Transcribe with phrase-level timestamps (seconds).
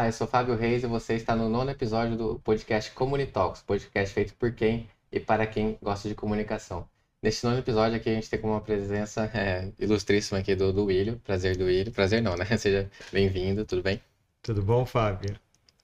[0.00, 4.14] Olá, eu sou Fábio Reis e você está no nono episódio do podcast Comunitalks, podcast
[4.14, 6.88] feito por quem e para quem gosta de comunicação.
[7.22, 10.86] Neste nono episódio aqui a gente tem como uma presença é, ilustríssima aqui do, do
[10.86, 12.46] Willio, prazer do Willio, prazer não, né?
[12.56, 14.00] Seja bem-vindo, tudo bem?
[14.40, 15.36] Tudo bom, Fábio?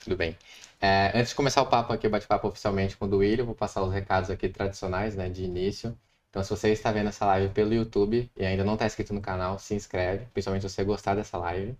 [0.03, 0.35] Tudo bem.
[0.81, 3.83] É, antes de começar o papo aqui, o bate-papo oficialmente com o Duílio, vou passar
[3.83, 5.95] os recados aqui tradicionais, né, de início.
[6.31, 9.21] Então, se você está vendo essa live pelo YouTube e ainda não está inscrito no
[9.21, 11.77] canal, se inscreve, principalmente se você gostar dessa live.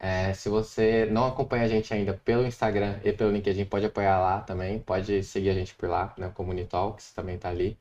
[0.00, 4.18] É, se você não acompanha a gente ainda pelo Instagram e pelo LinkedIn, pode apoiar
[4.20, 7.78] lá também, pode seguir a gente por lá, né, o Comunitalks também está ali.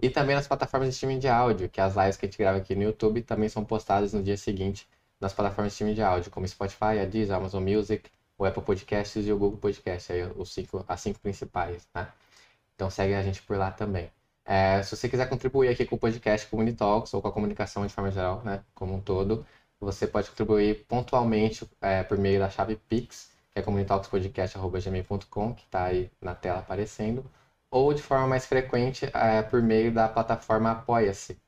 [0.00, 2.58] E também nas plataformas de streaming de áudio, que as lives que a gente grava
[2.58, 4.88] aqui no YouTube também são postadas no dia seguinte
[5.20, 9.26] nas plataformas de streaming de áudio, como Spotify, a Deezer, Amazon Music, o Apple Podcasts
[9.26, 12.08] e o Google Podcasts, aí os cinco, as cinco principais, né?
[12.74, 14.10] Então segue a gente por lá também.
[14.44, 17.92] É, se você quiser contribuir aqui com o podcast Comunitalks ou com a comunicação de
[17.92, 19.44] forma geral, né, como um todo,
[19.80, 25.84] você pode contribuir pontualmente é, por meio da chave Pix, que é comunitalkspodcast.gmail.com, que está
[25.84, 27.24] aí na tela aparecendo,
[27.70, 31.38] ou de forma mais frequente é, por meio da plataforma Apoia-se,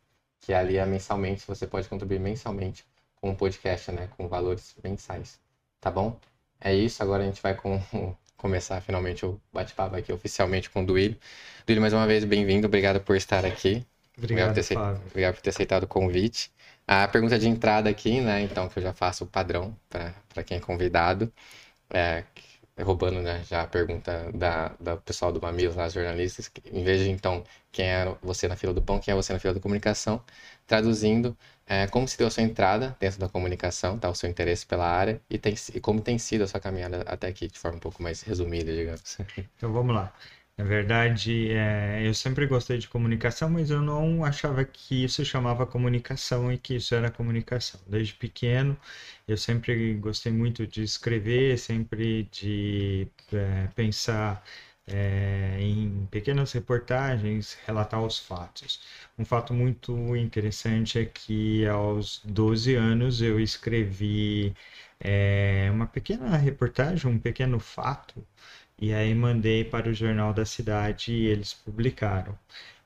[0.41, 2.85] que ali é mensalmente, você pode contribuir mensalmente
[3.17, 5.41] com o podcast, né, com valores mensais,
[5.81, 6.19] tá bom?
[6.61, 7.81] É isso, agora a gente vai com,
[8.37, 11.19] começar finalmente o bate-papo aqui oficialmente com o Duílio.
[11.67, 13.85] Duílio, mais uma vez, bem-vindo, obrigado por estar aqui.
[14.17, 16.51] Obrigado, obrigado, por ter, obrigado por ter aceitado o convite.
[16.89, 20.57] A pergunta de entrada aqui, né, então, que eu já faço o padrão para quem
[20.57, 21.33] é convidado,
[21.91, 22.25] é,
[22.81, 27.11] roubando né, já a pergunta da, da pessoal do Mamilos, lá, jornalistas, em vez de,
[27.11, 30.25] então, quem é você na fila do pão, quem é você na fila da comunicação,
[30.67, 34.67] traduzindo, é, como se deu a sua entrada dentro da comunicação, tá, o seu interesse
[34.67, 37.77] pela área, e, tem, e como tem sido a sua caminhada até aqui, de forma
[37.79, 39.19] um pouco mais resumida, digamos.
[39.57, 40.13] Então, vamos lá.
[40.59, 45.65] Na verdade, é, eu sempre gostei de comunicação, mas eu não achava que isso chamava
[45.65, 47.81] comunicação e que isso era comunicação.
[47.87, 48.77] Desde pequeno,
[49.27, 54.45] eu sempre gostei muito de escrever, sempre de é, pensar
[54.87, 58.81] é, em pequenas reportagens, relatar os fatos.
[59.17, 64.53] Um fato muito interessante é que aos 12 anos eu escrevi
[64.99, 68.27] é, uma pequena reportagem, um pequeno fato
[68.79, 72.39] e aí mandei para o jornal da cidade e eles publicaram.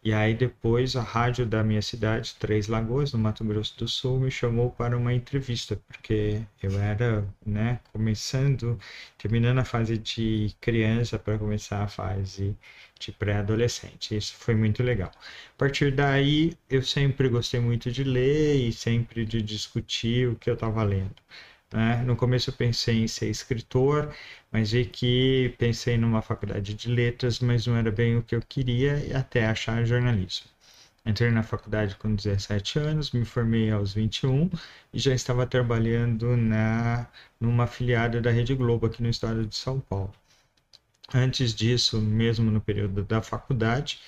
[0.05, 4.19] E aí depois a rádio da minha cidade, Três Lagoas, no Mato Grosso do Sul,
[4.21, 8.79] me chamou para uma entrevista, porque eu era, né, começando,
[9.17, 12.57] terminando a fase de criança para começar a fase
[12.99, 14.17] de pré-adolescente.
[14.17, 15.11] Isso foi muito legal.
[15.55, 20.51] A partir daí, eu sempre gostei muito de ler e sempre de discutir o que
[20.51, 21.15] eu estava lendo.
[21.73, 22.03] Né?
[22.05, 24.15] No começo eu pensei em ser escritor,
[24.51, 28.43] mas vi que pensei numa faculdade de letras, mas não era bem o que eu
[28.43, 30.47] queria até achar jornalismo.
[31.05, 34.49] Entrei na faculdade com 17 anos, me formei aos 21
[34.95, 37.09] e já estava trabalhando na
[37.41, 40.15] numa afiliada da Rede Globo aqui no estado de São Paulo.
[41.15, 44.01] Antes disso, mesmo no período da faculdade,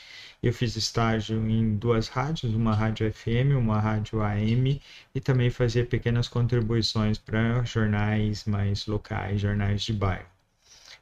[0.46, 4.80] eu fiz estágio em duas rádios, uma rádio FM, uma rádio AM,
[5.14, 10.26] e também fazia pequenas contribuições para jornais mais locais, jornais de bairro.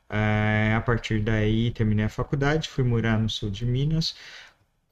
[0.09, 4.15] É, a partir daí, terminei a faculdade, fui morar no sul de Minas.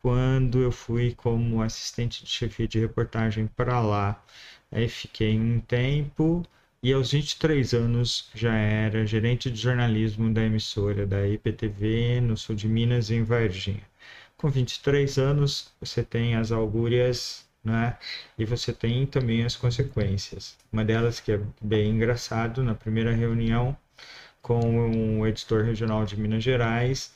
[0.03, 4.22] Quando eu fui como assistente de chefia de reportagem para lá,
[4.72, 6.44] aí fiquei um tempo
[6.82, 12.56] e aos 23 anos já era gerente de jornalismo da emissora da IPTV no sul
[12.56, 13.90] de Minas, em Varginha
[14.41, 17.99] com 23 anos você tem as augúrias, né?
[18.39, 20.56] E você tem também as consequências.
[20.73, 23.77] Uma delas que é bem engraçado, na primeira reunião
[24.41, 27.12] com o editor regional de Minas Gerais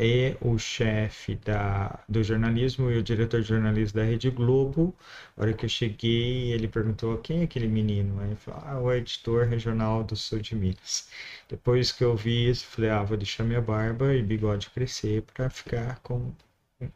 [0.00, 4.94] e o chefe da, do jornalismo e o diretor de jornalismo da Rede Globo.
[5.36, 8.20] A hora que eu cheguei, ele perguntou quem é aquele menino.
[8.20, 11.08] Aí eu falei, ah, o editor regional do sul de Minas.
[11.48, 15.48] Depois que eu vi isso, falei, ah, vou deixar minha barba e bigode crescer para
[15.50, 16.32] ficar com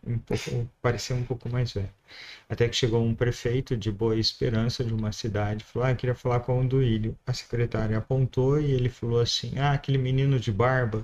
[0.06, 1.90] um pouco, parecia um pouco mais velho.
[2.48, 6.40] Até que chegou um prefeito de Boa Esperança de uma cidade, falou: "Ah, queria falar
[6.40, 7.16] com o Duílio".
[7.26, 11.02] A secretária apontou e ele falou assim: "Ah, aquele menino de barba".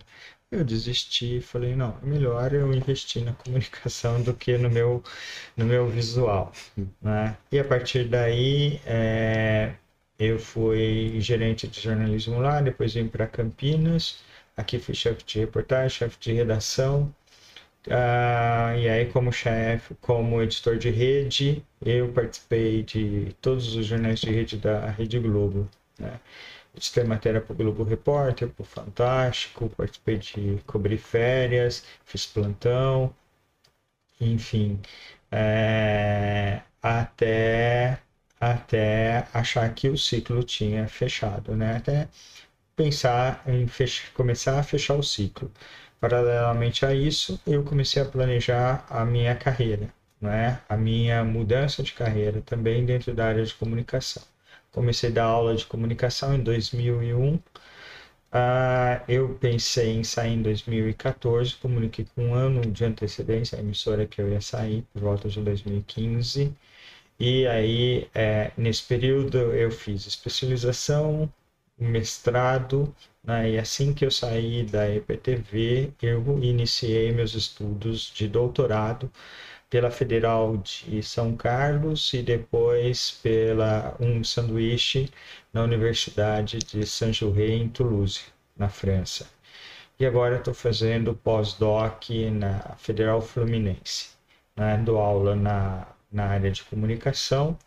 [0.50, 5.03] Eu desisti, falei: "Não, é melhor eu investir na comunicação do que no meu
[5.56, 6.53] no meu visual",
[7.03, 7.37] né?
[7.53, 9.75] E a partir daí, é,
[10.19, 14.19] eu fui gerente de jornalismo lá, depois vim para Campinas.
[14.56, 17.12] Aqui fui chefe de reportagem, chefe de redação
[17.90, 24.20] ah, e aí, como chefe, como editor de rede, eu participei de todos os jornais
[24.20, 25.69] de rede da Rede Globo.
[25.99, 26.20] Né?
[26.76, 33.14] Editei matéria para o Globo Repórter, para o Fantástico, participei de cobrir férias, fiz plantão,
[34.20, 34.81] enfim,
[35.31, 38.00] é, até,
[38.41, 41.76] até achar que o ciclo tinha fechado, né?
[41.76, 42.08] Até
[42.76, 45.50] pensar em fechar, começar a fechar o ciclo.
[46.00, 50.61] Paralelamente a isso, eu comecei a planejar a minha carreira, não é?
[50.69, 54.23] a minha mudança de carreira também dentro da área de comunicação.
[54.73, 57.39] Comecei a dar aula de comunicação em 2001
[58.31, 64.06] Uh, eu pensei em sair em 2014, comuniquei com um ano de antecedência a emissora
[64.06, 66.55] que eu ia sair, por volta de 2015.
[67.19, 71.33] E aí, é, nesse período, eu fiz especialização,
[71.79, 72.94] mestrado,
[73.29, 73.51] né?
[73.51, 79.11] e assim que eu saí da EPTV, eu iniciei meus estudos de doutorado
[79.71, 85.11] pela Federal de São Carlos e depois pela um sanduíche
[85.53, 88.23] na Universidade de Saint-Germain em Toulouse,
[88.57, 89.29] na França.
[90.01, 94.11] E agora estou fazendo pós-doc na Federal Fluminense.
[94.57, 94.79] Né?
[94.79, 97.59] Dou aula na, na área de comunicação.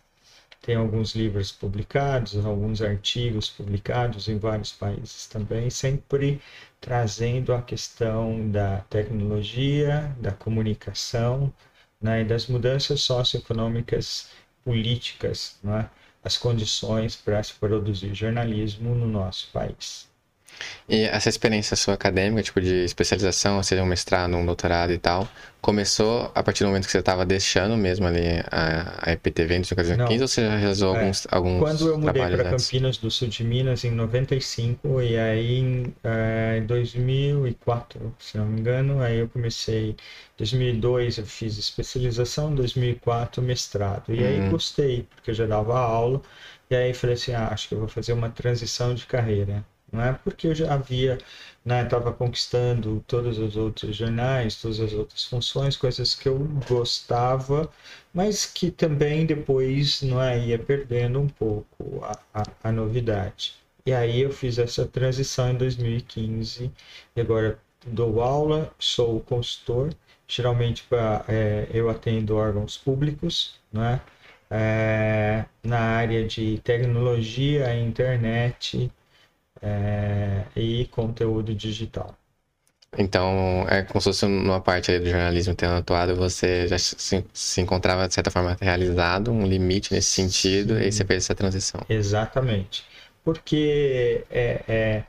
[0.62, 6.42] Tem alguns livros publicados, alguns artigos publicados em vários países também, sempre
[6.80, 11.54] trazendo a questão da tecnologia, da comunicação,
[12.02, 14.30] né, e das mudanças socioeconômicas
[14.64, 15.90] políticas, né,
[16.24, 20.11] as condições para se produzir jornalismo no nosso país.
[20.88, 25.28] E essa experiência sua acadêmica, tipo de especialização, seja um mestrado, um doutorado e tal,
[25.62, 29.62] começou a partir do momento que você estava deixando mesmo ali a, a EPTV em
[29.62, 31.00] 2015 ou você já realizou é.
[31.00, 35.60] alguns, alguns Quando eu mudei para Campinas do Sul de Minas em 95 e aí
[35.60, 39.96] em, é, em 2004, se não me engano, aí eu comecei, em
[40.38, 44.14] 2002 eu fiz especialização, em 2004 mestrado.
[44.14, 44.50] E aí uhum.
[44.50, 46.22] gostei, porque eu já dava aula,
[46.70, 50.02] e aí falei assim, ah, acho que eu vou fazer uma transição de carreira não
[50.02, 51.18] é porque eu já havia
[51.66, 57.70] estava né, conquistando todos os outros jornais, todas as outras funções, coisas que eu gostava,
[58.14, 63.54] mas que também depois não é, ia perdendo um pouco a, a, a novidade.
[63.86, 66.72] E aí eu fiz essa transição em 2015
[67.16, 69.94] e agora dou aula, sou consultor,
[70.28, 74.02] geralmente pra, é, eu atendo órgãos públicos, né?
[74.50, 78.92] É, na área de tecnologia, internet,
[79.62, 82.16] é, e conteúdo digital.
[82.98, 87.62] Então, é como se fosse uma parte do jornalismo tendo atuado, você já se, se,
[87.62, 90.84] encontrava, de certa forma, realizado, um limite nesse sentido, Sim.
[90.84, 91.80] e você fez essa transição.
[91.88, 92.84] Exatamente.
[93.24, 95.04] Porque é, é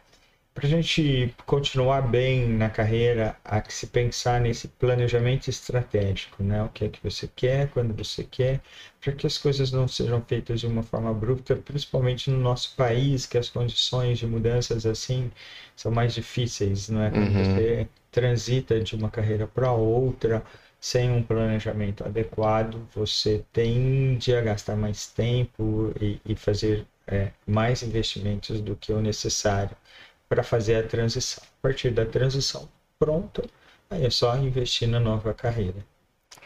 [0.55, 6.63] para a gente continuar bem na carreira, há que se pensar nesse planejamento estratégico, né?
[6.63, 8.61] O que é que você quer, quando você quer,
[9.01, 13.25] para que as coisas não sejam feitas de uma forma abrupta, principalmente no nosso país,
[13.25, 15.31] que as condições de mudanças assim
[15.75, 17.11] são mais difíceis, não é?
[17.11, 17.55] Quando uhum.
[17.55, 20.43] você transita de uma carreira para outra
[20.79, 27.83] sem um planejamento adequado, você tende a gastar mais tempo e, e fazer é, mais
[27.83, 29.77] investimentos do que o necessário
[30.33, 31.45] para fazer a transição.
[31.45, 32.67] A partir da transição
[32.99, 33.45] pronta,
[33.91, 35.85] aí é só investir na nova carreira.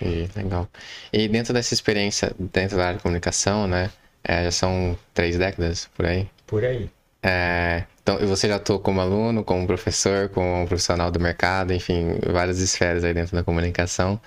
[0.00, 0.68] E, legal.
[1.12, 3.92] E dentro dessa experiência, dentro da área de comunicação, né?
[4.24, 6.28] É, já são três décadas por aí?
[6.48, 6.90] Por aí.
[7.22, 12.58] É, então, você já atuou como aluno, como professor, como profissional do mercado, enfim, várias
[12.58, 14.20] esferas aí dentro da comunicação.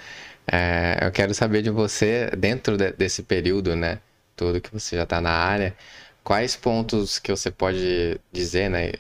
[0.50, 4.00] É, eu quero saber de você, dentro de, desse período, né?
[4.38, 5.76] Todo que você já está na área,
[6.30, 8.92] quais pontos que você pode dizer, né,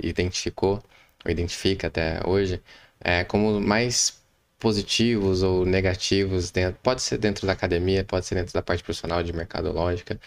[0.00, 0.80] identificou,
[1.24, 2.62] ou identifica até hoje,
[3.00, 4.22] é, como mais
[4.60, 9.24] positivos ou negativos, dentro, pode ser dentro da academia, pode ser dentro da parte profissional
[9.24, 10.20] de mercadológica,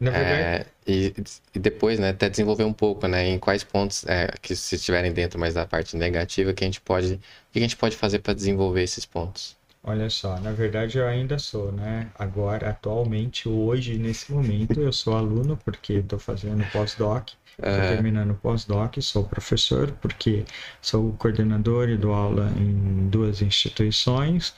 [0.00, 0.42] na verdade...
[0.42, 1.14] É, e,
[1.54, 5.12] e, depois, né, até desenvolver um pouco, né, em quais pontos é, que se estiverem
[5.12, 7.20] dentro mais da parte negativa, que a gente pode, o
[7.52, 9.59] que a gente pode fazer para desenvolver esses pontos?
[9.82, 12.08] Olha só, na verdade eu ainda sou, né?
[12.18, 17.94] Agora, atualmente, hoje, nesse momento, eu sou aluno porque estou fazendo pós-doc, estou é...
[17.94, 20.44] terminando pós-doc, sou professor porque
[20.82, 24.54] sou coordenador e dou aula em duas instituições,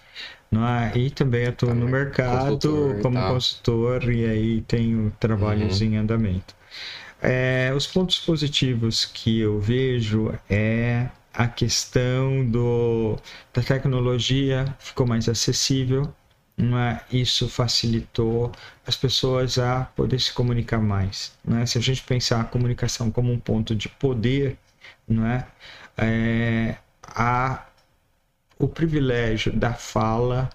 [0.53, 0.99] é?
[0.99, 5.87] e também atuo no mercado consultor como consultor e aí tenho trabalhos uhum.
[5.87, 6.55] em andamento.
[7.23, 13.17] É, os pontos positivos que eu vejo é a questão do,
[13.53, 16.15] da tecnologia ficou mais acessível,
[16.59, 17.01] é?
[17.11, 18.53] isso facilitou
[18.87, 21.33] as pessoas a poder se comunicar mais.
[21.61, 21.67] é?
[21.67, 24.59] Se a gente pensar a comunicação como um ponto de poder,
[25.27, 25.47] é?
[25.97, 27.67] é a,
[28.59, 30.51] o privilégio da fala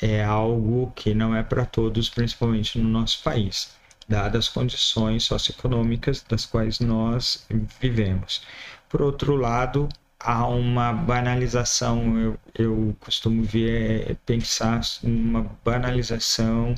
[0.00, 3.74] é algo que não é para todos, principalmente no nosso país,
[4.08, 7.46] dadas as condições socioeconômicas das quais nós
[7.80, 8.42] vivemos.
[8.88, 9.88] Por outro lado,
[10.26, 16.74] há uma banalização, eu, eu costumo ver, é, pensar uma banalização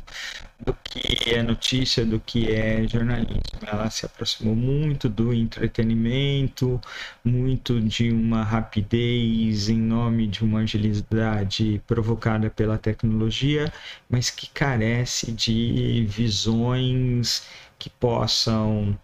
[0.61, 3.41] do que é notícia, do que é jornalismo.
[3.67, 6.79] Ela se aproximou muito do entretenimento,
[7.25, 13.73] muito de uma rapidez em nome de uma agilidade provocada pela tecnologia,
[14.11, 17.47] mas que carece de visões
[17.79, 18.99] que possam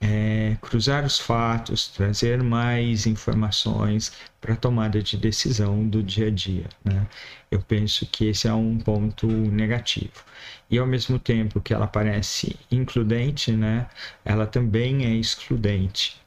[0.00, 6.30] é, cruzar os fatos, trazer mais informações para a tomada de decisão do dia a
[6.30, 6.66] dia.
[6.84, 7.06] Né?
[7.50, 10.24] Eu penso que esse é um ponto negativo.
[10.70, 13.88] E ao mesmo tempo que ela parece includente, né,
[14.24, 16.20] ela também é excludente,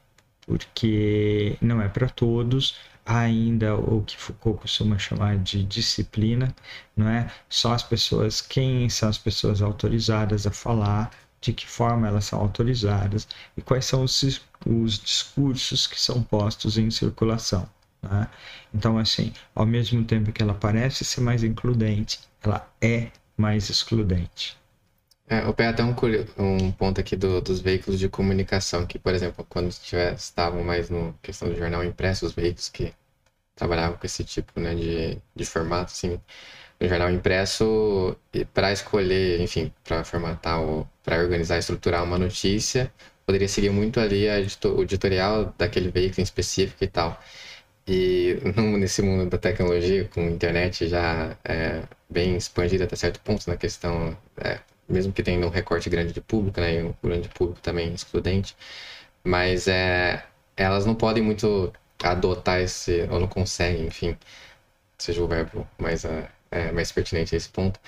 [0.46, 2.76] porque não é para todos,
[3.06, 6.54] ainda o que Foucault costuma chamar de disciplina,
[6.96, 7.30] não é?
[7.48, 11.10] Só as pessoas, quem são as pessoas autorizadas a falar,
[11.42, 16.78] de que forma elas são autorizadas e quais são os, os discursos que são postos
[16.78, 17.68] em circulação.
[18.00, 18.28] Né?
[18.72, 24.56] Então, assim, ao mesmo tempo que ela parece ser mais includente, ela é mais excludente.
[25.28, 25.94] É, eu pego até um,
[26.38, 30.90] um ponto aqui do, dos veículos de comunicação, que, por exemplo, quando tiver, estavam mais
[30.90, 32.92] no questão do jornal impresso, os veículos que
[33.54, 36.20] trabalhavam com esse tipo né, de, de formato, assim,
[36.82, 38.16] no jornal impresso
[38.52, 42.92] para escolher, enfim, para formatar ou para organizar, estruturar uma notícia,
[43.24, 44.26] poderia seguir muito ali
[44.64, 47.20] o editorial daquele veículo em específico e tal.
[47.86, 48.38] E
[48.78, 54.16] nesse mundo da tecnologia, com internet já é, bem expandida até certo ponto na questão,
[54.38, 54.58] é,
[54.88, 58.56] mesmo que tenha um recorte grande de público, né, e um grande público também excludente,
[59.24, 60.24] mas é,
[60.56, 61.72] elas não podem muito
[62.02, 64.16] adotar esse, ou não conseguem, enfim,
[64.98, 66.04] seja o verbo mais
[66.52, 67.80] é, mais pertinente a esse ponto,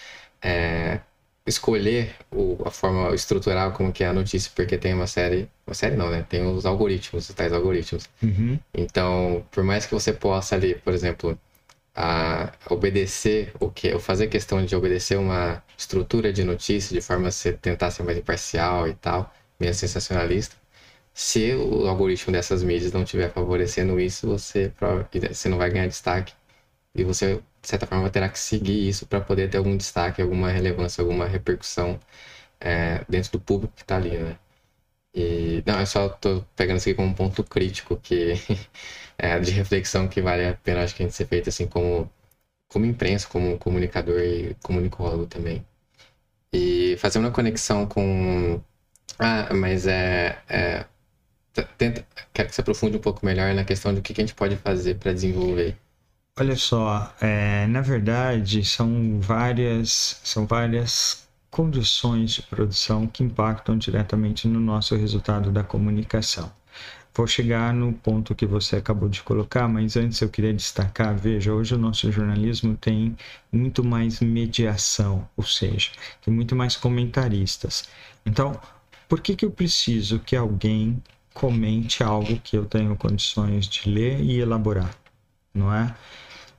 [0.42, 1.00] é
[1.47, 5.75] escolher o, a forma estrutural como que é a notícia, porque tem uma série, uma
[5.75, 6.25] série não, né?
[6.28, 8.09] Tem os algoritmos, os tais algoritmos.
[8.23, 8.59] Uhum.
[8.73, 11.38] Então, por mais que você possa ali, por exemplo,
[11.94, 17.28] a obedecer o que, ou fazer questão de obedecer uma estrutura de notícia de forma
[17.28, 20.56] a ser, tentar ser mais imparcial e tal, menos sensacionalista,
[21.14, 24.73] se o algoritmo dessas mídias não estiver favorecendo isso, você,
[25.30, 26.35] você não vai ganhar destaque
[26.94, 30.50] e você de certa forma, terá que seguir isso para poder ter algum destaque, alguma
[30.50, 31.99] relevância, alguma repercussão
[32.61, 34.38] é, dentro do público que está ali, né?
[35.14, 38.35] E, não, eu só estou pegando isso aqui como um ponto crítico que
[39.18, 42.11] é, de reflexão que vale a pena, acho que a gente ser feito assim como,
[42.68, 45.64] como imprensa, como comunicador e comunicólogo também.
[46.52, 48.61] E fazer uma conexão com...
[49.18, 50.38] Ah, mas é...
[50.49, 50.87] é
[51.78, 54.56] tenta, quero que você aprofunde um pouco melhor na questão do que a gente pode
[54.56, 55.76] fazer para desenvolver
[56.37, 64.49] Olha só, é, na verdade são várias, são várias condições de produção que impactam diretamente
[64.49, 66.53] no nosso resultado da comunicação.
[67.14, 71.53] Vou chegar no ponto que você acabou de colocar, mas antes eu queria destacar, veja,
[71.53, 73.17] hoje o nosso jornalismo tem
[73.53, 75.93] muito mais mediação, ou seja,
[76.25, 77.88] tem muito mais comentaristas.
[78.26, 78.61] Então,
[79.09, 81.00] por que, que eu preciso que alguém
[81.33, 84.91] comente algo que eu tenho condições de ler e elaborar?
[85.55, 85.95] Não é?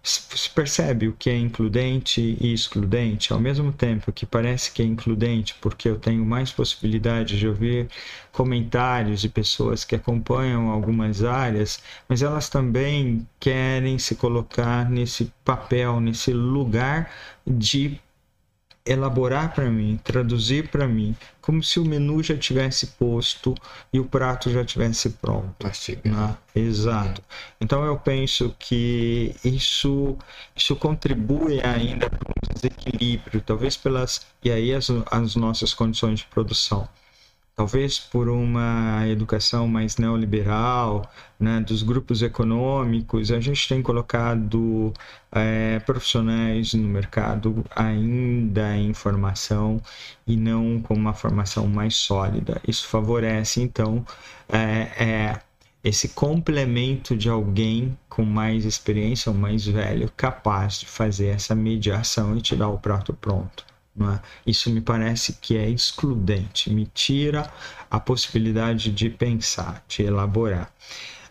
[0.05, 4.85] Se percebe o que é includente e excludente, ao mesmo tempo que parece que é
[4.85, 7.89] includente, porque eu tenho mais possibilidade de ouvir
[8.31, 15.99] comentários de pessoas que acompanham algumas áreas, mas elas também querem se colocar nesse papel,
[15.99, 17.11] nesse lugar
[17.45, 17.99] de
[18.85, 23.55] elaborar para mim, traduzir para mim, como se o menu já tivesse posto
[23.91, 25.65] e o prato já tivesse pronto.
[26.09, 26.37] Né?
[26.55, 27.21] Exato.
[27.59, 30.17] Então eu penso que isso
[30.55, 36.25] isso contribui ainda para um desequilíbrio, talvez pelas e aí as, as nossas condições de
[36.27, 36.87] produção
[37.55, 41.09] talvez por uma educação mais neoliberal,
[41.39, 44.93] né, dos grupos econômicos, a gente tem colocado
[45.31, 49.81] é, profissionais no mercado ainda em formação
[50.27, 52.61] e não com uma formação mais sólida.
[52.67, 54.05] Isso favorece, então,
[54.49, 54.59] é,
[55.03, 55.41] é,
[55.83, 62.37] esse complemento de alguém com mais experiência ou mais velho capaz de fazer essa mediação
[62.37, 63.65] e te dar o prato pronto.
[63.97, 64.19] É?
[64.45, 67.49] Isso me parece que é excludente, me tira
[67.89, 70.69] a possibilidade de pensar, de elaborar.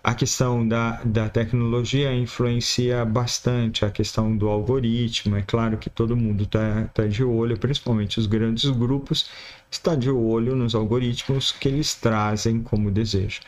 [0.02, 5.37] A questão da, da tecnologia influencia bastante a questão do algoritmo.
[5.37, 9.30] É claro que todo mundo está tá de olho, principalmente os grandes grupos,
[9.74, 13.40] está de olho nos algoritmos que eles trazem como desejo.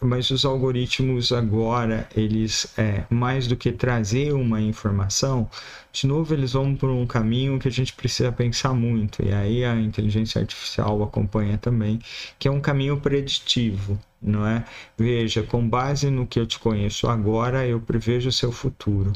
[0.00, 5.48] Mas, os algoritmos agora, eles, é, mais do que trazer uma informação,
[5.92, 9.64] de novo eles vão por um caminho que a gente precisa pensar muito, e aí
[9.64, 11.98] a inteligência artificial acompanha também,
[12.38, 14.64] que é um caminho preditivo não é?
[14.96, 19.12] Veja, com base no que eu te conheço agora, eu prevejo o seu futuro.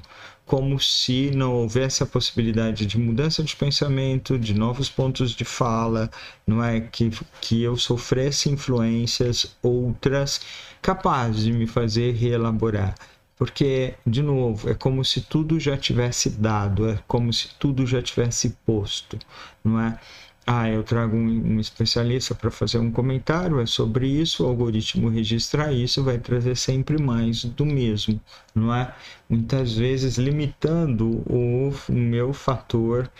[0.52, 6.10] Como se não houvesse a possibilidade de mudança de pensamento, de novos pontos de fala,
[6.46, 6.78] não é?
[6.78, 10.42] Que, que eu sofresse influências outras
[10.82, 12.94] capazes de me fazer reelaborar.
[13.34, 18.02] Porque, de novo, é como se tudo já tivesse dado, é como se tudo já
[18.02, 19.18] tivesse posto,
[19.64, 19.98] não é?
[20.46, 25.08] Ah, eu trago um, um especialista para fazer um comentário, é sobre isso, o algoritmo
[25.08, 28.20] registra isso, vai trazer sempre mais do mesmo,
[28.54, 28.92] não é?
[29.28, 33.10] Muitas vezes limitando o, o meu fator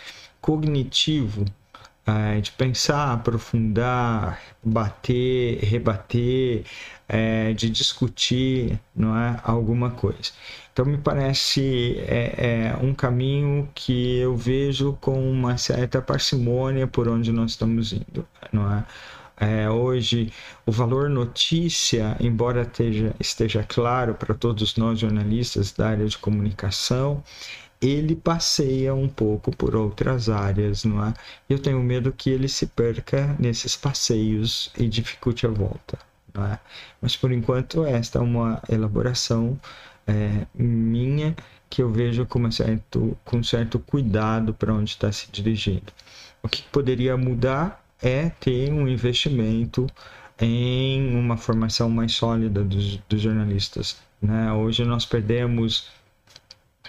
[0.41, 1.45] cognitivo
[2.05, 6.65] é, de pensar, aprofundar, bater, rebater,
[7.07, 10.31] é, de discutir, não é, alguma coisa.
[10.71, 17.07] Então me parece é, é, um caminho que eu vejo com uma certa parcimônia por
[17.07, 18.83] onde nós estamos indo, não é?
[19.35, 20.31] É, hoje
[20.65, 27.23] o valor notícia, embora esteja, esteja claro para todos nós jornalistas da área de comunicação,
[27.83, 31.13] ele passeia um pouco por outras áreas, não é?
[31.49, 35.99] Eu tenho medo que ele se perca nesses passeios e dificulte a volta,
[36.33, 36.59] não é?
[37.01, 39.59] Mas por enquanto esta é uma elaboração
[40.07, 41.35] é, minha
[41.69, 45.91] que eu vejo com, certo, com certo cuidado para onde está se dirigindo.
[46.41, 49.87] O que poderia mudar é ter um investimento
[50.39, 53.97] em uma formação mais sólida dos, dos jornalistas.
[54.21, 54.51] Né?
[54.53, 55.89] Hoje nós perdemos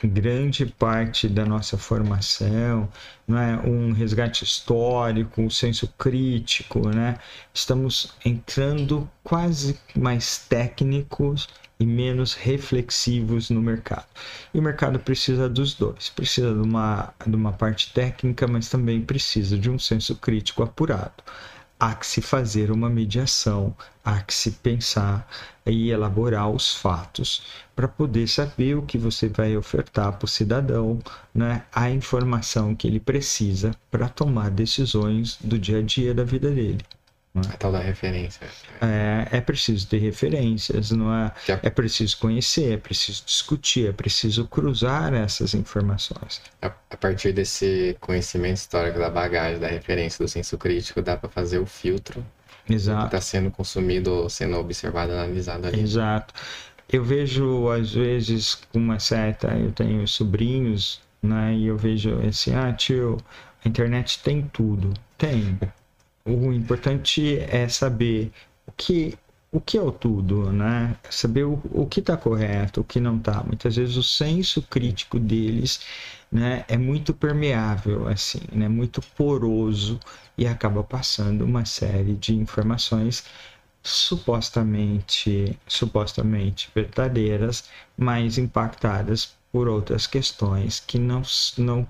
[0.06, 2.88] grande parte da nossa formação,
[3.26, 7.18] não é um resgate histórico, um senso crítico, né?
[7.52, 14.06] Estamos entrando quase mais técnicos e menos reflexivos no mercado.
[14.52, 19.00] E o mercado precisa dos dois, precisa de uma, de uma parte técnica, mas também
[19.00, 21.22] precisa de um senso crítico apurado
[21.78, 25.28] há que se fazer uma mediação, há que se pensar
[25.66, 27.42] e elaborar os fatos
[27.74, 30.98] para poder saber o que você vai ofertar para o cidadão,
[31.34, 31.64] né?
[31.72, 36.80] a informação que ele precisa para tomar decisões do dia a dia da vida dele.
[37.34, 37.40] É?
[37.40, 38.46] A tal da referência.
[38.80, 41.32] É, é preciso ter referências, não é?
[41.64, 46.40] É preciso conhecer, é preciso discutir, é preciso cruzar essas informações.
[46.62, 51.28] A, a partir desse conhecimento histórico da bagagem, da referência, do senso crítico, dá para
[51.28, 52.24] fazer o filtro
[52.70, 53.00] Exato.
[53.00, 55.80] que está sendo consumido, sendo observado, analisado ali.
[55.80, 56.32] Exato.
[56.94, 59.48] Eu vejo, às vezes, uma certa.
[59.48, 61.52] Eu tenho sobrinhos, né?
[61.52, 63.18] E eu vejo assim: ah, tio,
[63.64, 64.94] a internet tem tudo.
[65.18, 65.58] Tem.
[66.24, 68.30] o importante é saber
[68.64, 69.18] o que
[69.50, 70.96] o que é o tudo, né?
[71.10, 73.42] Saber o, o que está correto, o que não está.
[73.42, 75.80] Muitas vezes o senso crítico deles,
[76.30, 79.98] né, é muito permeável, assim, né, muito poroso
[80.36, 83.24] e acaba passando uma série de informações
[83.84, 91.22] supostamente, supostamente verdadeiras, mas impactadas por outras questões que não,
[91.58, 91.86] não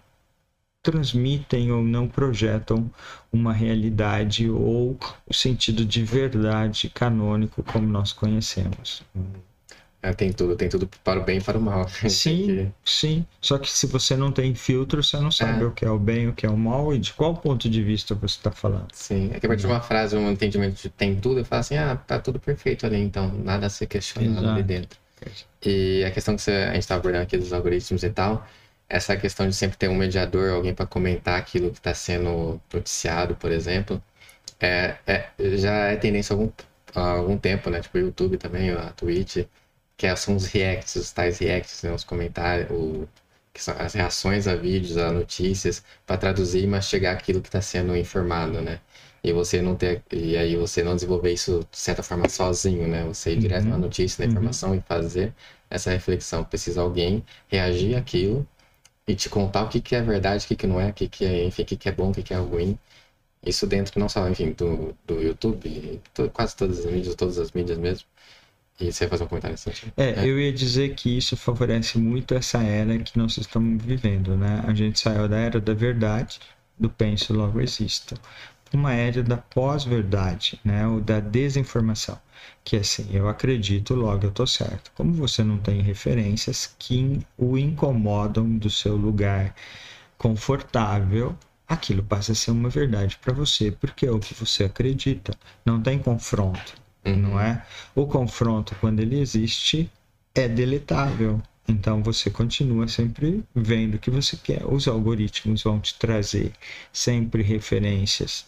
[0.83, 2.91] transmitem ou não projetam
[3.33, 9.03] uma realidade ou o sentido de verdade canônico como nós conhecemos.
[10.05, 11.89] É, tem tudo, tem tudo para o bem e para o mal.
[12.11, 12.73] Sim, que...
[12.85, 13.27] sim.
[13.41, 15.67] Só que se você não tem filtro, você não sabe é.
[15.67, 17.83] o que é o bem, o que é o mal e de qual ponto de
[17.83, 18.89] vista você está falando.
[18.93, 21.61] Sim, é que a partir de uma frase, um entendimento de tem tudo, eu falo
[21.61, 24.99] assim, ah, tá tudo perfeito ali, então nada a ser questionado ali dentro.
[25.65, 28.47] E a questão que você, a gente estava abordando aqui dos algoritmos e tal,
[28.87, 33.37] essa questão de sempre ter um mediador, alguém para comentar aquilo que está sendo noticiado,
[33.37, 34.03] por exemplo,
[34.61, 36.53] é, é, já é tendência há algum,
[36.95, 37.81] há algum tempo, né?
[37.81, 39.47] Tipo o YouTube também, a Twitch,
[39.97, 41.93] que é, são os reacts, os tais reacts, né?
[41.93, 43.09] os comentários, o,
[43.53, 47.63] que são as reações a vídeos, a notícias, para traduzir e mastigar aquilo que está
[47.63, 48.81] sendo informado, né?
[49.23, 53.05] E você não ter, e aí você não desenvolver isso de certa forma sozinho, né?
[53.05, 53.83] Você ir direto na uhum.
[53.83, 54.33] notícia, na uhum.
[54.33, 54.77] informação uhum.
[54.77, 55.33] e fazer
[55.71, 56.45] essa reflexão.
[56.45, 58.47] Precisa alguém reagir àquilo
[59.07, 61.09] e te contar o que, que é verdade, o que, que não é, o que,
[61.09, 62.79] que é, enfim, o que, que é bom, o que, que é ruim.
[63.45, 66.01] Isso dentro não só, enfim, do, do YouTube,
[66.33, 68.07] quase todas as mídias, todas as mídias mesmo.
[68.81, 69.71] E você vai fazer um comentário assim?
[69.97, 74.37] É, é, eu ia dizer que isso favorece muito essa era que nós estamos vivendo,
[74.37, 74.63] né?
[74.67, 76.41] A gente saiu da era da verdade,
[76.79, 78.17] do penso logo existo,
[78.73, 80.87] uma era da pós-verdade, né?
[80.89, 82.19] Ou da desinformação
[82.65, 84.91] que é assim, eu acredito, logo eu tô certo.
[84.95, 89.55] Como você não tem referências que o incomodam do seu lugar
[90.17, 91.37] confortável,
[91.69, 95.37] aquilo passa a ser uma verdade para você, porque é o que você acredita.
[95.65, 97.17] Não tem confronto, uhum.
[97.17, 97.65] não é?
[97.95, 99.91] O confronto, quando ele existe,
[100.35, 101.41] é deletável.
[101.67, 104.67] Então você continua sempre vendo o que você quer.
[104.67, 106.53] Os algoritmos vão te trazer
[106.93, 108.45] sempre referências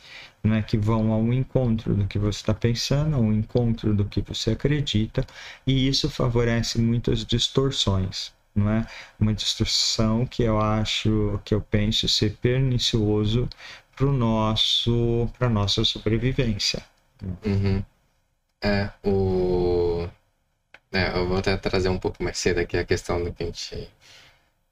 [0.47, 4.53] né, que vão ao encontro do que você está pensando, ao encontro do que você
[4.53, 5.27] acredita,
[5.66, 8.35] e isso favorece muitas distorções.
[8.55, 8.87] Não é?
[9.21, 13.47] Uma distorção que eu acho, que eu penso ser pernicioso
[13.95, 16.83] para nosso, para nossa sobrevivência.
[17.45, 17.85] Uhum.
[18.62, 20.09] É, o...
[20.92, 23.47] É, eu vou até trazer um pouco mais cedo aqui a questão do que a
[23.47, 23.90] gente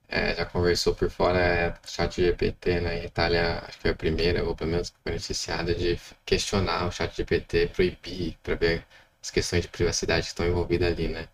[0.08, 2.90] é, já conversou por fora, é chat GPT, né?
[3.02, 7.14] A Itália, acho que foi a primeira, ou pelo menos beneficiada, de questionar o chat
[7.16, 8.86] GPT, proibir, para ver
[9.22, 11.28] as questões de privacidade que estão envolvidas ali, né?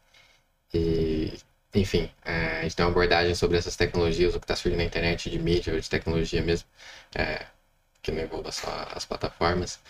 [0.75, 1.39] E,
[1.75, 4.85] enfim, é, a gente tem uma abordagem sobre essas tecnologias, o que está surgindo na
[4.85, 6.69] internet, de mídia, de tecnologia mesmo,
[7.15, 7.47] é,
[8.03, 9.81] que não envolva só as plataformas,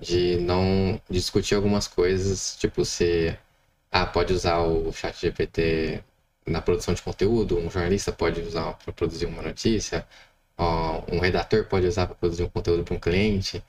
[0.00, 3.36] de não discutir algumas coisas, tipo se,
[3.90, 6.02] ah, pode usar o chat GPT
[6.46, 10.06] na produção de conteúdo, um jornalista pode usar para produzir uma notícia,
[11.10, 13.62] um redator pode usar para produzir um conteúdo para um cliente,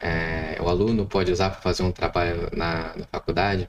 [0.00, 3.68] é, o aluno pode usar para fazer um trabalho na, na, faculdade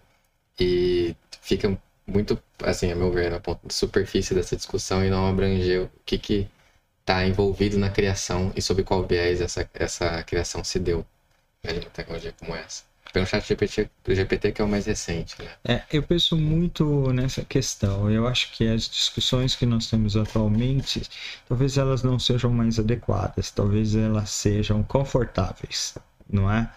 [0.60, 5.28] e fica muito, assim, a meu ver, na ponta de superfície dessa discussão e não
[5.28, 6.48] abranger o que que
[7.02, 11.06] está envolvido na criação e sobre qual viés essa, essa criação se deu
[11.64, 15.36] né, de uma tecnologia como essa pelo chat GPT, GPT que é o mais recente,
[15.42, 15.50] né?
[15.66, 18.10] É, eu penso muito nessa questão.
[18.10, 21.02] Eu acho que as discussões que nós temos atualmente,
[21.48, 25.98] talvez elas não sejam mais adequadas, talvez elas sejam confortáveis,
[26.30, 26.72] não é?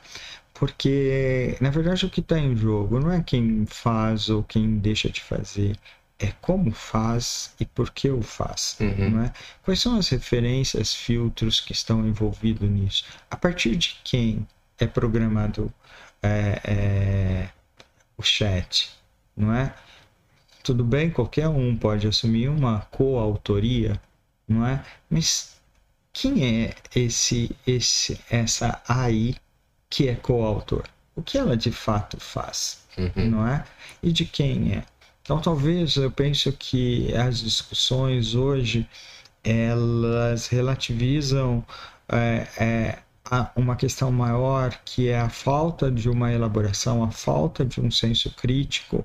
[0.52, 5.08] Porque, na verdade, o que está em jogo não é quem faz ou quem deixa
[5.08, 5.76] de fazer,
[6.18, 8.76] é como faz e por que o faz.
[8.80, 9.10] Uhum.
[9.10, 9.32] Não é?
[9.62, 13.04] Quais são as referências, filtros que estão envolvidos nisso?
[13.30, 14.46] A partir de quem
[14.78, 15.72] é programado
[16.22, 17.48] é, é,
[18.16, 18.90] o chat,
[19.36, 19.74] não é?
[20.62, 24.00] Tudo bem, qualquer um pode assumir uma coautoria,
[24.48, 24.82] não é?
[25.10, 25.60] Mas
[26.12, 29.34] quem é esse, esse, essa AI
[29.90, 30.84] que é coautor?
[31.14, 33.30] O que ela de fato faz, uhum.
[33.30, 33.64] não é?
[34.02, 34.84] E de quem é?
[35.22, 38.88] Então, talvez eu penso que as discussões hoje
[39.42, 41.64] elas relativizam
[42.08, 42.98] é, é,
[43.56, 48.30] uma questão maior que é a falta de uma elaboração, a falta de um senso
[48.30, 49.02] crítico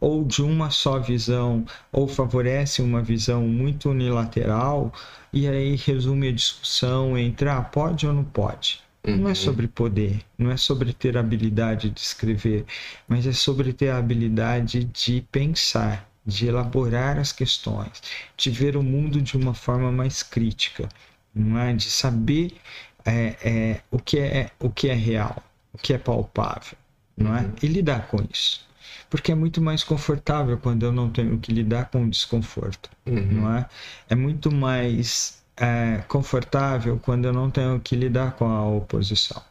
[0.00, 4.92] ou de uma só visão, ou favorece uma visão muito unilateral,
[5.32, 8.80] e aí resume a discussão entre ah, pode ou não pode.
[9.06, 9.16] Uhum.
[9.18, 9.34] Não é uhum.
[9.34, 12.64] sobre poder, não é sobre ter habilidade de escrever,
[13.06, 18.02] mas é sobre ter a habilidade de pensar, de elaborar as questões,
[18.36, 20.88] de ver o mundo de uma forma mais crítica,
[21.34, 21.72] não é?
[21.72, 22.54] de saber
[23.04, 26.76] é, é, o, que é, o que é real, o que é palpável,
[27.16, 27.50] não é?
[27.62, 28.68] E lidar com isso.
[29.08, 33.32] Porque é muito mais confortável quando eu não tenho que lidar com o desconforto, uhum.
[33.32, 33.66] não é?
[34.08, 39.42] É muito mais é, confortável quando eu não tenho que lidar com a oposição,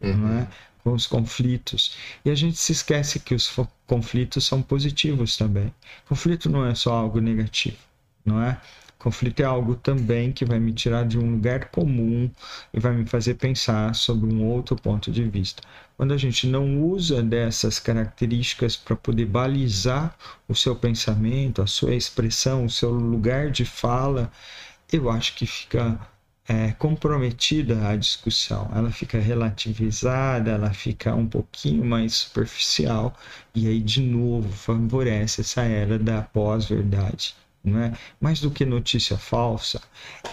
[0.00, 0.16] uhum.
[0.16, 0.40] não é?
[0.40, 0.46] Uhum.
[0.82, 1.96] Com os conflitos.
[2.24, 3.50] E a gente se esquece que os
[3.86, 5.72] conflitos são positivos também.
[6.06, 7.78] Conflito não é só algo negativo,
[8.24, 8.60] não é?
[9.04, 12.30] Conflito é algo também que vai me tirar de um lugar comum
[12.72, 15.62] e vai me fazer pensar sobre um outro ponto de vista.
[15.94, 20.16] Quando a gente não usa dessas características para poder balizar
[20.48, 24.32] o seu pensamento, a sua expressão, o seu lugar de fala,
[24.90, 26.00] eu acho que fica
[26.48, 33.14] é, comprometida a discussão, ela fica relativizada, ela fica um pouquinho mais superficial
[33.54, 37.92] e aí de novo favorece essa era da pós-verdade não é?
[38.20, 39.80] Mais do que notícia falsa,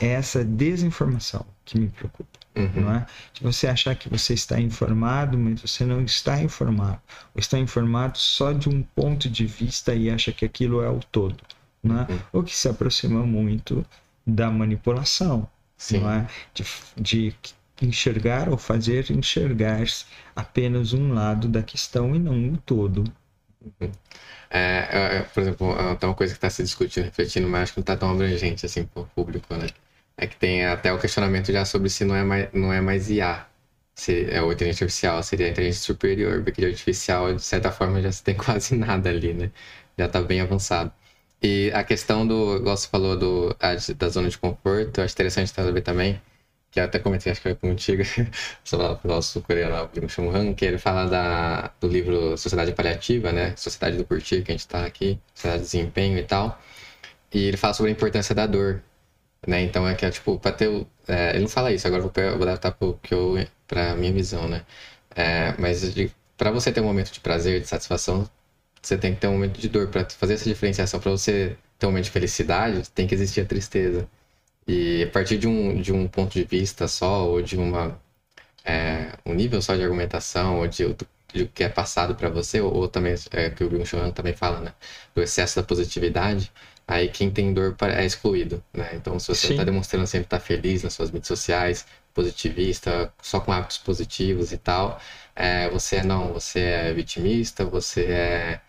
[0.01, 2.39] é essa desinformação que me preocupa.
[2.55, 2.81] Uhum.
[2.81, 3.05] Não é?
[3.33, 6.99] De você achar que você está informado, mas você não está informado.
[7.33, 10.99] Ou está informado só de um ponto de vista e acha que aquilo é o
[10.99, 11.37] todo.
[11.81, 12.07] Não é?
[12.11, 12.19] Uhum.
[12.33, 13.85] O que se aproxima muito
[14.27, 15.47] da manipulação.
[15.77, 15.99] Sim.
[15.99, 16.27] Não é?
[16.53, 16.65] de,
[16.95, 17.35] de
[17.81, 19.83] enxergar ou fazer enxergar
[20.35, 23.03] apenas um lado da questão e não o todo.
[24.49, 27.63] É, é, é, por exemplo, é tem uma coisa que está se discutindo, refletindo, mas
[27.63, 29.67] acho que não está tão abrangente assim para o público, né?
[30.17, 33.09] É que tem até o questionamento já sobre se não é mais, não é mais
[33.09, 33.47] IA,
[33.95, 38.01] se é o inteligência artificial, seria a inteligência superior, porque de artificial, de certa forma,
[38.01, 39.51] já se tem quase nada ali, né?
[39.97, 40.91] Já está bem avançado.
[41.41, 43.55] E a questão do, igual você falou, do,
[43.97, 46.21] da zona de conforto, acho interessante ver também,
[46.71, 48.01] que até comentei, acho que foi contigo,
[48.63, 52.73] sobre o nosso coreano lá, o Kim Han, que ele fala da, do livro Sociedade
[52.73, 53.53] Paliativa, né?
[53.57, 56.59] Sociedade do Curtir, que a gente está aqui, Sociedade de Desempenho e tal.
[57.33, 58.81] E ele fala sobre a importância da dor.
[59.47, 59.63] Né?
[59.63, 60.69] Então é que é tipo, para ter.
[61.07, 63.35] É, ele não fala isso, agora vou, vou adaptar pro que eu,
[63.67, 64.63] pra minha visão, né?
[65.15, 65.83] É, mas
[66.37, 68.29] para você ter um momento de prazer, de satisfação,
[68.81, 69.87] você tem que ter um momento de dor.
[69.89, 73.45] Para fazer essa diferenciação, para você ter um momento de felicidade, tem que existir a
[73.45, 74.07] tristeza.
[74.71, 77.99] E a partir de um, de um ponto de vista só, ou de uma,
[78.63, 80.95] é, um nível só de argumentação, ou de,
[81.33, 84.11] de o que é passado para você, ou, ou, também, é, que o Byung Chul
[84.13, 84.73] também fala, né?
[85.13, 86.51] Do excesso da positividade,
[86.87, 88.91] aí quem tem dor é excluído, né?
[88.95, 93.41] Então, se você está demonstrando sempre estar tá feliz nas suas mídias sociais, positivista, só
[93.41, 95.01] com hábitos positivos e tal,
[95.35, 98.61] é, você não, você é vitimista, você é,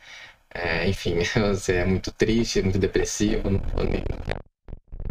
[0.55, 1.17] é, enfim,
[1.49, 3.85] você é muito triste, muito depressivo, não vou,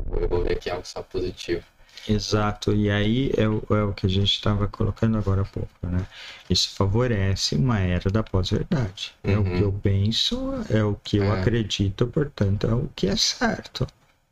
[0.05, 1.63] nem, vou envolver aqui algo só positivo.
[2.07, 5.69] Exato, e aí é o, é o que a gente estava colocando agora há pouco,
[5.83, 6.05] né?
[6.49, 9.13] Isso favorece uma era da pós-verdade.
[9.23, 9.31] Uhum.
[9.31, 9.79] É o que eu uhum.
[9.79, 11.39] penso, é o que eu é.
[11.39, 13.85] acredito, portanto, é o que é certo,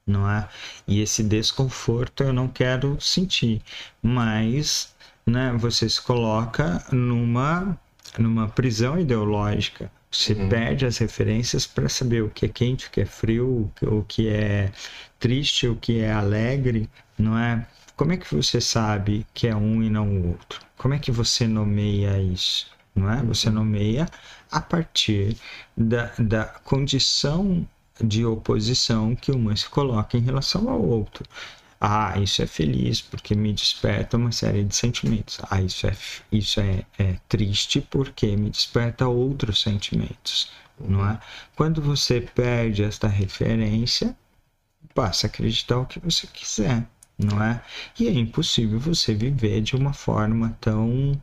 [0.06, 0.50] não é?
[0.88, 3.62] E esse desconforto eu não quero sentir,
[4.02, 7.78] mas né, você se coloca numa,
[8.18, 9.92] numa prisão ideológica.
[10.12, 10.50] Você uhum.
[10.50, 14.28] perde as referências para saber o que é quente, o que é frio, o que
[14.28, 14.72] é
[15.20, 17.68] triste, o que é alegre, não é?
[17.96, 20.62] Como é que você sabe que é um e não o outro?
[20.78, 22.68] Como é que você nomeia isso?
[22.96, 23.22] Não é?
[23.24, 23.56] Você uhum.
[23.56, 24.08] nomeia
[24.52, 25.38] a partir
[25.76, 27.68] da, da condição
[28.02, 31.26] de oposição que uma se coloca em relação ao outro.
[31.82, 35.40] Ah, isso é feliz porque me desperta uma série de sentimentos.
[35.50, 35.96] Ah, isso é,
[36.32, 41.20] isso é, é triste porque me desperta outros sentimentos, não é?
[41.56, 44.16] Quando você perde esta referência,
[44.94, 47.62] passa a acreditar o que você quiser, não é?
[48.00, 51.20] E é impossível você viver de uma forma tão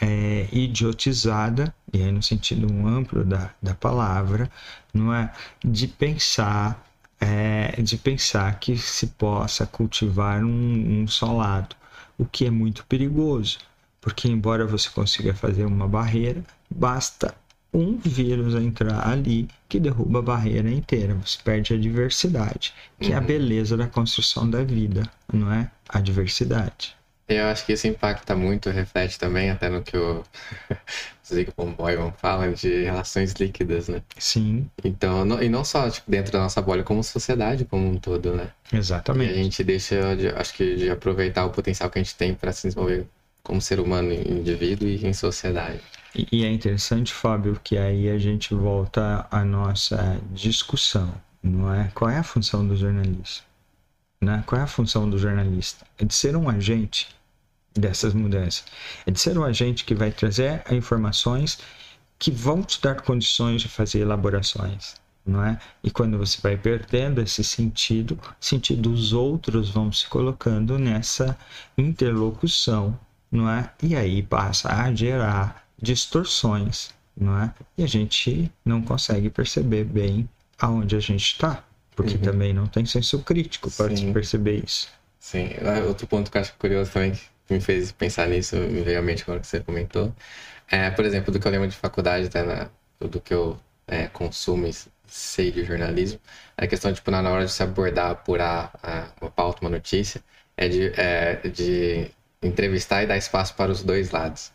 [0.00, 4.50] é, idiotizada, e aí no sentido amplo da, da palavra,
[4.92, 5.32] não é?
[5.64, 6.86] De pensar,
[7.20, 11.76] é, de pensar que se possa cultivar um, um só lado,
[12.18, 13.58] o que é muito perigoso,
[14.00, 17.34] porque embora você consiga fazer uma barreira, basta
[17.72, 21.14] um vírus entrar ali que derruba a barreira inteira.
[21.14, 23.26] Você perde a diversidade, que é a uhum.
[23.26, 25.70] beleza da construção da vida, não é?
[25.88, 26.96] A diversidade.
[27.28, 30.24] Eu acho que isso impacta muito, reflete também até no que o
[31.24, 34.02] Zygmunt Boyman fala de relações líquidas, né?
[34.18, 34.68] Sim.
[34.82, 38.34] Então, não, e não só tipo, dentro da nossa bolha, como sociedade como um todo,
[38.34, 38.48] né?
[38.72, 39.32] Exatamente.
[39.32, 42.34] E a gente deixa, de, acho que, de aproveitar o potencial que a gente tem
[42.34, 43.06] para se desenvolver
[43.44, 45.80] como ser humano, indivíduo e em sociedade.
[46.14, 51.90] E, é interessante, Fábio, que aí a gente volta à nossa discussão, não é?
[51.94, 53.44] Qual é a função do jornalista?
[54.20, 54.42] Né?
[54.46, 55.86] Qual é a função do jornalista?
[55.98, 57.08] É de ser um agente
[57.74, 58.64] dessas mudanças.
[59.06, 61.58] É de ser um agente que vai trazer informações
[62.18, 65.58] que vão te dar condições de fazer elaborações, não é?
[65.82, 71.38] E quando você vai perdendo esse sentido, sentido dos outros vão se colocando nessa
[71.78, 72.98] interlocução,
[73.32, 73.72] não é?
[73.82, 77.52] E aí passa a gerar distorções, não é?
[77.76, 81.64] E a gente não consegue perceber bem aonde a gente está,
[81.96, 82.20] porque uhum.
[82.20, 84.88] também não tem senso crítico para perceber isso.
[85.18, 87.12] Sim, ah, outro ponto que eu acho curioso também
[87.48, 90.14] me fez pensar nisso, me veio à mente agora que você comentou.
[90.70, 94.06] É, por exemplo, do que eu lembro de faculdade, até na, do que eu é,
[94.06, 94.72] consumo e
[95.06, 96.20] sei de jornalismo,
[96.56, 100.22] é a questão, tipo, na hora de se abordar, apurar a, uma pauta, uma notícia,
[100.56, 102.10] é de, é de
[102.42, 104.52] entrevistar e dar espaço para os dois lados.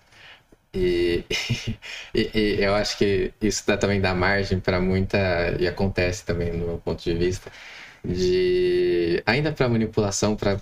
[0.75, 1.23] E,
[2.13, 5.17] e, e, eu acho que isso dá, também dá margem para muita,
[5.59, 7.51] e acontece também no meu ponto de vista,
[8.03, 10.59] de ainda para manipulação, para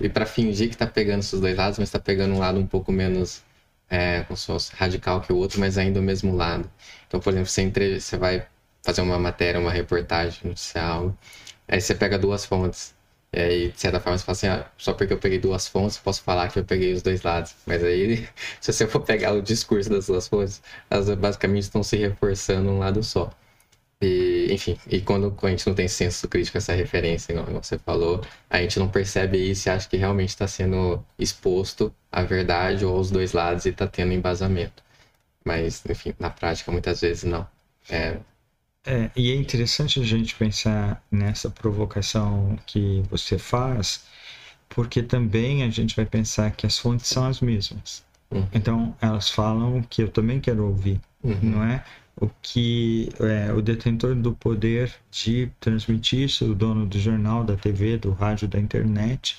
[0.00, 2.66] e para fingir que tá pegando esses dois lados, mas tá pegando um lado um
[2.66, 3.42] pouco menos
[3.88, 6.70] é, como se fosse radical que o outro, mas ainda o mesmo lado.
[7.06, 8.00] Então, por exemplo, você, entre...
[8.00, 8.46] você vai
[8.82, 11.12] fazer uma matéria, uma reportagem, noticiar
[11.68, 12.93] aí você pega duas fontes.
[13.34, 15.98] E aí, de certa forma, você fala assim, ah, só porque eu peguei duas fontes,
[15.98, 17.54] posso falar que eu peguei os dois lados.
[17.66, 18.28] Mas aí,
[18.60, 22.78] se você for pegar o discurso das duas fontes, elas basicamente estão se reforçando um
[22.78, 23.30] lado só.
[24.00, 28.20] E, enfim, e quando a gente não tem senso crítico, essa referência, igual você falou,
[28.50, 32.96] a gente não percebe isso e acha que realmente está sendo exposto à verdade ou
[32.96, 34.82] aos dois lados e está tendo embasamento.
[35.44, 37.48] Mas, enfim, na prática, muitas vezes não.
[37.90, 38.18] É...
[38.86, 44.04] é, e é interessante a gente pensar nessa provocação que você faz,
[44.68, 48.04] porque também a gente vai pensar que as fontes são as mesmas.
[48.30, 48.46] Uhum.
[48.52, 51.38] Então, elas falam que eu também quero ouvir, uhum.
[51.42, 51.84] não é?
[52.16, 57.56] o que é, o detentor do poder de transmitir isso, o dono do jornal, da
[57.56, 59.36] TV, do rádio, da internet,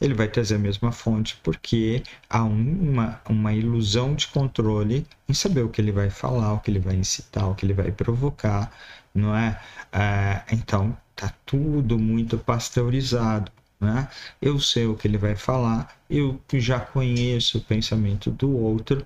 [0.00, 5.62] ele vai trazer a mesma fonte, porque há uma, uma ilusão de controle em saber
[5.62, 8.72] o que ele vai falar, o que ele vai incitar, o que ele vai provocar,
[9.14, 9.60] não é?
[9.92, 13.52] é então, tá tudo muito pasteurizado.
[13.80, 14.08] Né?
[14.42, 19.04] Eu sei o que ele vai falar, eu já conheço o pensamento do outro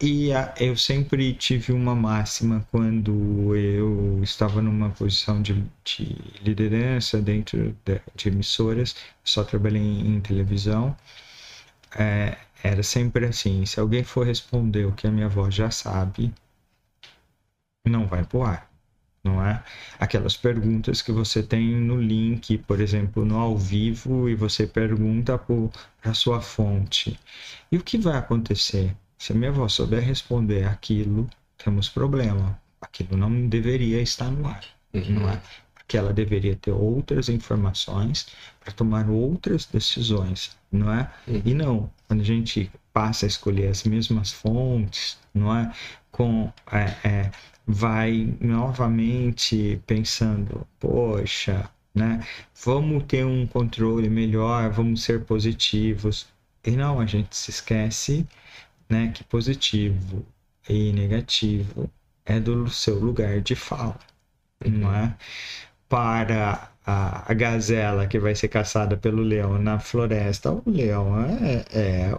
[0.00, 7.20] e a, eu sempre tive uma máxima quando eu estava numa posição de, de liderança
[7.20, 10.96] dentro de, de, emissoras, só trabalhei em, em televisão.
[11.98, 16.32] É, era sempre assim: se alguém for responder o que a minha avó já sabe,
[17.86, 18.70] não vai pro ar.
[19.24, 19.62] Não é?
[19.98, 25.36] Aquelas perguntas que você tem no link, por exemplo, no ao vivo, e você pergunta
[25.38, 27.18] para a sua fonte.
[27.72, 28.94] E o que vai acontecer?
[29.18, 31.28] Se a minha avó souber responder aquilo,
[31.62, 32.58] temos problema.
[32.80, 35.10] Aquilo não deveria estar no ar, uhum.
[35.10, 35.40] não é?
[35.74, 38.26] Porque ela deveria ter outras informações
[38.60, 41.10] para tomar outras decisões, não é?
[41.26, 41.42] Uhum.
[41.44, 45.72] E não, quando a gente passa a escolher as mesmas fontes, não é?
[46.10, 47.30] Com é, é,
[47.66, 52.24] vai novamente pensando, poxa, né?
[52.64, 56.26] Vamos ter um controle melhor, vamos ser positivos.
[56.64, 58.26] E não, a gente se esquece
[58.88, 60.24] né, que positivo
[60.68, 61.90] e negativo
[62.24, 63.98] é do seu lugar de fala,
[64.64, 65.14] não é?
[65.88, 71.64] Para a, a gazela que vai ser caçada pelo leão na floresta, o leão é,
[71.72, 72.18] é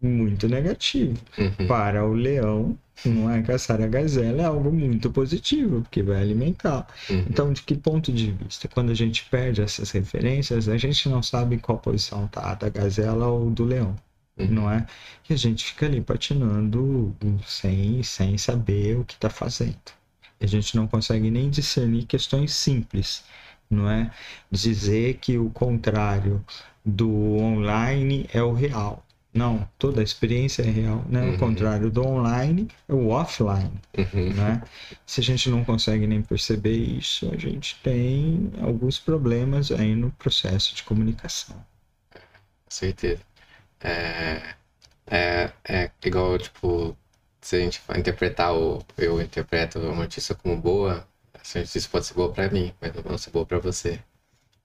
[0.00, 1.18] muito negativo.
[1.38, 1.66] Uhum.
[1.66, 6.86] Para o leão, não é caçar a gazela é algo muito positivo, porque vai alimentar.
[7.08, 7.24] Uhum.
[7.30, 8.68] Então, de que ponto de vista?
[8.68, 12.68] Quando a gente perde essas referências, a gente não sabe em qual posição está da
[12.68, 13.96] gazela ou do leão
[14.38, 14.46] uhum.
[14.48, 14.86] não é?
[15.28, 17.14] E a gente fica ali patinando
[17.46, 19.76] sem, sem saber o que está fazendo.
[20.40, 23.24] A gente não consegue nem discernir questões simples,
[23.68, 24.10] não é?
[24.50, 26.44] Dizer que o contrário
[26.84, 29.04] do online é o real.
[29.32, 31.22] Não, toda a experiência é real, né?
[31.22, 31.34] Uhum.
[31.34, 34.32] O contrário do online é o offline, uhum.
[34.34, 34.62] né?
[35.04, 40.10] Se a gente não consegue nem perceber isso, a gente tem alguns problemas aí no
[40.12, 41.56] processo de comunicação.
[42.14, 43.27] Com certeza.
[43.80, 44.54] É,
[45.06, 46.96] é, é igual, tipo,
[47.40, 48.84] se a gente interpretar o.
[48.96, 53.02] Eu interpreto uma notícia como boa, essa notícia pode ser boa pra mim, mas não
[53.02, 54.00] pode ser boa pra você.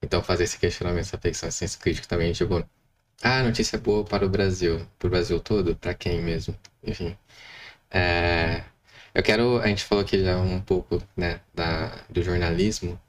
[0.02, 2.64] Então fazer esse questionamento, essa reflexão, esse senso crítico também, tipo,
[3.22, 4.86] ah, notícia boa para o Brasil.
[4.98, 5.76] Para o Brasil todo?
[5.76, 6.56] Para quem mesmo?
[6.82, 7.16] Enfim.
[7.90, 8.64] É,
[9.14, 9.58] eu quero.
[9.60, 13.00] A gente falou aqui já um pouco né, da, do jornalismo.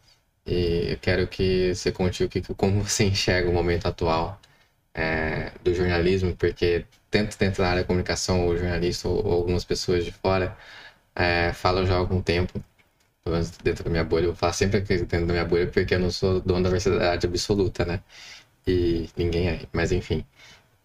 [0.45, 4.39] E eu quero que você conte o que, como você enxerga o momento atual
[4.95, 9.65] é, do jornalismo, porque tanto dentro da área da comunicação, o jornalista ou, ou algumas
[9.65, 10.57] pessoas de fora
[11.15, 12.53] é, falam já há algum tempo,
[13.23, 15.95] pelo menos dentro da minha bolha, eu vou falar sempre dentro da minha bolha, porque
[15.95, 18.01] eu não sou dono da verdade absoluta, né?
[18.67, 20.25] E ninguém é, mas enfim.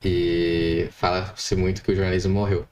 [0.04, 2.66] E fala-se muito que o jornalismo morreu.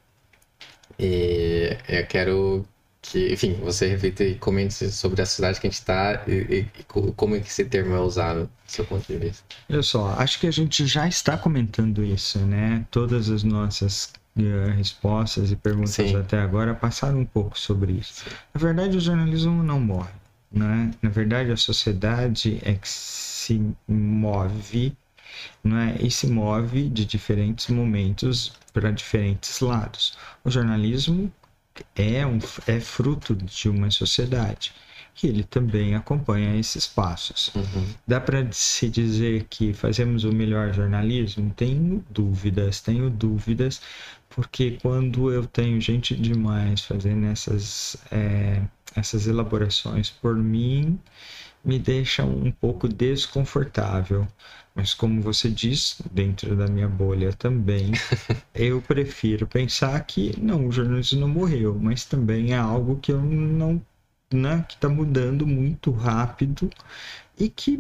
[0.98, 2.66] E eu quero
[3.00, 6.84] que, enfim, você reflita e comente sobre a sociedade que a gente está e, e,
[7.16, 9.44] como é que esse termo é usado, do seu ponto de vista.
[9.70, 12.84] Olha só, acho que a gente já está comentando isso, né?
[12.90, 16.16] Todas as nossas uh, respostas e perguntas Sim.
[16.16, 18.24] até agora passaram um pouco sobre isso.
[18.24, 18.30] Sim.
[18.52, 20.12] Na verdade, o jornalismo não morre,
[20.50, 20.90] né?
[21.00, 24.96] Na verdade, a sociedade é que se move
[25.62, 25.96] não é?
[26.00, 30.16] e se move de diferentes momentos para diferentes lados.
[30.44, 31.32] O jornalismo
[31.94, 34.72] é, um, é fruto de uma sociedade
[35.18, 37.52] que ele também acompanha esses passos.
[37.52, 37.86] Uhum.
[38.06, 41.52] Dá para se dizer que fazemos o melhor jornalismo?
[41.56, 43.82] Tenho dúvidas, tenho dúvidas,
[44.28, 48.62] porque quando eu tenho gente demais fazendo essas, é,
[48.94, 51.00] essas elaborações por mim,
[51.68, 54.26] me deixa um pouco desconfortável.
[54.74, 57.92] Mas como você diz, dentro da minha bolha também,
[58.54, 63.20] eu prefiro pensar que não, o jornalismo não morreu, mas também é algo que eu
[63.20, 63.83] não,
[64.33, 66.70] né, que está mudando muito rápido
[67.38, 67.79] e que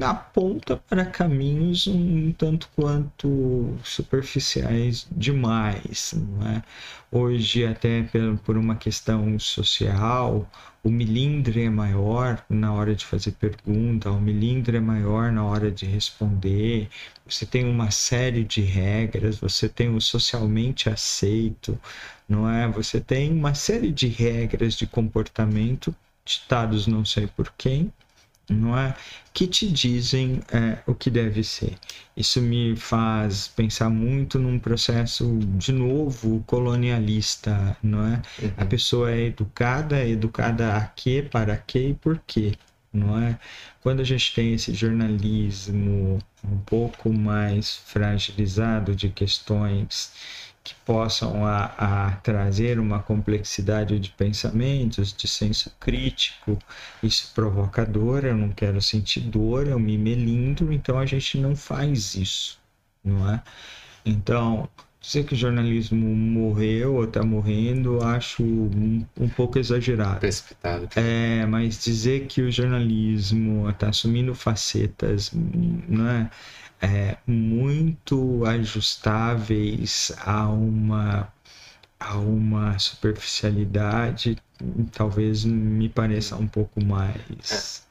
[0.00, 6.62] aponta para caminhos um tanto quanto superficiais demais, não é?
[7.12, 8.08] Hoje até
[8.44, 10.50] por uma questão social,
[10.82, 15.70] o milindre é maior na hora de fazer pergunta, o milindre é maior na hora
[15.70, 16.88] de responder.
[17.26, 21.78] Você tem uma série de regras, você tem o socialmente aceito,
[22.28, 22.68] não é?
[22.68, 27.92] Você tem uma série de regras de comportamento ditados não sei por quem,
[28.48, 28.94] não é?
[29.32, 31.74] Que te dizem é, o que deve ser.
[32.16, 38.22] Isso me faz pensar muito num processo, de novo, colonialista, não é?
[38.40, 38.52] Uhum.
[38.56, 42.54] A pessoa é educada, é educada a quê, para quê e por quê,
[42.92, 43.38] não é?
[43.82, 50.12] Quando a gente tem esse jornalismo um pouco mais fragilizado de questões
[50.66, 56.58] que possam a, a, trazer uma complexidade de pensamentos, de senso crítico.
[57.00, 61.54] Isso provoca dor, eu não quero sentir dor, eu me melindro, então a gente não
[61.54, 62.58] faz isso,
[63.04, 63.40] não é?
[64.04, 64.68] Então,
[65.00, 70.18] dizer que o jornalismo morreu ou está morrendo, acho um, um, pouco exagerado.
[70.18, 70.88] Precipitado.
[70.96, 76.28] É, mas dizer que o jornalismo está assumindo facetas, não é?
[76.80, 81.32] É, muito ajustáveis a uma
[81.98, 84.36] a uma superficialidade
[84.92, 87.86] talvez me pareça um pouco mais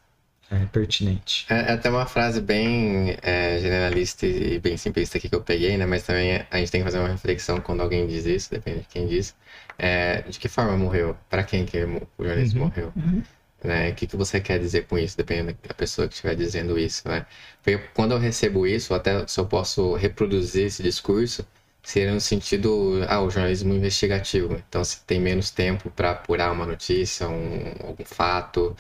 [0.50, 1.46] é, pertinente.
[1.50, 5.78] É, é, até uma frase bem é, generalista e bem simplista aqui que eu peguei,
[5.78, 5.86] né?
[5.86, 8.88] Mas também a gente tem que fazer uma reflexão quando alguém diz isso, depende de
[8.88, 9.36] quem diz.
[9.78, 11.18] É, de que forma morreu?
[11.30, 12.94] Para quem que o jornalismo uhum, morreu?
[12.96, 13.24] Uhum.
[13.66, 13.90] Né?
[13.92, 17.08] O que, que você quer dizer com isso, dependendo da pessoa que estiver dizendo isso,
[17.08, 17.26] né?
[17.64, 21.46] Porque quando eu recebo isso, até se eu posso reproduzir esse discurso,
[21.84, 24.56] seria no sentido, ah, o jornalismo investigativo.
[24.68, 28.76] Então, se tem menos tempo para apurar uma notícia, um, algum fato,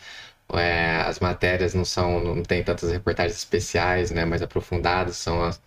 [0.53, 5.61] é, as matérias não são, não tem tantas reportagens especiais, né, mais aprofundadas, são as,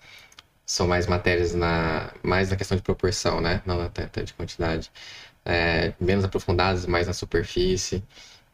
[0.67, 4.91] são mais matérias na mais na questão de proporção, né, não na de quantidade,
[5.45, 8.05] é, menos aprofundadas, mais na superfície.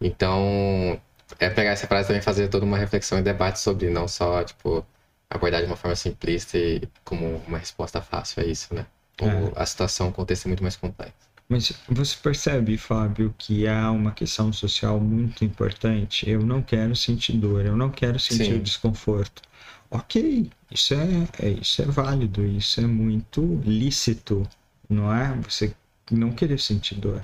[0.04, 1.00] Então,
[1.38, 4.84] é pegar essa frase também fazer toda uma reflexão e debate sobre, não só, tipo,
[5.30, 8.84] abordar de uma forma simplista e como uma resposta fácil a isso, né?
[9.18, 9.52] Ou é.
[9.56, 11.14] a situação, o contexto é muito mais complexo.
[11.48, 16.28] Mas você percebe, Fábio, que há uma questão social muito importante?
[16.28, 18.62] Eu não quero sentir dor, eu não quero sentir Sim.
[18.62, 19.40] desconforto.
[19.90, 24.46] Ok, isso é, é, isso é válido, isso é muito lícito,
[24.88, 25.34] não é?
[25.48, 25.74] Você
[26.10, 27.20] não querer sentir dor.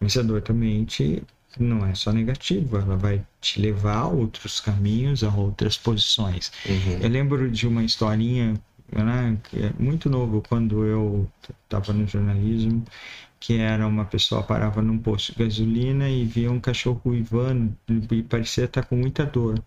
[0.00, 1.22] Mas a dor também te
[1.58, 6.52] não é só negativa, ela vai te levar a outros caminhos, a outras posições.
[6.66, 6.98] Uhum.
[7.00, 8.54] Eu lembro de uma historinha,
[8.92, 11.28] né, que é muito novo, quando eu
[11.64, 12.84] estava no jornalismo,
[13.42, 18.22] que era uma pessoa parava num posto de gasolina e via um cachorro uivando e
[18.22, 19.60] parecia estar com muita dor.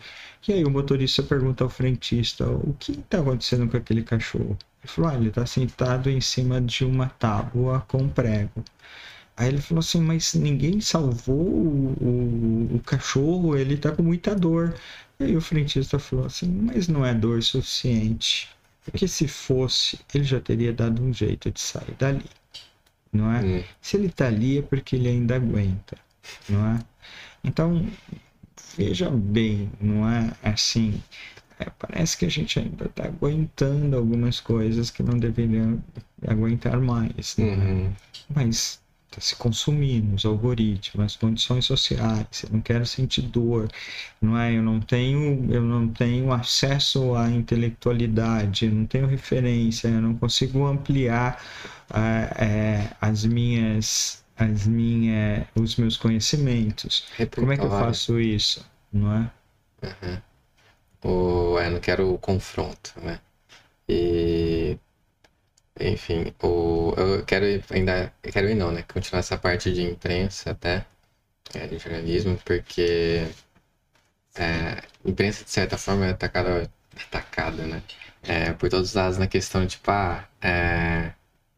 [0.48, 4.58] E aí o motorista pergunta ao frentista, o que está acontecendo com aquele cachorro?
[4.82, 8.64] Ele falou, ah, ele está sentado em cima de uma tábua com prego.
[9.38, 14.34] Aí ele falou assim, mas ninguém salvou o, o, o, cachorro, ele tá com muita
[14.34, 14.74] dor.
[15.20, 18.50] E aí o frentista falou assim, mas não é dor suficiente.
[18.86, 22.26] Porque se fosse, ele já teria dado um jeito de sair dali.
[23.12, 23.42] Não é?
[23.42, 23.64] Hum.
[23.82, 25.98] Se ele tá ali é porque ele ainda aguenta.
[26.48, 26.80] Não é?
[27.44, 27.86] Então,
[28.78, 31.02] veja bem, não é assim.
[31.60, 35.82] É, parece que a gente ainda está aguentando algumas coisas que não deveriam
[36.28, 37.38] aguentar mais.
[37.38, 37.46] Né?
[37.46, 37.94] Uhum.
[38.34, 38.82] Mas
[39.16, 43.70] está se consumindo, os algoritmos, as condições sociais, eu não quero sentir dor,
[44.22, 44.54] não é?
[44.54, 50.16] Eu não tenho, eu não tenho acesso à intelectualidade, eu não tenho referência, eu não
[50.16, 51.42] consigo ampliar
[52.38, 57.08] é, as minhas, as minhas, os meus conhecimentos.
[57.34, 59.32] Como é que eu faço isso, não é?
[59.84, 60.22] Uhum.
[61.04, 63.20] O, eu não quero o confronto, né?
[63.88, 64.78] E
[65.80, 68.14] enfim, o, eu quero ainda.
[68.24, 68.84] Quero ir não, né?
[68.84, 70.86] Continuar essa parte de imprensa até,
[71.54, 73.28] é, de jornalismo, porque
[74.36, 76.70] é, imprensa, de certa forma, é atacada,
[77.08, 77.82] atacada né?
[78.24, 81.14] É, por todos os lados na questão, tipo, ah, é,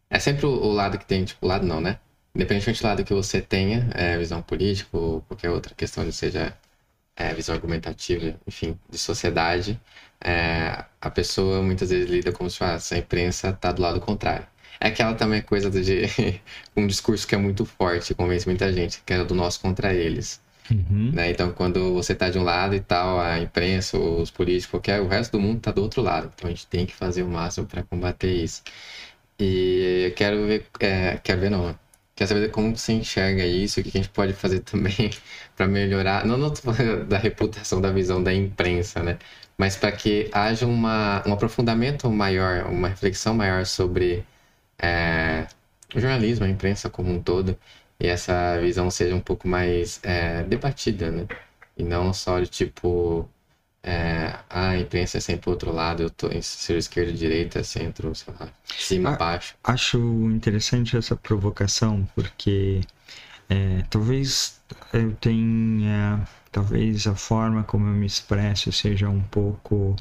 [0.09, 1.99] é sempre o, o, lado que tem, tipo, o lado não, né?
[2.35, 6.57] Independentemente do lado que você tenha, é, visão política ou qualquer outra questão, seja
[7.15, 9.79] é, visão argumentativa, enfim, de sociedade,
[10.23, 14.47] é, a pessoa muitas vezes lida como se fosse, a imprensa está do lado contrário.
[14.79, 16.03] É aquela também coisa de
[16.75, 20.41] um discurso que é muito forte, convence muita gente, que é do nós contra eles.
[20.69, 21.11] Uhum.
[21.13, 21.31] Né?
[21.31, 25.07] Então, quando você está de um lado e tal, a imprensa, os políticos, qualquer, o
[25.07, 26.31] resto do mundo está do outro lado.
[26.35, 28.63] Então, a gente tem que fazer o máximo para combater isso.
[29.39, 31.77] E eu quero ver, é, quero ver não,
[32.15, 35.11] quero saber como você enxerga isso, o que a gente pode fazer também
[35.55, 36.51] para melhorar, não, não
[37.07, 39.17] da reputação da visão da imprensa, né?
[39.57, 44.25] Mas para que haja uma, um aprofundamento maior, uma reflexão maior sobre
[44.77, 45.47] é,
[45.95, 47.57] o jornalismo, a imprensa como um todo,
[47.99, 51.27] e essa visão seja um pouco mais é, debatida, né?
[51.75, 53.27] E não só de tipo,
[53.83, 58.13] é, ah, a imprensa é sempre outro lado, eu tô em ser esquerda, direita, centro,
[58.13, 59.55] sei lá, cima, a, baixo.
[59.63, 59.97] Acho
[60.31, 62.81] interessante essa provocação, porque
[63.49, 64.59] é, talvez
[64.93, 69.95] eu tenha talvez a forma como eu me expresso seja um pouco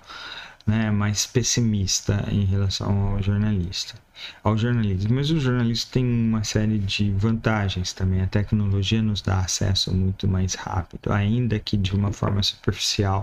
[0.66, 3.94] né, mais pessimista em relação ao jornalista,
[4.42, 5.14] ao jornalismo.
[5.14, 8.20] Mas o jornalismo tem uma série de vantagens também.
[8.20, 13.22] A tecnologia nos dá acesso muito mais rápido, ainda que de uma forma superficial.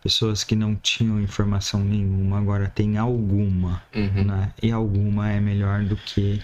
[0.00, 4.24] Pessoas que não tinham informação nenhuma agora têm alguma, uhum.
[4.24, 4.52] né?
[4.62, 6.40] E alguma é melhor do que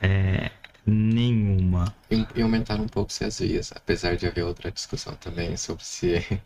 [0.00, 0.50] é,
[0.88, 1.94] nenhuma.
[2.10, 6.24] E, e aumentar um pouco as vias, apesar de haver outra discussão também sobre se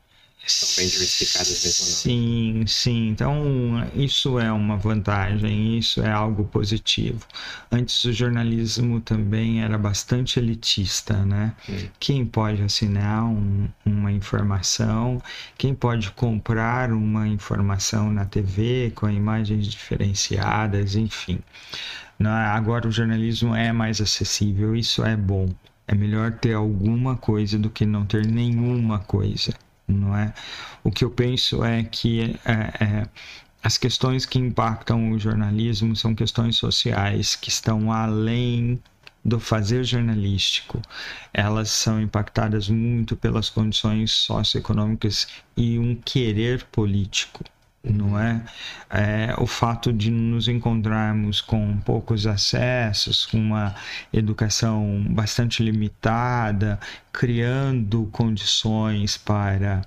[0.47, 1.93] são bem diversificadas mesmo não.
[1.93, 3.09] Sim, sim.
[3.09, 7.25] Então, isso é uma vantagem, isso é algo positivo.
[7.71, 11.55] Antes o jornalismo também era bastante elitista, né?
[11.69, 11.89] Hum.
[12.01, 15.23] Quem pode assinar um, uma informação,
[15.57, 21.39] quem pode comprar uma informação na TV com imagens diferenciadas, enfim.
[22.31, 25.49] Agora o jornalismo é mais acessível, isso é bom.
[25.87, 29.53] É melhor ter alguma coisa do que não ter nenhuma coisa
[29.93, 30.33] não é?
[30.83, 32.53] O que eu penso é que é,
[32.85, 33.09] é,
[33.63, 38.81] as questões que impactam o jornalismo são questões sociais que estão além
[39.25, 40.83] do fazer jornalístico.
[41.33, 47.45] Elas são impactadas muito pelas condições socioeconômicas e um querer político
[47.85, 48.43] não é?
[48.91, 49.35] é?
[49.39, 53.75] O fato de nos encontrarmos com poucos acessos, com uma
[54.13, 56.79] educação bastante limitada,
[57.13, 59.83] criando condições para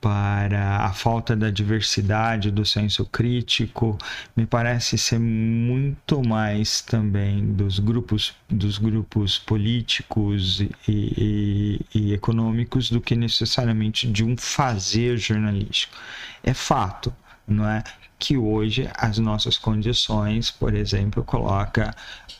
[0.00, 3.98] para a falta da diversidade do senso crítico
[4.34, 12.90] me parece ser muito mais também dos grupos dos grupos políticos e, e, e econômicos
[12.90, 15.94] do que necessariamente de um fazer jornalístico.
[16.42, 17.12] É fato
[17.46, 17.82] não é
[18.20, 21.94] que hoje as nossas condições, por exemplo, coloca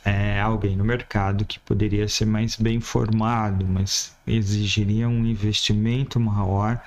[0.04, 6.82] é, alguém no mercado que poderia ser mais bem formado, mas exigiria um investimento maior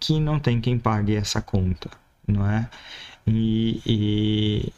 [0.00, 1.90] que não tem quem pague essa conta,
[2.26, 2.68] não é?
[3.26, 4.72] E, e,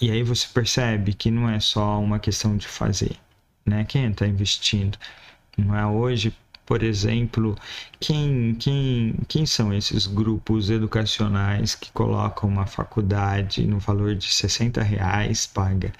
[0.00, 3.16] e aí você percebe que não é só uma questão de fazer,
[3.64, 3.84] né?
[3.84, 4.98] Quem está investindo?
[5.56, 6.34] Não é hoje,
[6.72, 7.54] por exemplo,
[8.00, 14.82] quem, quem, quem são esses grupos educacionais que colocam uma faculdade no valor de 60
[14.82, 15.92] reais, paga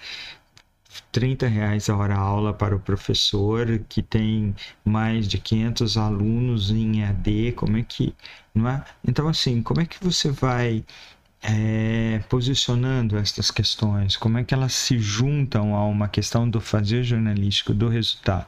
[1.12, 7.04] 30 reais a hora aula para o professor que tem mais de 500 alunos em
[7.04, 8.14] AD, como é que,
[8.54, 8.82] não é?
[9.06, 10.82] Então assim, como é que você vai
[11.42, 17.02] é, posicionando estas questões, como é que elas se juntam a uma questão do fazer
[17.02, 18.46] jornalístico, do resultado.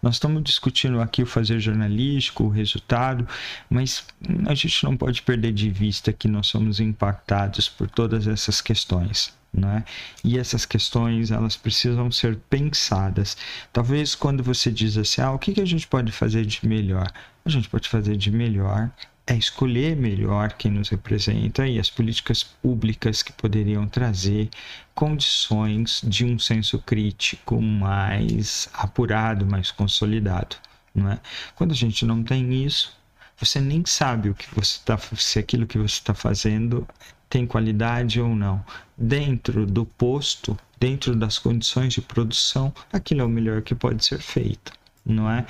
[0.00, 3.26] Nós estamos discutindo aqui o fazer jornalístico, o resultado,
[3.68, 4.06] mas
[4.46, 9.34] a gente não pode perder de vista que nós somos impactados por todas essas questões.
[9.52, 9.84] Né?
[10.22, 13.36] E essas questões elas precisam ser pensadas.
[13.72, 17.10] Talvez quando você diz assim, ah, o que, que a gente pode fazer de melhor?
[17.44, 18.90] A gente pode fazer de melhor
[19.26, 24.48] é escolher melhor quem nos representa e as políticas públicas que poderiam trazer
[24.94, 30.56] condições de um senso crítico mais apurado, mais consolidado.
[30.94, 31.20] Não é?
[31.56, 32.96] Quando a gente não tem isso,
[33.36, 36.86] você nem sabe o que você tá, se aquilo que você está fazendo
[37.28, 38.64] tem qualidade ou não.
[38.96, 44.20] Dentro do posto, dentro das condições de produção, aquilo é o melhor que pode ser
[44.20, 44.72] feito,
[45.04, 45.44] não é?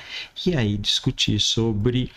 [0.45, 2.11] E aí discutir sobre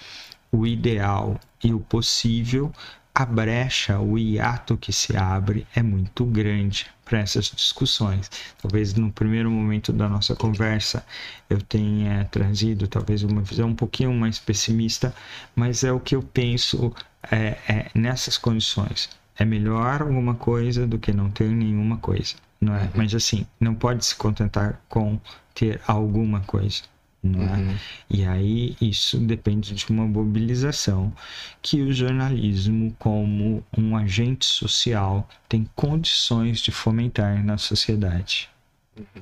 [0.52, 2.72] o ideal e o possível,
[3.14, 8.30] a brecha, o hiato que se abre é muito grande para essas discussões.
[8.62, 11.06] Talvez no primeiro momento da nossa conversa
[11.50, 15.14] eu tenha trazido talvez uma visão um pouquinho mais pessimista,
[15.56, 16.94] mas é o que eu penso
[17.30, 19.10] é, é, nessas condições.
[19.38, 22.84] É melhor alguma coisa do que não ter nenhuma coisa, não é?
[22.84, 22.90] Uhum.
[22.96, 25.20] Mas assim, não pode se contentar com
[25.54, 26.84] ter alguma coisa.
[27.24, 27.28] É?
[27.28, 27.76] Uhum.
[28.10, 31.14] E aí isso depende de uma mobilização
[31.62, 38.50] que o jornalismo, como um agente social, tem condições de fomentar na sociedade.
[38.98, 39.22] Uhum.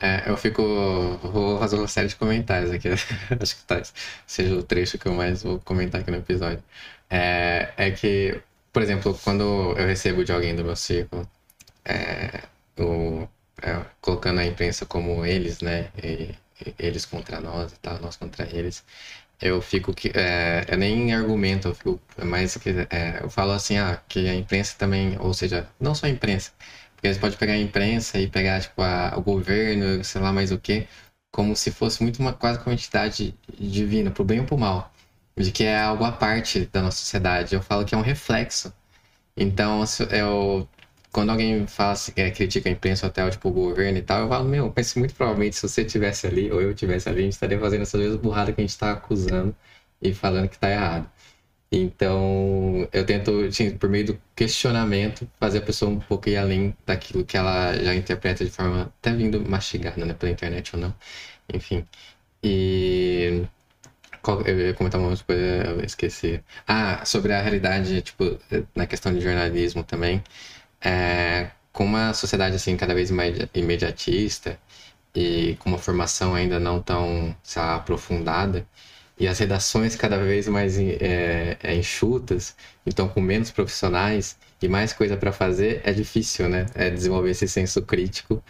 [0.00, 0.62] É, eu fico.
[1.22, 2.88] Vou fazer uma série de comentários aqui.
[3.40, 3.82] Acho que tá,
[4.26, 6.62] seja o trecho que eu mais vou comentar aqui no episódio.
[7.10, 8.40] É, é que,
[8.72, 9.42] por exemplo, quando
[9.76, 11.28] eu recebo de alguém do meu círculo,
[11.84, 12.42] é,
[12.78, 13.28] o,
[13.62, 15.90] é, colocando a imprensa como eles, né?
[16.02, 16.34] E,
[16.78, 18.84] eles contra nós e tal, nós contra eles.
[19.40, 23.78] Eu fico que é, eu nem argumento, eu fico mais que é, eu falo assim,
[23.78, 26.52] ah, que a imprensa também, ou seja, não só a imprensa,
[26.96, 30.50] porque você pode pegar a imprensa e pegar tipo a, o governo, sei lá mais
[30.52, 30.88] o que,
[31.32, 34.92] como se fosse muito uma quase uma entidade divina, pro bem ou pro mal,
[35.36, 37.54] de que é algo à parte da nossa sociedade.
[37.54, 38.72] Eu falo que é um reflexo.
[39.36, 40.68] Então, eu
[41.18, 44.28] quando alguém fala assim, é, critica a imprensa até tipo, o governo e tal, eu
[44.28, 47.32] falo, meu, mas muito provavelmente se você tivesse ali, ou eu tivesse ali, a gente
[47.32, 49.54] estaria fazendo essas mesmas burradas que a gente está acusando
[50.00, 51.10] e falando que está errado.
[51.72, 56.76] Então, eu tento, assim, por meio do questionamento, fazer a pessoa um pouco ir além
[56.86, 60.94] daquilo que ela já interpreta de forma até vindo mastigada, né, pela internet ou não.
[61.52, 61.84] Enfim.
[62.42, 63.44] E.
[64.46, 66.42] Eu ia comentar uma coisa, eu esqueci.
[66.66, 68.38] Ah, sobre a realidade, tipo,
[68.74, 70.22] na questão de jornalismo também.
[70.80, 74.58] É, com uma sociedade, assim, cada vez mais imediatista
[75.14, 78.66] e com uma formação ainda não tão, lá, aprofundada,
[79.18, 82.54] e as redações cada vez mais é, é, enxutas,
[82.86, 86.66] então com menos profissionais e mais coisa para fazer, é difícil, né?
[86.74, 88.42] É desenvolver esse senso crítico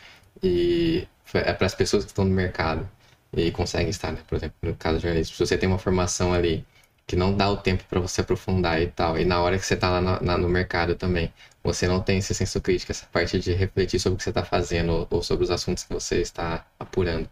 [0.43, 2.89] e é para as pessoas que estão no mercado
[3.33, 4.20] e conseguem estar, né?
[4.26, 6.66] Por exemplo, no caso do jornalismo, se você tem uma formação ali
[7.07, 9.74] que não dá o tempo para você aprofundar e tal, e na hora que você
[9.74, 11.33] está lá no, na, no mercado também,
[11.68, 14.44] você não tem esse senso crítico, essa parte de refletir sobre o que você está
[14.44, 17.28] fazendo ou, sobre os assuntos que você está apurando.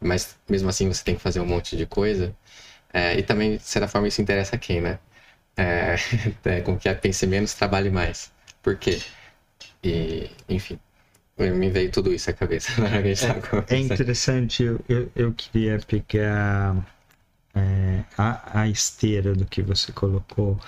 [0.00, 2.34] Mas mesmo assim você tem que fazer um monte de coisa
[2.92, 4.98] é, e também, de certa forma, isso interessa a quem, né?
[5.56, 5.96] É,
[6.44, 8.32] é, como que é, pense menos, trabalhe mais.
[8.62, 9.00] Por quê?
[9.82, 10.78] E, enfim,
[11.38, 12.72] me veio tudo isso à cabeça
[13.68, 16.76] É, é interessante, eu, eu, eu queria pegar
[17.54, 20.58] é, a, a esteira do que você colocou,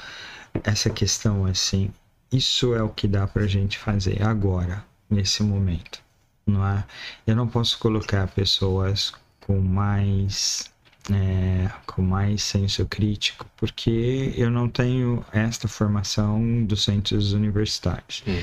[0.65, 1.93] essa questão assim,
[2.33, 6.01] isso é o que dá pra gente fazer agora, nesse momento,
[6.47, 6.85] não é?
[7.27, 10.71] Eu não posso colocar pessoas com mais
[11.13, 18.23] é, com mais senso crítico, porque eu não tenho esta formação dos centros universitários.
[18.27, 18.41] Uhum.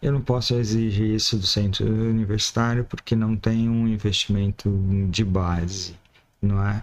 [0.00, 4.70] Eu não posso exigir isso do centro universitário porque não tem um investimento
[5.10, 5.96] de base,
[6.40, 6.82] não é?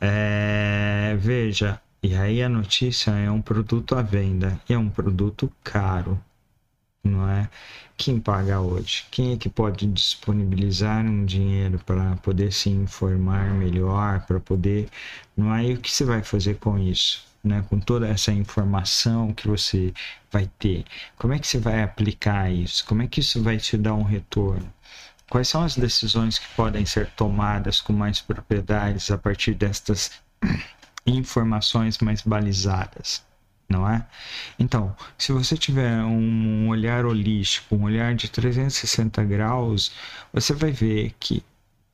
[0.00, 1.16] é?
[1.18, 6.22] Veja, e aí a notícia é um produto à venda, e é um produto caro,
[7.02, 7.48] não é?
[7.96, 9.06] Quem paga hoje?
[9.10, 14.90] Quem é que pode disponibilizar um dinheiro para poder se informar melhor, para poder,
[15.34, 15.64] não é?
[15.64, 17.24] E o que você vai fazer com isso?
[17.42, 19.92] Né, com toda essa informação que você
[20.30, 20.84] vai ter,
[21.16, 22.84] como é que você vai aplicar isso?
[22.86, 24.70] Como é que isso vai te dar um retorno?
[25.30, 30.10] Quais são as decisões que podem ser tomadas com mais propriedades a partir destas
[31.06, 33.22] informações mais balizadas?
[33.68, 34.06] não é?
[34.58, 39.92] Então, se você tiver um olhar holístico, um olhar de 360 graus,
[40.32, 41.42] você vai ver que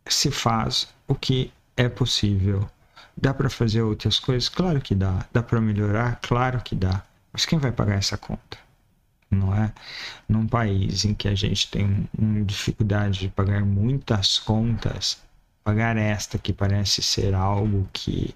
[0.06, 2.68] se faz o que é possível.
[3.16, 4.48] Dá para fazer outras coisas?
[4.48, 5.26] Claro que dá.
[5.32, 6.18] Dá para melhorar?
[6.22, 7.02] Claro que dá.
[7.32, 8.58] Mas quem vai pagar essa conta?
[9.30, 9.72] Não é?
[10.28, 12.08] Num país em que a gente tem
[12.44, 15.22] dificuldade de pagar muitas contas,
[15.62, 18.34] pagar esta que parece ser algo que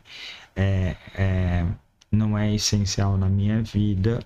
[0.56, 1.66] é, é
[2.10, 4.20] não é essencial na minha vida,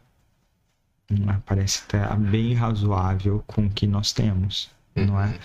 [1.47, 5.27] parece estar bem razoável com o que nós temos, não é?
[5.27, 5.39] Uhum.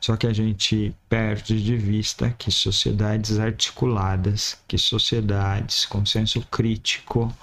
[0.00, 7.34] Só que a gente perde de vista que sociedades articuladas, que sociedades com senso crítico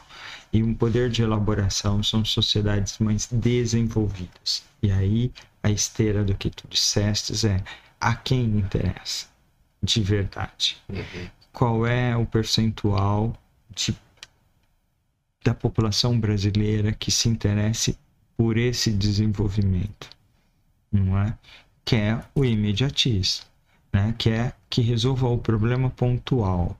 [0.51, 4.63] e um poder de elaboração são sociedades mais desenvolvidas.
[4.81, 5.31] E aí
[5.63, 7.63] a esteira do que tu disseste é
[7.99, 9.27] a quem interessa
[9.81, 10.77] de verdade.
[10.89, 11.29] Uhum.
[11.53, 13.33] Qual é o percentual
[13.73, 13.95] de
[15.43, 17.97] da população brasileira que se interesse
[18.37, 20.09] por esse desenvolvimento,
[20.91, 21.37] não é?
[21.85, 23.45] Quer é o imediatismo,
[23.91, 24.15] né?
[24.17, 26.77] Quer é que resolva o problema pontual,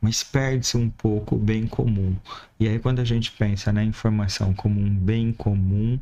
[0.00, 2.16] mas perde-se um pouco o bem comum.
[2.58, 5.98] E aí quando a gente pensa na informação como um bem comum,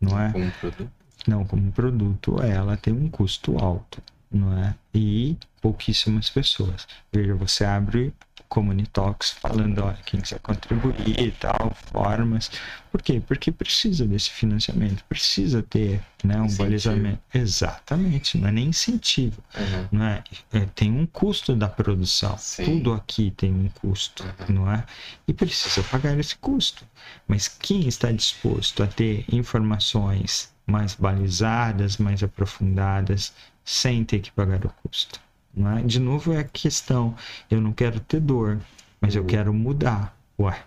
[0.00, 0.32] não é?
[0.32, 0.90] Como produto.
[1.26, 4.00] Não, como produto, ela tem um custo alto,
[4.30, 4.74] não é?
[4.94, 6.86] E pouquíssimas pessoas.
[7.12, 8.12] Veja, você abre
[8.48, 12.50] Comunitalks falando, olha, quem quiser contribuir e tal, formas.
[12.90, 13.20] Por quê?
[13.24, 16.64] Porque precisa desse financiamento, precisa ter né, um incentivo.
[16.64, 17.20] balizamento.
[17.32, 19.42] Exatamente, não é nem incentivo.
[19.54, 19.88] Uhum.
[19.92, 20.24] Não é?
[20.52, 20.60] é?
[20.74, 22.36] tem um custo da produção.
[22.38, 22.64] Sim.
[22.64, 24.54] Tudo aqui tem um custo, uhum.
[24.54, 24.84] não é?
[25.26, 26.86] E precisa pagar esse custo.
[27.26, 33.32] Mas quem está disposto a ter informações mais balizadas, mais aprofundadas,
[33.68, 35.20] sem ter que pagar o custo?
[35.52, 35.82] Né?
[35.84, 37.14] De novo é a questão,
[37.50, 38.58] eu não quero ter dor,
[38.98, 39.28] mas eu uhum.
[39.28, 40.16] quero mudar.
[40.40, 40.58] Ué,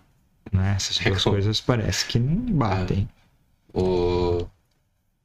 [0.51, 0.75] né?
[0.75, 3.09] essas é duas coisas parece que não batem.
[3.73, 4.47] É, o...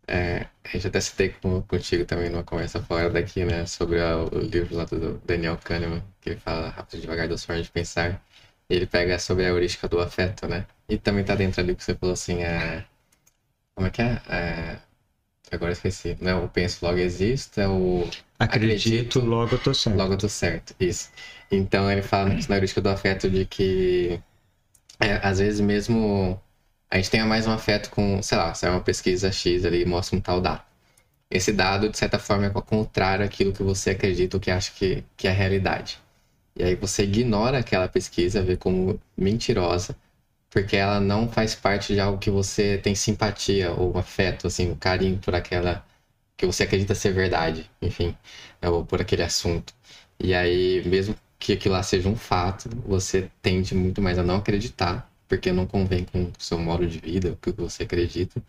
[0.09, 3.67] É, a gente até citei com, contigo também numa conversa fora daqui, né?
[3.67, 7.45] Sobre a, o livro lá do Daniel Kahneman, que ele fala Rápido e Devagar das
[7.45, 8.23] Formas de Pensar.
[8.71, 10.65] Ele pega sobre a heurística do afeto, né?
[10.89, 12.85] E também tá dentro ali que você falou assim, é...
[13.75, 14.23] Como é que é?
[14.29, 14.79] é...
[15.51, 16.17] Agora esqueci.
[16.21, 18.03] Não é o penso, logo existo, é o.
[18.39, 19.97] Acredito, acredito logo eu tô certo.
[19.97, 21.11] Logo eu tô certo, isso.
[21.51, 24.21] Então ele fala na heurística do afeto de que
[25.01, 26.41] é, às vezes mesmo
[26.91, 29.87] a gente tenha mais um afeto com, sei lá, sai uma pesquisa X ali e
[29.87, 30.63] mostra um tal dado.
[31.31, 35.05] Esse dado, de certa forma, é contrário àquilo que você acredita ou que acha que,
[35.17, 35.99] que é a realidade.
[36.57, 39.97] E aí você ignora aquela pesquisa, vê como mentirosa,
[40.57, 44.75] porque ela não faz parte de algo que você tem simpatia ou afeto, assim, um
[44.75, 45.85] carinho por aquela
[46.35, 48.17] que você acredita ser verdade, enfim,
[48.63, 49.75] ou por aquele assunto.
[50.19, 54.37] E aí, mesmo que aquilo lá seja um fato, você tende muito mais a não
[54.37, 58.43] acreditar, porque não convém com o seu modo de vida, o que você acredita.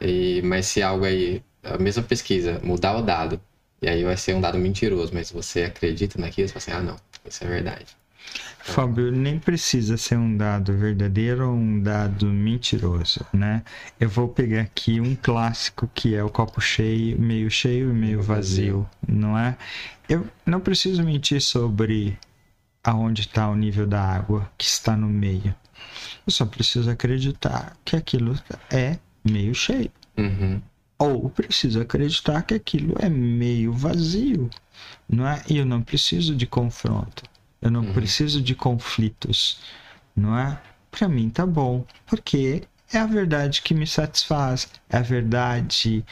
[0.00, 3.38] E, mas se algo aí, a mesma pesquisa, mudar o dado,
[3.82, 6.92] e aí vai ser um dado mentiroso, mas você acredita naquilo, você fala assim, ah,
[6.92, 6.96] não,
[7.28, 8.01] isso é verdade.
[8.64, 13.62] Fábio, nem precisa ser um dado verdadeiro ou um dado mentiroso, né?
[13.98, 18.22] Eu vou pegar aqui um clássico que é o copo cheio, meio cheio e meio
[18.22, 19.56] vazio, não é?
[20.08, 22.16] Eu não preciso mentir sobre
[22.84, 25.54] aonde está o nível da água que está no meio.
[26.24, 28.38] Eu só preciso acreditar que aquilo
[28.70, 29.90] é meio cheio.
[30.16, 30.62] Uhum.
[30.98, 34.48] Ou preciso acreditar que aquilo é meio vazio,
[35.08, 35.42] não é?
[35.48, 37.24] E eu não preciso de confronto.
[37.62, 37.92] Eu não uhum.
[37.92, 39.60] preciso de conflitos,
[40.14, 40.60] não é?
[40.90, 46.04] Para mim tá bom, porque é a verdade que me satisfaz, é a verdade,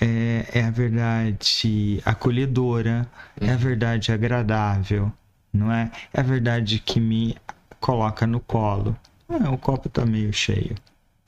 [0.00, 3.08] é, é a verdade acolhedora,
[3.40, 3.46] uhum.
[3.46, 3.58] é a uhum.
[3.58, 5.12] verdade agradável,
[5.52, 5.90] não é?
[6.12, 7.36] É a verdade que me
[7.80, 8.96] coloca no colo.
[9.28, 10.74] É, o copo tá meio cheio,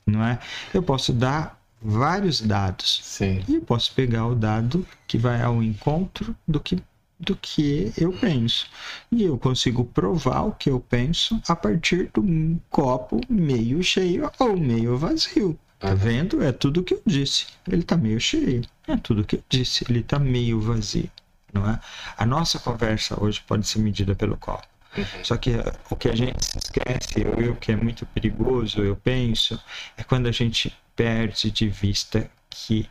[0.05, 0.39] não é?
[0.73, 3.43] Eu posso dar vários dados Sim.
[3.47, 6.77] e eu posso pegar o dado que vai ao encontro do que
[7.19, 8.67] do que eu penso.
[9.11, 14.31] E eu consigo provar o que eu penso a partir de um copo meio cheio
[14.39, 15.59] ou meio vazio.
[15.77, 16.43] Tá vendo?
[16.43, 17.47] É tudo o que eu disse.
[17.67, 18.61] Ele tá meio cheio.
[18.87, 19.85] É tudo o que eu disse.
[19.89, 21.09] Ele tá meio vazio.
[21.53, 21.79] Não é?
[22.17, 24.67] A nossa conversa hoje pode ser medida pelo copo.
[24.97, 25.05] Uhum.
[25.23, 25.51] Só que
[25.89, 29.59] o que a gente se esquece, o que é muito perigoso, eu penso,
[29.95, 32.89] é quando a gente perde de vista que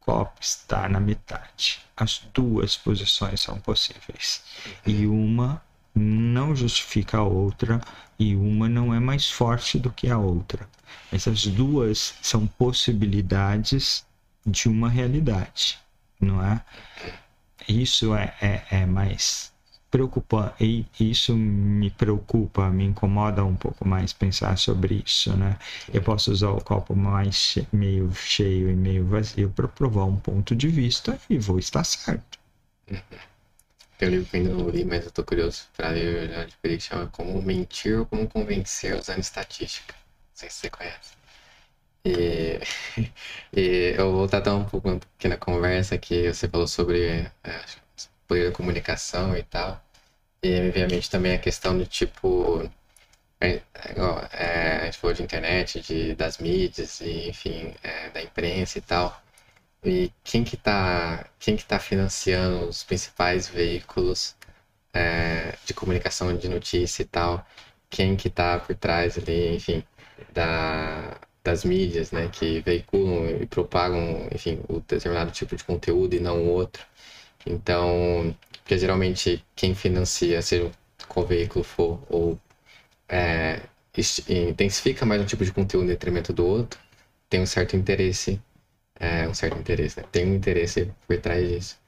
[0.00, 1.80] copo está na metade.
[1.96, 4.42] As duas posições são possíveis.
[4.86, 5.62] E uma
[5.94, 7.80] não justifica a outra
[8.18, 10.68] e uma não é mais forte do que a outra.
[11.12, 14.04] Essas duas são possibilidades
[14.46, 15.78] de uma realidade,
[16.20, 16.60] não é?
[17.68, 19.52] Isso é, é, é mais
[19.90, 25.58] preocupa e isso me preocupa, me incomoda um pouco mais pensar sobre isso, né?
[25.92, 30.54] Eu posso usar o copo mais meio cheio e meio vazio para provar um ponto
[30.54, 32.38] de vista e vou estar certo.
[33.98, 37.06] Tem um livro que ainda não li, mas eu tô curioso para ler ele chama
[37.08, 39.94] Como Mentir ou Como Convencer usando Estatística.
[39.94, 41.20] Não sei se você conhece.
[42.02, 42.58] E,
[43.52, 47.60] e eu vou voltar um pouco aqui na conversa que você falou sobre é,
[48.30, 49.82] poder da comunicação e tal.
[50.42, 52.70] E me veio à mente também a questão do tipo.
[53.40, 53.60] É,
[54.32, 58.82] é, a gente falou de internet, de, das mídias, e, enfim, é, da imprensa e
[58.82, 59.22] tal.
[59.84, 64.36] E quem que está quem que tá financiando os principais veículos
[64.94, 67.46] é, de comunicação de notícia e tal?
[67.90, 69.84] Quem que está por trás ali, enfim,
[70.32, 76.20] da, das mídias, né, que veiculam e propagam, enfim, o determinado tipo de conteúdo e
[76.20, 76.84] não outro.
[77.46, 80.70] Então, porque geralmente quem financia, seja
[81.08, 82.38] qual veículo for, ou
[83.08, 83.62] é,
[84.28, 86.80] intensifica mais um tipo de conteúdo em detrimento do outro,
[87.28, 88.40] tem um certo interesse,
[88.98, 90.06] é, um certo interesse, né?
[90.12, 91.78] Tem um interesse por trás disso.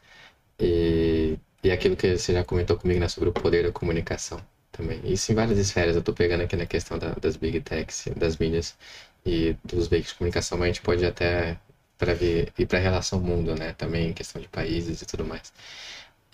[0.61, 4.41] E, e aquilo que você já comentou comigo, né, sobre o poder da comunicação
[4.71, 5.01] também.
[5.05, 8.37] Isso em várias esferas, eu tô pegando aqui na questão da, das big techs, das
[8.39, 8.77] mídias
[9.27, 11.59] e dos veículos de comunicação, mas a gente pode até
[12.03, 13.75] para ver ir para relação mundo, né?
[13.75, 15.53] Também questão de países e tudo mais.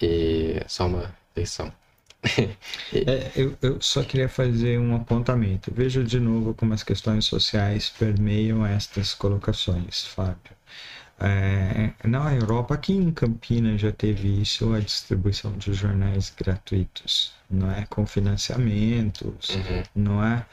[0.01, 1.71] E só uma lição.
[2.25, 5.71] é, eu, eu só queria fazer um apontamento.
[5.71, 10.57] Veja de novo como as questões sociais permeiam estas colocações, Fábio.
[11.21, 17.71] É, na Europa, aqui em Campinas já teve isso, a distribuição de jornais gratuitos, não
[17.71, 17.85] é?
[17.91, 19.83] Com financiamentos, uhum.
[19.95, 20.47] não é?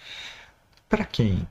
[0.89, 1.47] Para quem?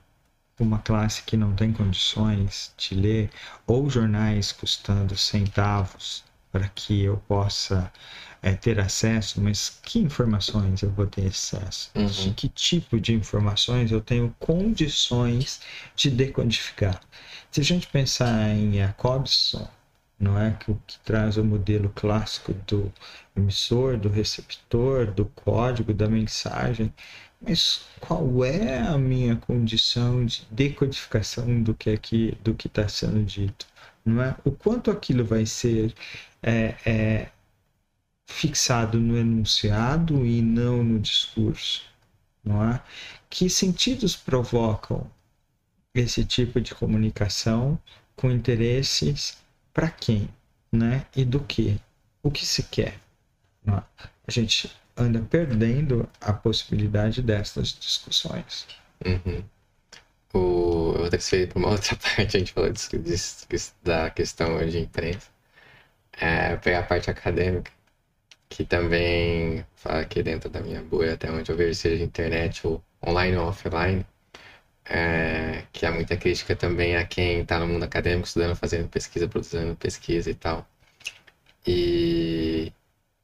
[0.58, 3.30] Uma classe que não tem condições de ler,
[3.66, 7.92] ou jornais custando centavos para que eu possa
[8.40, 11.90] é, ter acesso, mas que informações eu vou ter acesso?
[11.94, 12.06] Uhum.
[12.06, 15.60] De que tipo de informações eu tenho condições
[15.96, 17.00] de decodificar?
[17.50, 19.68] Se a gente pensar em Jacobson,
[20.18, 22.92] não é que o que traz o modelo clássico do
[23.36, 26.92] emissor, do receptor, do código, da mensagem,
[27.46, 33.22] mas qual é a minha condição de decodificação do que aqui do que está sendo
[33.24, 33.66] dito?
[34.04, 34.36] Não é?
[34.44, 35.94] O quanto aquilo vai ser
[36.42, 37.28] é, é,
[38.26, 41.82] fixado no enunciado e não no discurso
[42.44, 42.82] não é?
[43.30, 45.10] Que sentidos provocam
[45.94, 47.78] esse tipo de comunicação
[48.14, 49.38] com interesses
[49.72, 50.28] para quem
[50.74, 51.06] né?
[51.14, 51.80] E do que?
[52.22, 53.00] O que se quer
[53.66, 53.82] é?
[54.26, 58.66] a gente anda perdendo a possibilidade dessas discussões.
[59.04, 59.44] Uhum.
[60.32, 64.64] o, eu vou transferir para uma outra parte, a gente falou disso, disso, da questão
[64.66, 65.28] de imprensa.
[66.12, 67.72] É, pegar a parte acadêmica,
[68.48, 72.82] que também fala aqui dentro da minha bolha, até onde eu vejo, seja internet ou
[73.06, 74.06] online ou offline,
[74.84, 79.28] é, que há muita crítica também a quem está no mundo acadêmico, estudando, fazendo pesquisa,
[79.28, 80.66] produzindo pesquisa e tal.
[81.66, 82.33] E,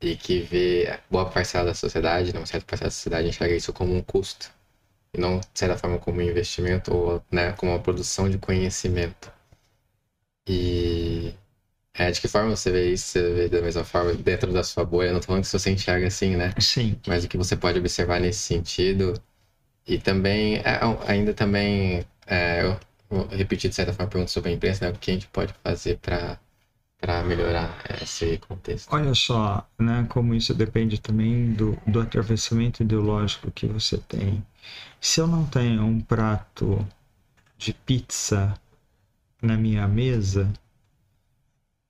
[0.01, 3.95] e que vê boa parcela da sociedade, não certa parcela da sociedade, enxerga isso como
[3.95, 4.51] um custo
[5.15, 9.33] e não, de certa forma, como um investimento ou né, como uma produção de conhecimento.
[10.47, 11.35] E
[11.95, 13.07] é, de que forma você vê isso?
[13.09, 15.13] Você vê da mesma forma dentro da sua bolha?
[15.13, 16.55] Não tô falando que você enxerga assim, né?
[16.61, 17.01] Sim.
[17.07, 19.15] Mas o que você pode observar nesse sentido.
[19.87, 22.81] E também, é, ainda também, é, eu
[23.11, 24.93] vou repetir de certa forma a pergunta sobre a imprensa, né?
[24.93, 26.39] O que a gente pode fazer para
[27.01, 28.93] para melhorar esse contexto.
[28.93, 34.45] Olha só, né, como isso depende também do, do atravessamento ideológico que você tem.
[35.01, 36.87] Se eu não tenho um prato
[37.57, 38.55] de pizza
[39.41, 40.53] na minha mesa,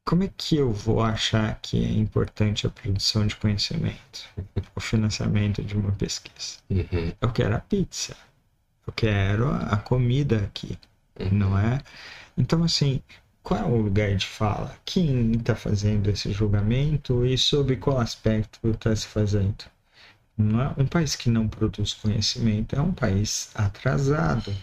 [0.05, 4.29] como é que eu vou achar que é importante a produção de conhecimento,
[4.75, 6.59] o financiamento de uma pesquisa?
[6.71, 7.13] Uhum.
[7.21, 8.17] Eu quero a pizza,
[8.87, 10.79] eu quero a comida aqui,
[11.19, 11.29] uhum.
[11.33, 11.81] não é?
[12.37, 13.03] Então, assim,
[13.43, 14.77] qual é o lugar de fala?
[14.85, 19.65] Quem está fazendo esse julgamento e sobre qual aspecto está se fazendo?
[20.39, 20.81] É?
[20.81, 24.55] Um país que não produz conhecimento é um país atrasado,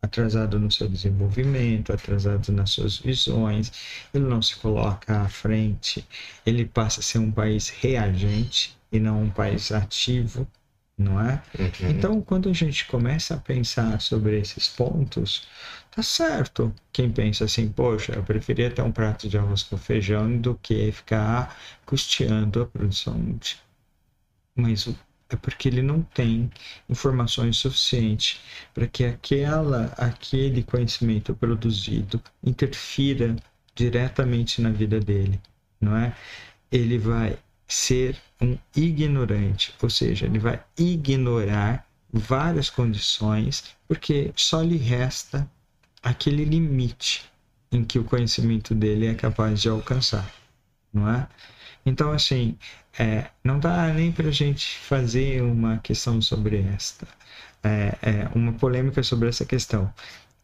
[0.00, 3.72] atrasado no seu desenvolvimento, atrasado nas suas visões,
[4.14, 6.06] ele não se coloca à frente,
[6.44, 10.46] ele passa a ser um país reagente e não um país ativo,
[10.96, 11.42] não é?
[11.58, 11.90] Uhum.
[11.90, 15.48] Então, quando a gente começa a pensar sobre esses pontos,
[15.96, 16.74] tá certo.
[16.92, 20.92] Quem pensa assim, poxa, eu preferia ter um prato de arroz com feijão do que
[20.92, 23.56] ficar custeando a produção de...
[24.54, 24.86] Mas
[25.30, 26.50] é porque ele não tem
[26.88, 28.40] informações suficientes
[28.74, 33.34] para que aquela, aquele conhecimento produzido interfira
[33.74, 35.40] diretamente na vida dele,
[35.80, 36.14] não é?
[36.70, 44.76] Ele vai ser um ignorante, ou seja, ele vai ignorar várias condições porque só lhe
[44.76, 45.50] resta
[46.06, 47.24] aquele limite
[47.72, 50.32] em que o conhecimento dele é capaz de alcançar,
[50.92, 51.26] não é?
[51.84, 52.56] Então, assim,
[52.96, 57.08] é, não dá nem para a gente fazer uma questão sobre esta,
[57.60, 59.92] é, é, uma polêmica sobre essa questão.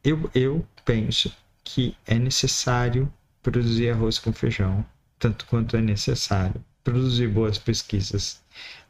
[0.03, 1.33] Eu, eu penso
[1.63, 4.85] que é necessário produzir arroz com feijão,
[5.17, 8.43] tanto quanto é necessário produzir boas pesquisas.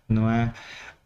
[0.08, 0.54] Não é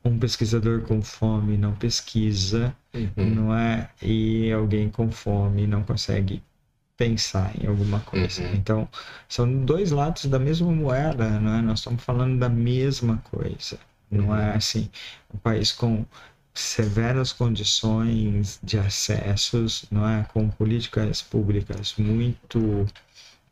[0.09, 3.35] um pesquisador com fome não pesquisa, uhum.
[3.35, 3.91] não é?
[4.03, 6.43] E alguém com fome não consegue
[6.97, 8.43] pensar em alguma coisa.
[8.43, 8.55] Uhum.
[8.55, 8.89] Então,
[9.29, 11.63] são dois lados da mesma moeda, não é?
[11.63, 13.79] Nós estamos falando da mesma coisa.
[14.11, 14.57] Não é Uhum.
[14.57, 14.91] assim,
[15.35, 16.05] um país com
[16.55, 20.25] severas condições de acessos, não é?
[20.25, 22.87] Com políticas públicas muito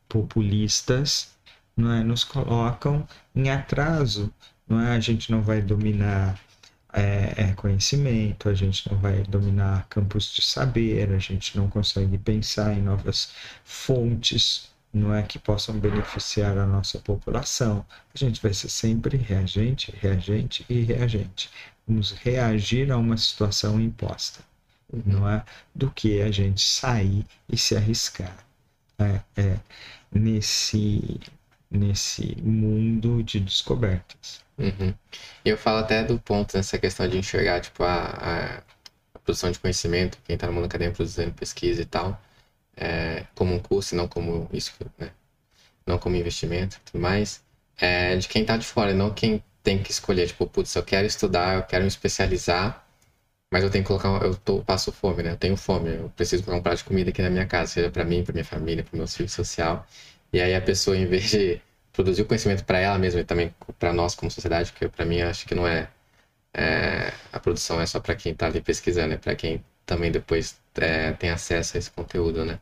[0.09, 1.35] populistas,
[1.77, 2.03] não é?
[2.05, 4.33] Nos colocam em atraso,
[4.69, 4.97] não é?
[4.97, 6.39] A gente não vai dominar
[6.93, 12.17] é, é, conhecimento, a gente não vai dominar campos de saber, a gente não consegue
[12.19, 13.33] pensar em novas
[13.65, 17.85] fontes, não é que possam beneficiar a nossa população.
[18.15, 21.51] A gente vai ser sempre reagente, reagente e reagente.
[21.87, 24.41] Vamos reagir a uma situação imposta,
[25.05, 25.45] não é?
[25.75, 28.37] Do que a gente sair e se arriscar.
[28.99, 29.59] É, é
[30.13, 31.21] nesse
[31.71, 34.44] nesse mundo de descobertas.
[34.59, 34.95] Uhum.
[35.45, 38.63] E eu falo até do ponto nessa questão de enxergar, tipo, a,
[39.15, 42.21] a, produção de conhecimento, quem está no mundo acadêmico produzindo pesquisa e tal,
[42.77, 45.11] é, como um curso, não como isso, né?
[45.87, 47.43] Não como investimento e tudo mais,
[47.79, 51.07] é de quem está de fora, não quem tem que escolher, tipo, putz, eu quero
[51.07, 52.87] estudar, eu quero me especializar,
[53.51, 55.33] mas eu tenho que colocar, eu tô, passo fome, né?
[55.33, 57.91] Eu tenho fome, eu preciso colocar um prato de comida aqui na minha casa, seja
[57.91, 59.87] para mim, para minha família, para meu filho social.
[60.33, 61.61] E aí a pessoa, em vez de
[61.95, 65.23] produzir o conhecimento para ela mesma e também para nós como sociedade, porque para mim
[65.23, 65.89] acho que não é,
[66.55, 70.61] é, a produção é só para quem está ali pesquisando, é para quem também depois
[70.77, 72.61] é, tem acesso a esse conteúdo, né?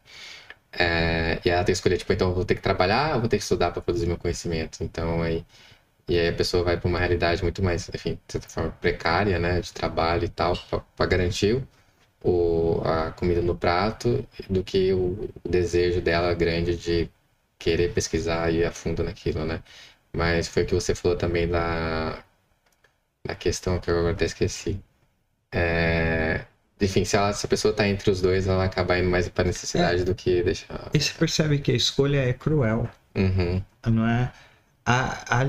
[0.73, 3.37] É, e ela tem que escolher, tipo, então vou ter que trabalhar ou vou ter
[3.39, 4.83] que estudar para produzir meu conhecimento?
[4.85, 5.45] Então aí
[6.09, 9.39] e aí a pessoa vai para uma realidade muito mais, enfim, de certa forma precária,
[9.39, 10.55] né, de trabalho e tal,
[10.97, 11.63] para garantir
[12.23, 17.11] o, a comida no prato, do que o desejo dela grande de
[17.63, 19.63] querer pesquisar e ir a fundo naquilo, né?
[20.15, 22.23] Mas foi o que você falou também da,
[23.27, 24.81] da questão que eu agora até esqueci.
[25.53, 26.45] É,
[26.81, 29.45] enfim, se, ela, se a pessoa está entre os dois, ela acaba indo mais para
[29.45, 30.05] necessidade É.
[30.05, 30.91] do que deixar.
[30.95, 33.63] E você percebe que a escolha é cruel, Uhum.
[33.87, 34.33] não é?
[34.85, 35.45] A, a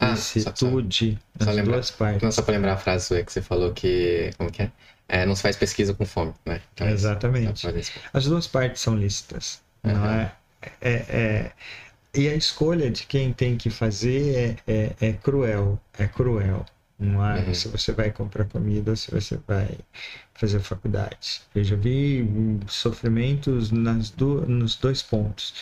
[0.00, 1.74] Ah, licitude só das lembrar.
[1.74, 2.22] duas partes.
[2.22, 4.30] Não, só para lembrar a frase sua que você falou que.
[4.38, 4.70] Como que é?
[5.08, 6.60] é, não se faz pesquisa com fome, né?
[6.74, 7.66] Então, Exatamente.
[8.12, 9.92] As duas partes são lícitas, uhum.
[9.92, 10.32] não é?
[10.80, 11.52] É, é?
[12.14, 16.64] E a escolha de quem tem que fazer é, é, é cruel, é cruel.
[16.98, 17.54] Não é uhum.
[17.54, 19.68] se você vai comprar comida ou se você vai
[20.32, 21.42] fazer faculdade.
[21.54, 22.26] Eu já vi
[22.68, 25.54] sofrimentos nas do, nos dois pontos.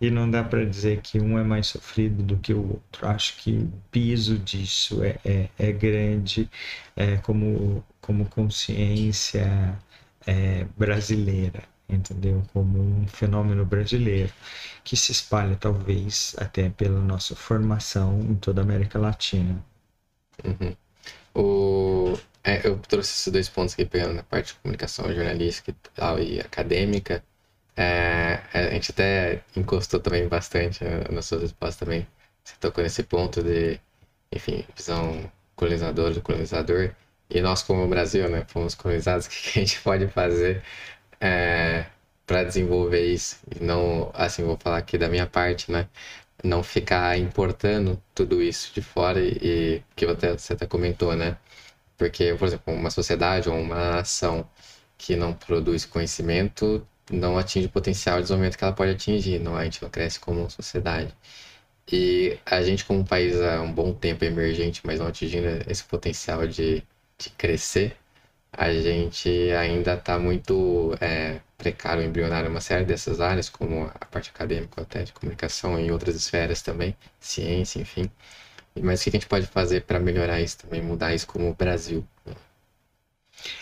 [0.00, 3.06] E não dá para dizer que um é mais sofrido do que o outro.
[3.06, 6.48] Acho que o piso disso é, é, é grande
[6.96, 9.76] é, como, como consciência
[10.26, 12.42] é, brasileira, entendeu?
[12.52, 14.32] Como um fenômeno brasileiro
[14.84, 19.62] que se espalha talvez até pela nossa formação em toda a América Latina.
[20.44, 20.76] Uhum.
[21.34, 22.18] O...
[22.44, 25.74] É, eu trouxe esses dois pontos aqui, pegando na parte de comunicação jornalística
[26.20, 27.22] e acadêmica.
[27.76, 32.06] É, a gente até encostou também bastante nas suas respostas também.
[32.42, 33.78] Você tocou nesse ponto de,
[34.32, 36.92] enfim, visão colonizadora do colonizador.
[37.30, 40.62] E nós, como Brasil, né, fomos colonizados, o que a gente pode fazer
[41.20, 41.86] é,
[42.26, 43.38] para desenvolver isso?
[43.54, 45.88] E não, assim, vou falar aqui da minha parte, né?
[46.42, 51.36] não ficar importando tudo isso de fora e, e que você até comentou, né?
[51.96, 54.48] Porque, por exemplo, uma sociedade ou uma nação
[54.96, 59.56] que não produz conhecimento não atinge o potencial de desenvolvimento que ela pode atingir, não,
[59.56, 61.14] a gente não cresce como sociedade.
[61.90, 66.46] E a gente, como país há um bom tempo emergente, mas não atingindo esse potencial
[66.46, 66.82] de,
[67.18, 67.96] de crescer,
[68.52, 74.06] a gente ainda está muito é, precário, embrionário em uma série dessas áreas, como a
[74.06, 78.10] parte acadêmica, até de comunicação, e outras esferas também, ciência, enfim.
[78.80, 81.54] Mas o que a gente pode fazer para melhorar isso também, mudar isso como o
[81.54, 82.06] Brasil?
[82.24, 82.34] Né?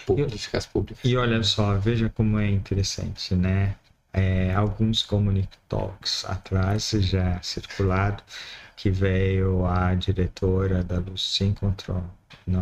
[0.07, 1.05] Políticas públicas.
[1.05, 3.77] E olha só, veja como é interessante, né?
[4.13, 8.23] É, alguns Communic Talks atrás já circulado
[8.75, 11.55] que veio a diretora da Lucy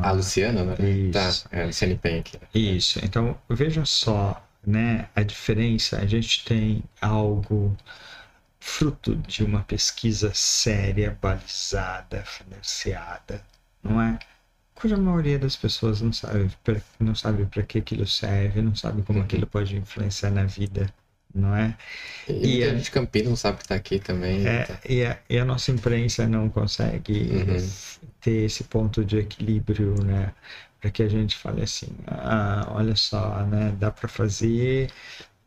[0.02, 0.90] a Luciana, né?
[0.90, 1.48] Isso.
[1.48, 2.38] Tá, é a Luciane Pen aqui.
[2.38, 2.48] Né?
[2.54, 3.00] Isso.
[3.04, 5.08] Então, veja só, né?
[5.14, 7.76] A diferença, a gente tem algo
[8.58, 13.44] fruto de uma pesquisa séria, balizada, financiada,
[13.82, 14.18] não é?
[14.74, 16.50] Cuja maioria das pessoas não sabe,
[16.98, 19.24] não sabe para que aquilo serve, não sabe como uhum.
[19.24, 20.92] aquilo pode influenciar na vida
[21.34, 21.76] não é?
[22.28, 24.46] E, e a gente de Campinas não sabe que está aqui também.
[24.46, 24.78] É, tá.
[24.88, 27.68] e, a, e, a, nossa imprensa não consegue uhum.
[28.24, 30.32] Ter esse ponto de equilíbrio, né?
[30.80, 33.74] Para que a gente fale assim, ah, olha só, né?
[33.78, 34.90] Dá para fazer,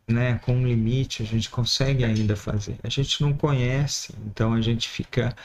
[0.08, 0.40] né?
[0.40, 2.78] Com um limite a gente consegue ainda fazer.
[2.84, 5.36] A gente não conhece, então a gente fica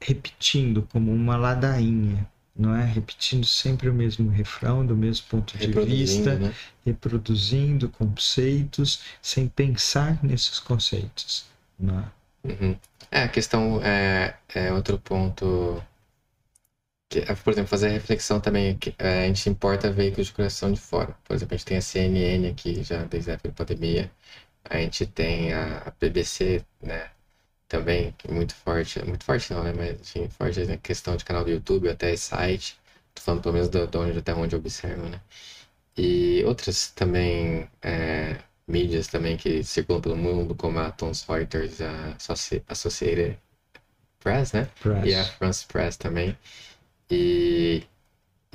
[0.00, 2.84] repetindo como uma ladainha não é?
[2.84, 6.54] Repetindo sempre o mesmo refrão, do mesmo ponto de vista, né?
[6.86, 11.46] reproduzindo conceitos, sem pensar nesses conceitos.
[11.78, 12.04] Não é?
[12.44, 12.76] Uhum.
[13.10, 15.82] é, a questão é, é outro ponto.
[17.14, 18.76] Que, é, por exemplo, fazer a reflexão também.
[18.76, 21.16] Que, é, a gente importa veículos de coração de fora.
[21.24, 24.10] Por exemplo, a gente tem a CNN aqui já desde a época da pandemia.
[24.64, 27.10] A gente tem a, a BBC, né?
[27.68, 29.72] também, muito forte, muito forte não, né?
[29.76, 32.78] Mas enfim, forte na questão de canal do YouTube, até site.
[33.14, 35.20] Tô falando pelo menos de onde, até onde eu observo, né?
[35.96, 38.36] E outras também é,
[38.66, 42.16] mídias também que circulam pelo mundo, como a Thomson Reuters, a
[42.68, 43.38] Associated
[44.20, 44.68] Press, né?
[44.80, 45.04] Press.
[45.06, 46.36] E a France Press também.
[47.10, 47.84] E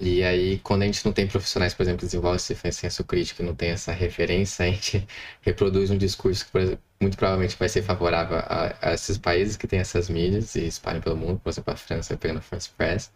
[0.02, 3.44] e aí, quando a gente não tem profissionais, por exemplo, que desenvolvem esse senso crítico,
[3.44, 5.06] não tem essa referência, a gente
[5.42, 9.68] reproduz um discurso que, exemplo, muito provavelmente vai ser favorável a, a, esses países que
[9.68, 13.12] têm essas mídias e espalham pelo mundo, por exemplo, a França pegando a France Press.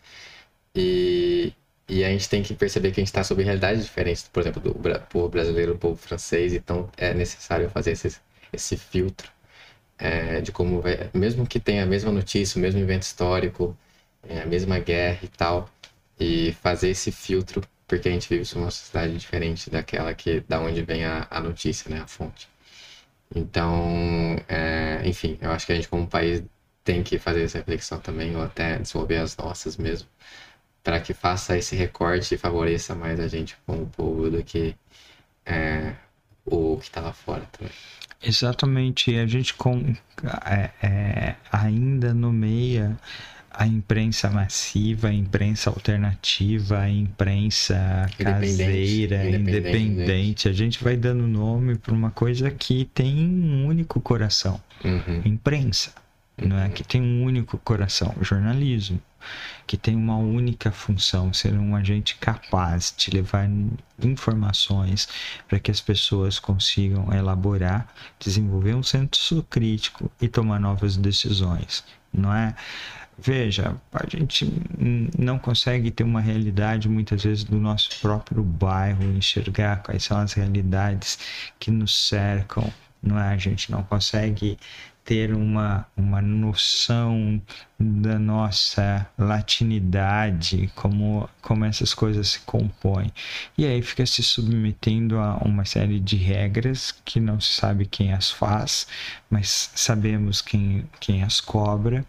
[0.76, 1.54] E,
[1.90, 4.62] e a gente tem que perceber que a gente está sob realidades diferentes, por exemplo,
[4.62, 4.74] do
[5.10, 8.18] povo brasileiro, do povo francês, então é necessário fazer esse,
[8.52, 9.32] esse filtro
[9.98, 13.78] é, de como, mesmo que tenha a mesma notícia, o mesmo evento histórico,
[14.28, 15.70] é, a mesma guerra e tal,
[16.20, 20.82] e fazer esse filtro, porque a gente vive uma sociedade diferente daquela que da onde
[20.84, 22.48] vem a, a notícia, né, a fonte.
[23.36, 26.44] Então, é, enfim, eu acho que a gente como país
[26.84, 30.08] tem que fazer essa reflexão também, ou até desenvolver as nossas mesmo,
[30.84, 34.76] para que faça esse recorte e favoreça mais a gente como povo do que
[35.46, 35.96] é,
[36.46, 37.74] o que está lá fora também.
[38.22, 39.96] Exatamente, a gente com,
[40.46, 42.98] é, é, ainda nomeia
[43.54, 49.78] a imprensa massiva, a imprensa alternativa, a imprensa caseira, independente.
[49.78, 50.50] independente.
[50.50, 55.22] A gente vai dando nome para uma coisa que tem um único coração: uhum.
[55.24, 55.94] imprensa.
[56.38, 56.70] não é?
[56.70, 59.00] Que tem um único coração, jornalismo,
[59.68, 63.48] que tem uma única função, ser um agente capaz de levar
[64.02, 65.08] informações
[65.48, 67.88] para que as pessoas consigam elaborar,
[68.20, 72.56] desenvolver um senso crítico e tomar novas decisões, não é?
[73.18, 74.52] Veja, a gente
[75.18, 80.34] não consegue ter uma realidade muitas vezes do nosso próprio bairro, enxergar quais são as
[80.34, 81.20] realidades
[81.60, 83.34] que nos cercam, não é?
[83.34, 84.58] A gente não consegue
[85.04, 87.42] ter uma, uma noção
[87.78, 93.12] da nossa latinidade, como, como essas coisas se compõem.
[93.58, 98.14] E aí fica se submetendo a uma série de regras que não se sabe quem
[98.14, 98.88] as faz,
[99.30, 102.06] mas sabemos quem, quem as cobra,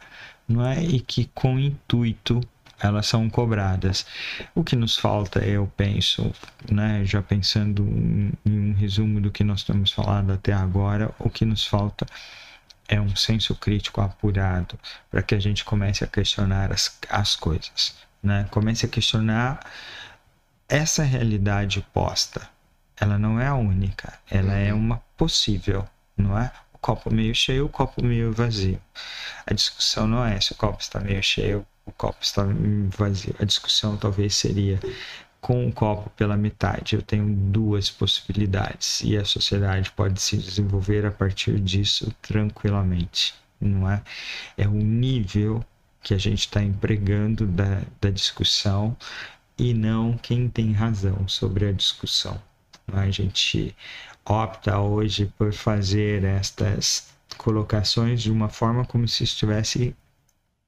[0.48, 0.82] não é?
[0.82, 2.40] E que com intuito
[2.80, 4.06] elas são cobradas.
[4.54, 6.32] O que nos falta, eu penso,
[6.70, 11.44] né, já pensando em um resumo do que nós temos falado até agora, o que
[11.44, 12.04] nos falta
[12.88, 14.78] é um senso crítico apurado
[15.10, 18.46] para que a gente comece a questionar as, as coisas, né?
[18.50, 19.60] Comece a questionar
[20.68, 22.48] essa realidade posta.
[23.00, 24.78] Ela não é a única, ela é uhum.
[24.78, 26.52] uma possível, não é?
[26.84, 28.78] O copo meio cheio, o copo meio vazio.
[29.46, 32.44] A discussão não é se o copo está meio cheio, o copo está
[32.90, 33.34] vazio.
[33.38, 34.78] A discussão talvez seria
[35.40, 36.94] com um copo pela metade.
[36.94, 43.90] Eu tenho duas possibilidades e a sociedade pode se desenvolver a partir disso tranquilamente, não
[43.90, 44.02] é?
[44.54, 45.64] É o nível
[46.02, 48.94] que a gente está empregando da, da discussão
[49.56, 52.38] e não quem tem razão sobre a discussão.
[52.92, 52.98] É?
[52.98, 53.74] A gente
[54.24, 59.94] opta hoje por fazer estas colocações de uma forma como se estivesse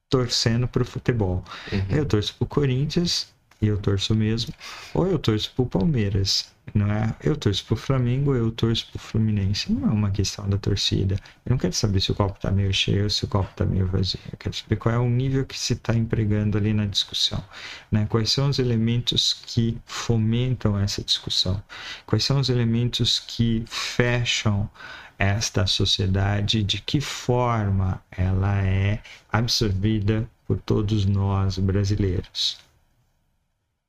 [0.09, 1.43] torcendo para o futebol.
[1.71, 1.85] Uhum.
[1.89, 4.53] Eu torço para o Corinthians e eu torço mesmo,
[4.93, 7.15] ou eu torço pro Palmeiras, não é?
[7.23, 9.71] Eu torço pro Flamengo, eu torço pro Fluminense.
[9.71, 11.15] Não é uma questão da torcida.
[11.45, 13.65] Eu não quero saber se o copo tá meio cheio ou se o copo tá
[13.65, 14.19] meio vazio.
[14.31, 17.43] Eu quero saber qual é o nível que se está empregando ali na discussão,
[17.91, 18.05] né?
[18.09, 21.61] Quais são os elementos que fomentam essa discussão?
[22.05, 24.69] Quais são os elementos que fecham
[25.17, 26.63] esta sociedade?
[26.63, 29.01] De que forma ela é
[29.31, 32.66] absorvida por todos nós brasileiros?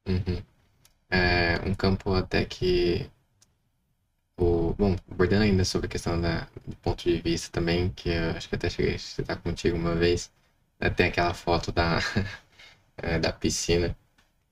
[0.08, 0.42] Uhum.
[1.10, 3.10] É um campo até que.
[4.36, 8.30] O, bom, abordando ainda sobre a questão da, do ponto de vista também, que eu
[8.30, 10.30] acho que até cheguei a citar contigo uma vez,
[10.80, 11.98] né, tem aquela foto da,
[12.98, 13.96] é, da piscina,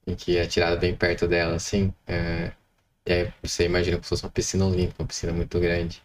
[0.06, 2.52] em que é tirada bem perto dela, assim, é,
[3.06, 6.02] e aí você imagina como se fosse uma piscina olímpica, uma piscina muito grande.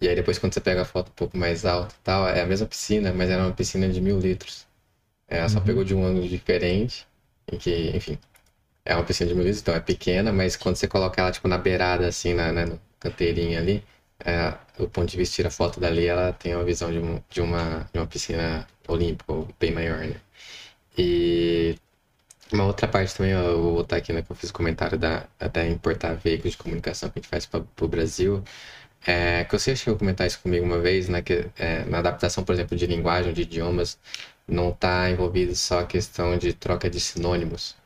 [0.00, 2.46] E aí depois quando você pega a foto um pouco mais alta tal, é a
[2.46, 4.66] mesma piscina, mas era uma piscina de mil litros.
[5.28, 5.64] Ela só uhum.
[5.64, 7.06] pegou de um ângulo diferente,
[7.52, 8.18] em que, enfim,
[8.88, 11.46] é uma piscina de mil litros, então é pequena, mas quando você coloca ela tipo
[11.46, 13.84] na beirada, assim, na, né, no canteirinho ali,
[14.24, 17.40] é, o ponto de vista tira foto dali, ela tem uma visão de, um, de,
[17.42, 20.16] uma, de uma piscina olímpica bem maior, né?
[20.96, 21.76] E
[22.52, 25.26] uma outra parte também, eu vou botar aqui, né, que eu fiz o comentário da
[25.38, 28.42] até importar veículos de comunicação que a gente faz para o Brasil.
[29.06, 32.44] É, que você chegou a comentar isso comigo uma vez, né, que é, na adaptação,
[32.44, 33.98] por exemplo, de linguagem, de idiomas,
[34.46, 37.76] não está envolvido só a questão de troca de sinônimos,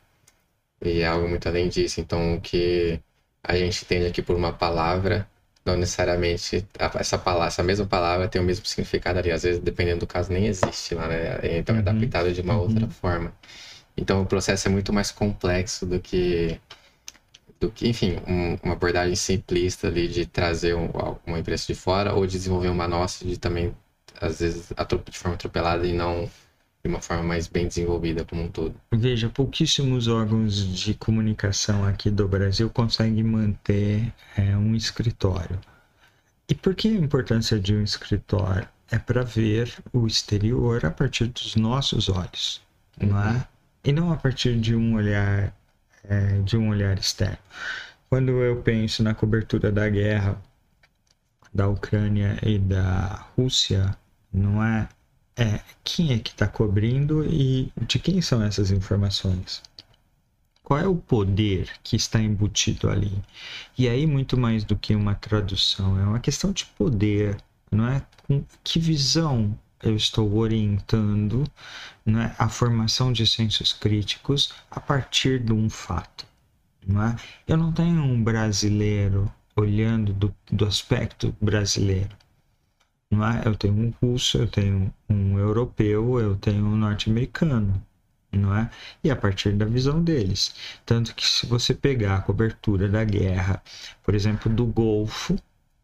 [0.83, 2.01] e é algo muito além disso.
[2.01, 2.99] Então, o que
[3.43, 5.27] a gente entende aqui por uma palavra,
[5.65, 6.65] não necessariamente
[6.99, 9.31] essa palavra, essa mesma palavra tem o mesmo significado ali.
[9.31, 11.39] Às vezes, dependendo do caso, nem existe lá, né?
[11.57, 11.85] Então, é uhum.
[11.85, 12.61] é adaptado de uma uhum.
[12.61, 13.33] outra forma.
[13.97, 16.59] Então, o processo é muito mais complexo do que
[17.59, 20.89] do que, enfim, um, uma abordagem simplista ali de trazer um,
[21.25, 23.73] uma empresa de fora ou de desenvolver uma nossa de também,
[24.19, 24.69] às vezes,
[25.09, 26.29] de forma atropelada e não
[26.83, 28.75] de uma forma mais bem desenvolvida como um todo.
[28.91, 35.57] Veja, pouquíssimos órgãos de comunicação aqui do Brasil conseguem manter é, um escritório.
[36.49, 38.67] E por que a importância de um escritório?
[38.91, 42.61] É para ver o exterior a partir dos nossos olhos,
[43.01, 43.07] uhum.
[43.07, 43.31] não é?
[43.31, 43.43] Uhum.
[43.85, 45.55] E não a partir de um olhar
[46.03, 47.37] é, de um olhar externo.
[48.09, 50.39] Quando eu penso na cobertura da guerra
[51.53, 53.95] da Ucrânia e da Rússia,
[54.31, 54.87] não é
[55.35, 59.61] é quem é que está cobrindo e de quem são essas informações.
[60.63, 63.21] Qual é o poder que está embutido ali?
[63.77, 67.37] E aí, muito mais do que uma tradução, é uma questão de poder,
[67.69, 68.01] não é?
[68.25, 71.43] Com que visão eu estou orientando
[72.05, 72.33] não é?
[72.39, 76.25] a formação de sensos críticos a partir de um fato?
[76.87, 77.15] Não é?
[77.45, 82.15] Eu não tenho um brasileiro olhando do, do aspecto brasileiro.
[83.45, 87.81] Eu tenho um russo, eu tenho um europeu, eu tenho um norte-americano,
[88.31, 88.69] não é?
[89.03, 90.55] E a partir da visão deles.
[90.85, 93.61] Tanto que se você pegar a cobertura da guerra,
[94.03, 95.37] por exemplo, do Golfo,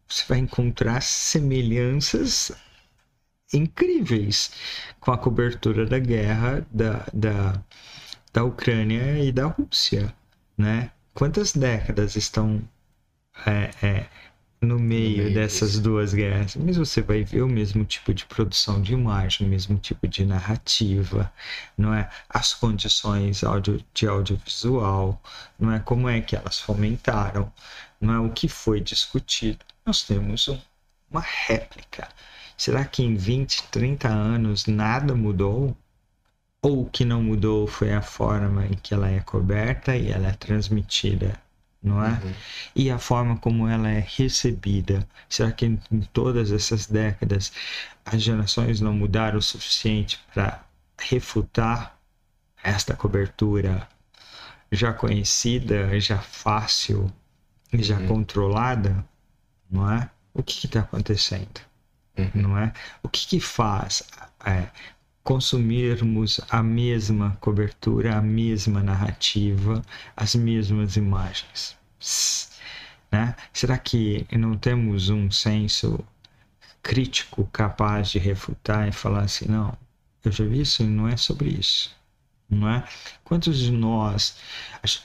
[0.08, 2.52] você vai encontrar semelhanças
[3.52, 4.50] incríveis
[5.00, 7.62] com a cobertura da guerra da, da,
[8.32, 10.14] da Ucrânia e da Rússia,
[10.56, 10.90] né?
[11.14, 12.62] Quantas décadas estão
[13.46, 14.06] é, é,
[14.60, 15.82] no meio, meio dessas disso.
[15.82, 16.56] duas guerras?
[16.56, 20.24] Mas você vai ver o mesmo tipo de produção de imagem, o mesmo tipo de
[20.24, 21.32] narrativa,
[21.76, 22.08] não é?
[22.28, 25.20] As condições audio, de audiovisual,
[25.58, 25.78] não é?
[25.80, 27.52] Como é que elas fomentaram,
[28.00, 28.18] não é?
[28.20, 29.64] O que foi discutido.
[29.86, 30.58] Nós temos um,
[31.10, 32.08] uma réplica
[32.60, 35.74] Será que em 20, 30 anos nada mudou?
[36.60, 40.28] Ou o que não mudou foi a forma em que ela é coberta e ela
[40.28, 41.40] é transmitida,
[41.82, 42.10] não é?
[42.10, 42.34] Uhum.
[42.74, 45.06] E a forma como ela é recebida.
[45.28, 47.52] Será que em, em todas essas décadas
[48.04, 50.62] as gerações não mudaram o suficiente para
[50.98, 51.96] refutar
[52.62, 53.88] esta cobertura
[54.70, 57.12] já conhecida, já fácil,
[57.72, 58.08] já uhum.
[58.08, 59.04] controlada,
[59.70, 60.10] não é?
[60.32, 61.60] O que está acontecendo?
[62.20, 62.30] uhum.
[62.34, 62.72] não é?
[63.02, 64.02] O que, que faz
[64.44, 64.68] é,
[65.22, 69.82] consumirmos a mesma cobertura, a mesma narrativa,
[70.16, 71.76] as mesmas imagens?
[73.12, 73.34] Né?
[73.52, 75.98] Será que não temos um senso
[76.82, 79.76] crítico capaz de refutar e falar assim, não,
[80.24, 81.99] eu já vi isso e não é sobre isso
[82.50, 82.84] não é?
[83.24, 84.36] Quantos de nós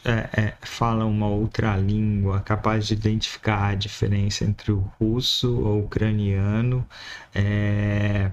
[0.03, 5.81] é, é, falam uma outra língua, capaz de identificar a diferença entre o russo ou
[5.81, 6.85] o ucraniano
[7.33, 8.31] é,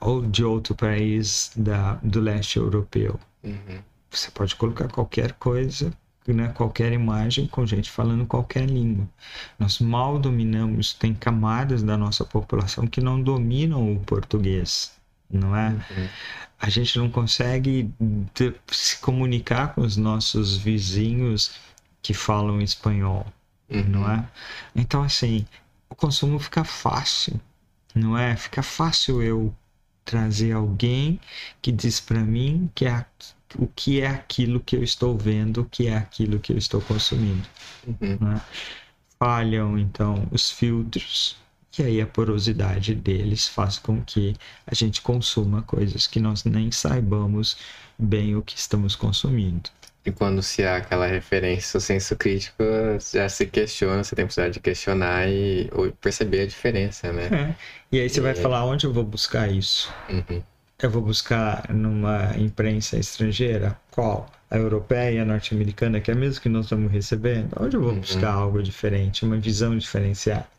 [0.00, 3.20] ou de outro país da, do leste europeu?
[3.42, 3.78] Uhum.
[4.10, 5.92] Você pode colocar qualquer coisa,
[6.26, 9.06] né, qualquer imagem com gente falando qualquer língua.
[9.58, 14.93] Nós mal dominamos, tem camadas da nossa população que não dominam o português,
[15.30, 15.70] não é?
[15.70, 16.08] Uhum
[16.64, 17.90] a gente não consegue
[18.68, 21.56] se comunicar com os nossos vizinhos
[22.00, 23.26] que falam espanhol,
[23.68, 23.84] uhum.
[23.84, 24.26] não é?
[24.74, 25.46] Então, assim,
[25.90, 27.38] o consumo fica fácil,
[27.94, 28.34] não é?
[28.34, 29.54] Fica fácil eu
[30.06, 31.20] trazer alguém
[31.60, 33.04] que diz para mim que é
[33.56, 36.80] o que é aquilo que eu estou vendo, o que é aquilo que eu estou
[36.80, 37.46] consumindo.
[37.86, 38.32] Uhum.
[38.32, 38.40] É?
[39.18, 41.36] Falham, então, os filtros,
[41.78, 44.34] e aí a porosidade deles faz com que
[44.66, 47.56] a gente consuma coisas que nós nem saibamos
[47.98, 49.70] bem o que estamos consumindo.
[50.06, 52.62] E quando se há aquela referência, o senso crítico
[53.12, 55.70] já se questiona, você tem possibilidade de questionar e
[56.00, 57.28] perceber a diferença, né?
[57.32, 57.54] É.
[57.90, 58.22] E aí você e...
[58.22, 59.90] vai falar onde eu vou buscar isso?
[60.10, 60.42] Uhum.
[60.78, 63.78] Eu vou buscar numa imprensa estrangeira?
[63.90, 64.30] Qual?
[64.50, 67.56] A europeia, a norte-americana, que é mesmo que nós estamos recebendo?
[67.58, 68.00] Onde eu vou uhum.
[68.00, 70.53] buscar algo diferente, uma visão diferenciada?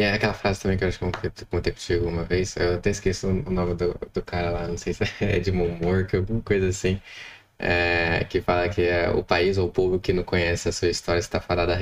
[0.00, 1.12] E é aquela frase também que eu acho que eu
[1.50, 4.94] comentei contigo uma vez, eu até esqueço o nome do, do cara lá, não sei
[4.94, 6.98] se é de Moore, alguma coisa assim,
[7.58, 10.88] é, que fala que é o país ou o povo que não conhece a sua
[10.88, 11.72] história está fadado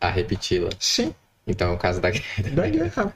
[0.00, 0.70] a repeti-la.
[0.78, 1.14] Sim.
[1.46, 2.24] Então, é o caso da guerra.
[2.54, 3.12] Da guerra.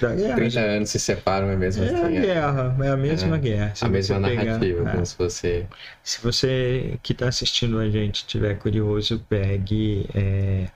[0.00, 0.34] Da guerra.
[0.34, 1.94] 30 anos se separam, é mesmo assim.
[1.94, 3.74] É a guerra, é a mesma é, guerra.
[3.76, 5.04] Se a mesma narrativa, pegar, como é.
[5.04, 5.66] se fosse...
[6.02, 10.66] Se você que está assistindo a gente tiver curioso, pegue é,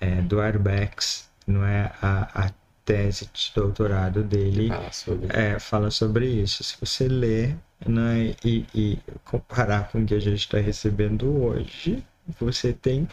[0.00, 2.50] é, do Arbex não é a, a
[2.84, 6.62] tese de doutorado dele fala sobre, é, fala sobre isso.
[6.62, 12.04] Se você ler né, e, e comparar com o que a gente está recebendo hoje,
[12.38, 13.08] você tem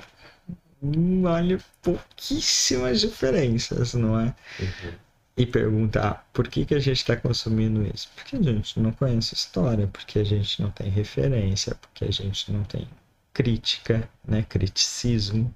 [1.25, 4.35] olha pouquíssimas diferenças, não é?
[4.59, 4.93] Uhum.
[5.35, 8.09] E perguntar por que, que a gente está consumindo isso?
[8.15, 12.51] Porque a gente não conhece história, porque a gente não tem referência, porque a gente
[12.51, 12.87] não tem
[13.33, 14.45] crítica, né?
[14.47, 15.53] criticismo.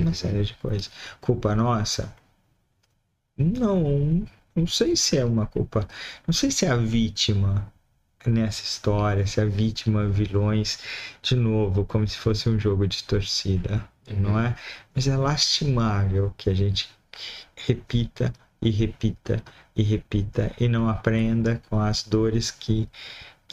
[0.00, 0.90] Uma série de coisas.
[1.20, 2.14] Culpa nossa?
[3.36, 4.24] Não,
[4.54, 5.86] não sei se é uma culpa.
[6.26, 7.72] Não sei se é a vítima
[8.26, 10.78] nessa história, se a vítima vilões,
[11.22, 14.20] de novo, como se fosse um jogo de torcida, uhum.
[14.20, 14.56] não é?
[14.94, 16.88] Mas é lastimável que a gente
[17.56, 19.42] repita e repita
[19.74, 22.88] e repita e não aprenda com as dores que,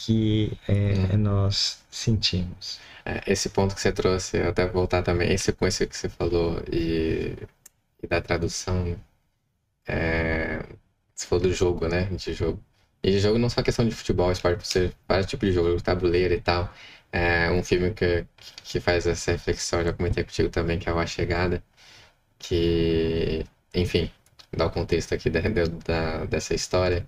[0.00, 1.18] que é, uhum.
[1.18, 2.80] nós sentimos.
[3.04, 7.36] É, esse ponto que você trouxe, até voltar também, esse ponto que você falou e,
[8.02, 8.96] e da tradução
[9.86, 10.64] é...
[11.14, 12.04] Você falou do jogo, né?
[12.04, 12.62] De jogo.
[13.02, 16.34] E de jogo não só questão de futebol, esporte, você vários tipos de jogo, tabuleiro
[16.34, 16.72] e tal.
[17.12, 18.26] É um filme que,
[18.64, 21.62] que faz essa reflexão, já comentei contigo também, que é o A Chegada.
[22.38, 23.44] Que,
[23.74, 24.10] enfim,
[24.52, 25.40] dá o contexto aqui da,
[25.84, 27.06] da dessa história.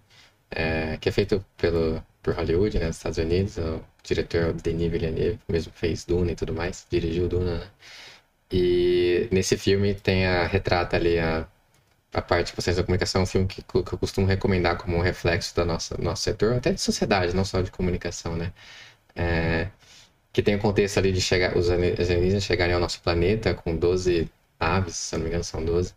[0.51, 3.59] É, que é feito pelo, por Hollywood, né, nos Estados Unidos.
[3.59, 7.71] O diretor Denis Villeneuve mesmo fez Duna e tudo mais, dirigiu Duna, né?
[8.53, 11.49] E nesse filme tem a retrata ali a
[12.13, 15.01] a parte de processos da comunicação um filme que, que eu costumo recomendar como um
[15.01, 18.53] reflexo do nosso, nosso setor, até de sociedade, não só de comunicação, né?
[19.17, 19.71] É,
[20.33, 24.31] que tem o contexto ali de chegar, os alienígenas chegarem ao nosso planeta com 12
[24.61, 25.95] aves, se não me engano são 12,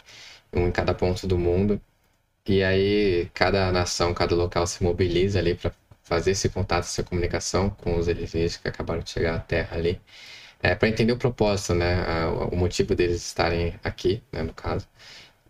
[0.54, 1.82] um em cada ponto do mundo,
[2.48, 5.72] E aí cada nação, cada local se mobiliza ali para
[6.06, 10.02] fazer esse contato, essa comunicação com os alienígenas que acabaram de chegar à Terra ali,
[10.64, 14.88] é, para entender o propósito, né, o motivo deles estarem aqui, né, no caso.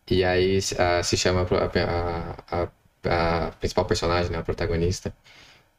[0.10, 5.16] E aí se chama a, a, a, principal personagem, né, a protagonista,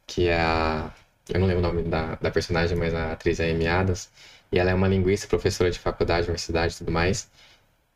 [0.06, 0.92] que é a.
[1.28, 4.10] Eu não lembro o nome da, da personagem, mas a atriz é Amy Adams.
[4.52, 7.28] E ela é uma linguista, professora de faculdade, universidade e tudo mais.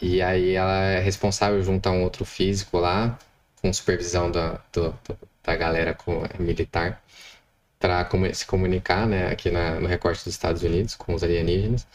[0.01, 3.19] E aí ela é responsável junto a um outro físico lá,
[3.63, 4.99] com supervisão da, do,
[5.51, 7.03] da galera com, militar,
[7.79, 11.87] para se comunicar, né, aqui na, no recorte dos Estados Unidos com os alienígenas.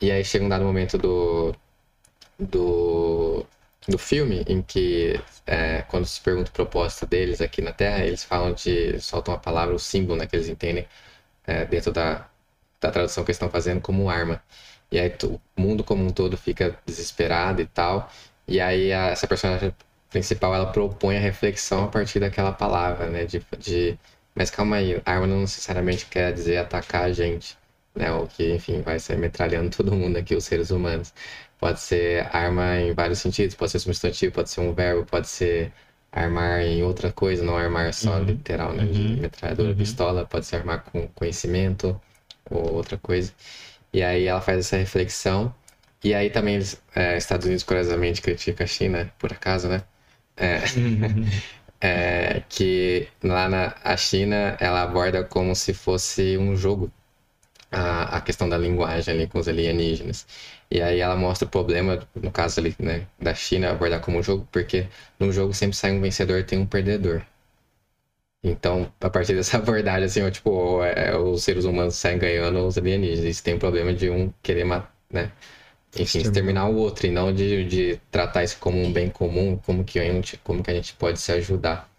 [0.00, 1.54] E aí chega um dado momento do,
[2.38, 3.46] do,
[3.88, 8.24] do filme em que, é, quando se pergunta o propósito deles aqui na Terra, eles
[8.24, 9.00] falam de.
[9.00, 10.86] soltam a palavra, o símbolo né, que eles entendem
[11.46, 12.28] é, dentro da,
[12.80, 14.42] da tradução que eles estão fazendo como arma.
[14.92, 18.10] E aí o mundo como um todo fica desesperado e tal.
[18.48, 19.74] E aí a, essa personagem
[20.10, 23.24] principal ela propõe a reflexão a partir daquela palavra, né?
[23.24, 23.98] De, de
[24.34, 27.56] mas calma aí, arma não necessariamente quer dizer atacar a gente,
[27.94, 28.12] né?
[28.12, 31.12] O que, enfim, vai ser metralhando todo mundo aqui, os seres humanos.
[31.58, 35.72] Pode ser arma em vários sentidos, pode ser substantivo, pode ser um verbo, pode ser
[36.12, 38.24] armar em outra coisa, não armar só uhum.
[38.24, 38.84] literal, né?
[38.84, 39.16] De uhum.
[39.20, 39.76] metralhadora, uhum.
[39.76, 42.00] pistola, pode ser armar com conhecimento
[42.50, 43.32] ou outra coisa.
[43.92, 45.54] E aí ela faz essa reflexão.
[46.02, 46.60] E aí também
[46.94, 49.82] é, Estados Unidos curiosamente critica a China, por acaso, né?
[50.40, 50.60] É,
[51.80, 56.90] é, que lá na a China ela aborda como se fosse um jogo
[57.72, 60.26] a, a questão da linguagem ali com os alienígenas.
[60.70, 64.22] E aí ela mostra o problema, no caso ali, né, da China abordar como um
[64.24, 64.88] jogo, porque
[65.20, 67.22] no jogo sempre sai um vencedor e tem um perdedor.
[68.42, 72.78] Então, a partir dessa abordagem, assim, ó, tipo, é, os seres humanos saem ganhando os
[72.78, 73.24] alienígenas.
[73.24, 75.30] Isso tem o problema de um querer matar, né?
[75.98, 79.84] Enfim, exterminar o outro e não de, de tratar isso como um bem comum, como
[79.84, 81.90] que, a gente, como que a gente pode se ajudar.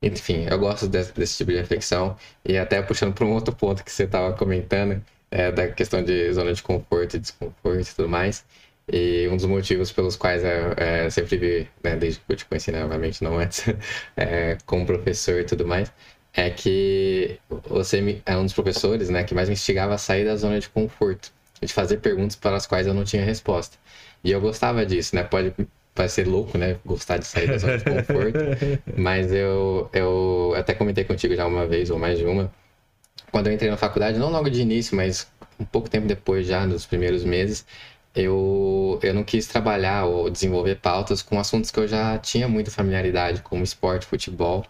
[0.00, 3.82] Enfim, eu gosto desse, desse tipo de reflexão e até puxando para um outro ponto
[3.84, 8.08] que você estava comentando, é, da questão de zona de conforto e desconforto e tudo
[8.08, 8.44] mais.
[8.92, 12.44] E um dos motivos pelos quais eu, é, sempre vi, né, desde que eu te
[12.46, 13.64] conheci, né, novamente, não antes,
[14.16, 15.92] é, como professor e tudo mais,
[16.32, 20.36] é que você é um dos professores né, que mais me instigava a sair da
[20.36, 23.76] zona de conforto, de fazer perguntas para as quais eu não tinha resposta.
[24.22, 25.22] E eu gostava disso, né?
[25.22, 25.54] Pode
[25.94, 26.76] parecer louco, né?
[26.84, 28.38] Gostar de sair da zona de conforto,
[28.96, 32.52] mas eu, eu até comentei contigo já uma vez ou mais de uma.
[33.32, 35.26] Quando eu entrei na faculdade, não logo de início, mas
[35.58, 37.64] um pouco tempo depois já, nos primeiros meses,
[38.14, 42.70] eu, eu não quis trabalhar ou desenvolver pautas com assuntos que eu já tinha muita
[42.70, 44.64] familiaridade, como esporte, futebol.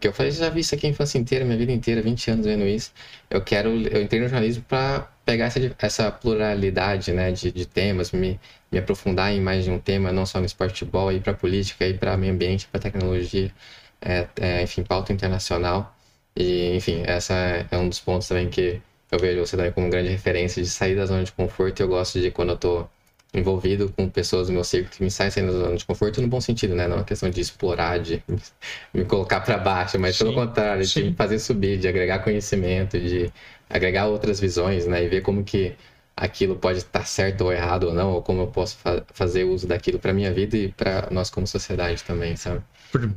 [0.00, 2.46] Porque eu falei, já vi isso aqui a infância inteira, minha vida inteira, 20 anos
[2.46, 2.90] vendo isso.
[3.28, 8.10] Eu quero, eu entrei no jornalismo para pegar essa, essa pluralidade, né, de, de temas,
[8.10, 8.40] me,
[8.72, 11.86] me aprofundar em mais de um tema, não só no esporte, futebol, ir para política,
[11.86, 13.52] ir para meio ambiente, para tecnologia,
[14.00, 15.94] é, é, enfim, pauta internacional.
[16.34, 17.34] E, enfim, essa
[17.70, 18.80] é um dos pontos também que
[19.12, 21.80] eu vejo você também como grande referência de sair da zona de conforto.
[21.80, 22.88] E eu gosto de quando eu tô
[23.32, 26.28] envolvido com pessoas do meu círculo que me saem saindo da zona de conforto no
[26.28, 26.86] bom sentido, né?
[26.88, 28.22] Não é uma questão de explorar, de
[28.92, 31.02] me colocar para baixo, mas sim, pelo contrário, sim.
[31.02, 33.32] de me fazer subir, de agregar conhecimento, de
[33.68, 35.04] agregar outras visões, né?
[35.04, 35.76] E ver como que
[36.16, 39.66] aquilo pode estar certo ou errado ou não, ou como eu posso fa fazer uso
[39.66, 42.62] daquilo para minha vida e para nós como sociedade também, sabe?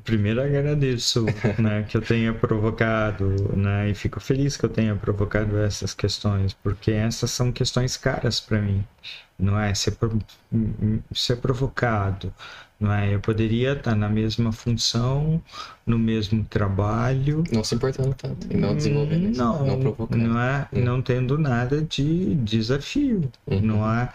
[0.04, 1.26] Primeiro agradeço,
[1.58, 6.54] né, que eu tenha provocado, né, e fico feliz que eu tenha provocado essas questões,
[6.54, 8.84] porque essas são questões caras para mim,
[9.38, 9.74] não é?
[9.74, 9.98] Ser,
[11.14, 12.32] ser provocado,
[12.80, 13.16] não é?
[13.16, 15.42] Eu poderia estar na mesma função,
[15.86, 20.40] no mesmo trabalho, não se importando tanto e não desenvolvendo, isso, não, não provocando, não
[20.40, 20.68] é?
[20.72, 20.84] Hum.
[20.84, 23.62] Não tendo nada de desafio, uhum.
[23.62, 24.14] não é?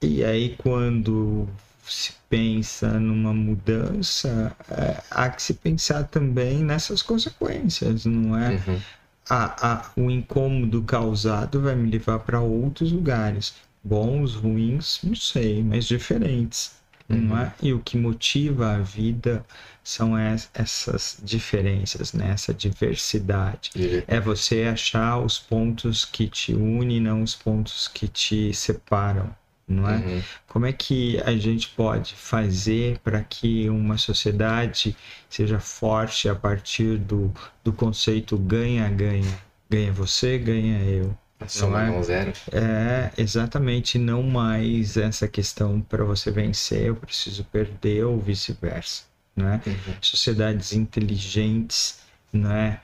[0.00, 1.46] E aí quando
[1.90, 8.50] se pensa numa mudança, é, há que se pensar também nessas consequências, não é?
[8.50, 8.80] Uhum.
[9.28, 15.62] A, a, o incômodo causado vai me levar para outros lugares, bons, ruins, não sei,
[15.62, 16.78] mas diferentes.
[17.08, 17.20] Uhum.
[17.22, 17.52] Não é?
[17.60, 19.44] E o que motiva a vida
[19.82, 22.30] são essas diferenças, né?
[22.30, 23.70] essa diversidade.
[23.74, 24.02] Uhum.
[24.06, 29.34] É você achar os pontos que te unem, não os pontos que te separam
[29.70, 29.96] não é?
[29.96, 30.22] Uhum.
[30.48, 34.96] Como é que a gente pode fazer para que uma sociedade
[35.28, 37.32] seja forte a partir do,
[37.62, 39.38] do conceito ganha-ganha?
[39.70, 41.16] Ganha você, ganha eu.
[41.46, 42.02] Soma é?
[42.02, 42.32] zero.
[42.52, 49.62] É, exatamente, não mais essa questão para você vencer, eu preciso perder ou vice-versa, né?
[49.66, 49.94] Uhum.
[50.02, 52.80] Sociedades inteligentes, né?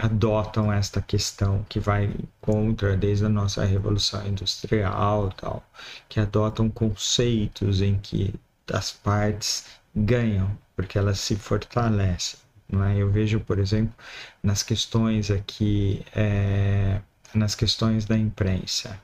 [0.00, 5.64] Adotam esta questão que vai contra desde a nossa revolução industrial tal
[6.08, 8.34] que adotam conceitos em que
[8.72, 12.38] as partes ganham, porque elas se fortalecem.
[12.70, 12.96] Não é?
[12.96, 13.94] Eu vejo, por exemplo,
[14.42, 17.00] nas questões aqui, é,
[17.34, 19.00] nas questões da imprensa,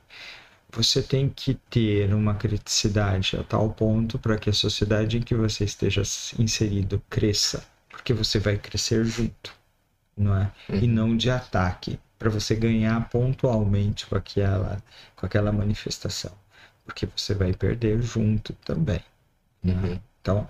[0.71, 5.35] você tem que ter uma criticidade a tal ponto para que a sociedade em que
[5.35, 6.01] você esteja
[6.39, 9.53] inserido cresça, porque você vai crescer junto,
[10.17, 10.51] não é?
[10.69, 10.79] Uhum.
[10.79, 14.81] E não de ataque, para você ganhar pontualmente com aquela,
[15.15, 16.31] com aquela manifestação,
[16.85, 19.01] porque você vai perder junto também.
[19.65, 19.69] É?
[19.69, 19.99] Uhum.
[20.21, 20.47] Então,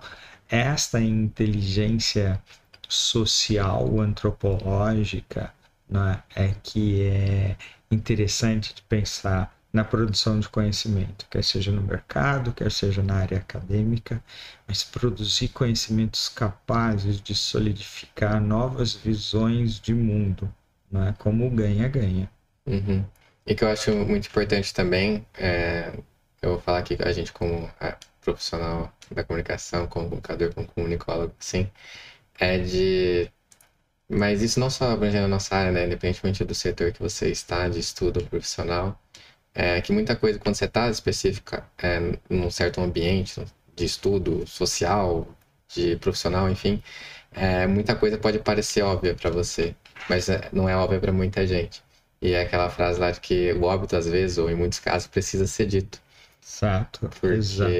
[0.48, 2.42] esta inteligência
[2.88, 5.52] social, antropológica,
[5.88, 7.56] né, é que é
[7.90, 13.38] interessante de pensar na produção de conhecimento, quer seja no mercado, quer seja na área
[13.38, 14.22] acadêmica,
[14.66, 20.52] mas produzir conhecimentos capazes de solidificar novas visões de mundo,
[20.90, 22.30] não é como ganha-ganha.
[22.66, 23.04] Uhum.
[23.46, 25.92] E que eu acho muito importante também, é,
[26.42, 31.34] eu vou falar aqui a gente como é, profissional da comunicação, como comunicador, como comunicólogo,
[31.40, 31.70] assim,
[32.38, 33.30] é de.
[34.08, 35.86] Mas isso não só abrangendo a nossa área, né?
[35.86, 39.00] Independentemente do setor que você está, de estudo profissional,
[39.54, 43.42] é que muita coisa, quando você está específica é, num certo ambiente
[43.74, 45.26] de estudo social,
[45.68, 46.82] de profissional, enfim,
[47.32, 49.74] é, muita coisa pode parecer óbvia para você,
[50.08, 51.82] mas é, não é óbvia para muita gente.
[52.20, 55.06] E é aquela frase lá de que o óbito, às vezes, ou em muitos casos,
[55.06, 56.00] precisa ser dito.
[56.42, 57.08] Exato.
[57.20, 57.70] Porque exato.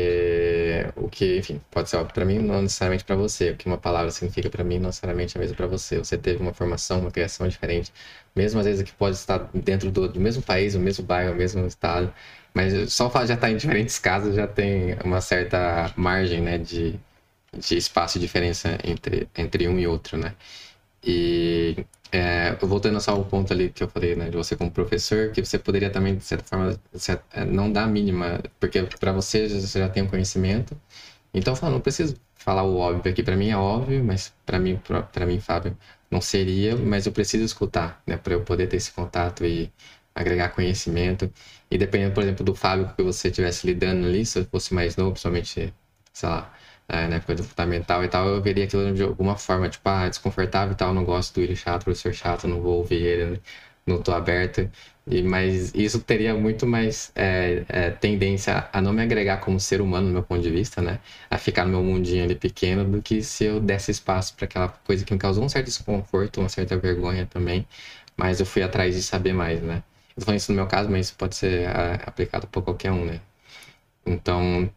[0.96, 3.50] o que, enfim, pode ser óbvio para mim, não necessariamente para você.
[3.50, 5.98] O que uma palavra significa para mim, não necessariamente é mesmo para você.
[5.98, 7.92] Você teve uma formação, uma criação diferente.
[8.38, 11.36] Mesmo às vezes que pode estar dentro do, do mesmo país, o mesmo bairro, o
[11.36, 12.12] mesmo estado.
[12.54, 16.40] Mas só o fato de já estar em diferentes casas já tem uma certa margem,
[16.40, 16.98] né, de,
[17.56, 20.34] de espaço e diferença entre, entre um e outro, né?
[21.04, 25.30] E é, voltando só ao ponto ali que eu falei, né, de você como professor,
[25.32, 26.78] que você poderia também, de certa forma,
[27.32, 30.76] é, não dar a mínima, porque para você você já tem o conhecimento.
[31.34, 34.58] Então, eu falo, não preciso falar o óbvio aqui, para mim é óbvio, mas para
[34.58, 34.80] mim,
[35.12, 35.76] para mim, Fábio,
[36.10, 39.72] não seria, mas eu preciso escutar, né, para eu poder ter esse contato e
[40.14, 41.32] agregar conhecimento.
[41.70, 44.96] E dependendo, por exemplo, do Fábio que você estivesse lidando ali, se eu fosse mais
[44.96, 45.72] novo, principalmente,
[46.12, 46.52] sei lá,
[46.88, 50.08] é, na época do fundamental e tal, eu veria aquilo de alguma forma, tipo, ah,
[50.08, 53.42] desconfortável e tal, não gosto do ele chato, professor chato, não vou ouvir ele,
[53.86, 54.70] não tô aberto.
[55.10, 59.80] E, mas isso teria muito mais é, é, tendência a não me agregar como ser
[59.80, 61.00] humano, do meu ponto de vista, né?
[61.30, 64.68] A ficar no meu mundinho ali pequeno, do que se eu desse espaço para aquela
[64.68, 67.66] coisa que me causou um certo desconforto, uma certa vergonha também.
[68.16, 69.82] Mas eu fui atrás de saber mais, né?
[70.16, 73.04] Eu falando isso no meu caso, mas isso pode ser é, aplicado por qualquer um,
[73.04, 73.20] né?
[74.04, 74.70] Então,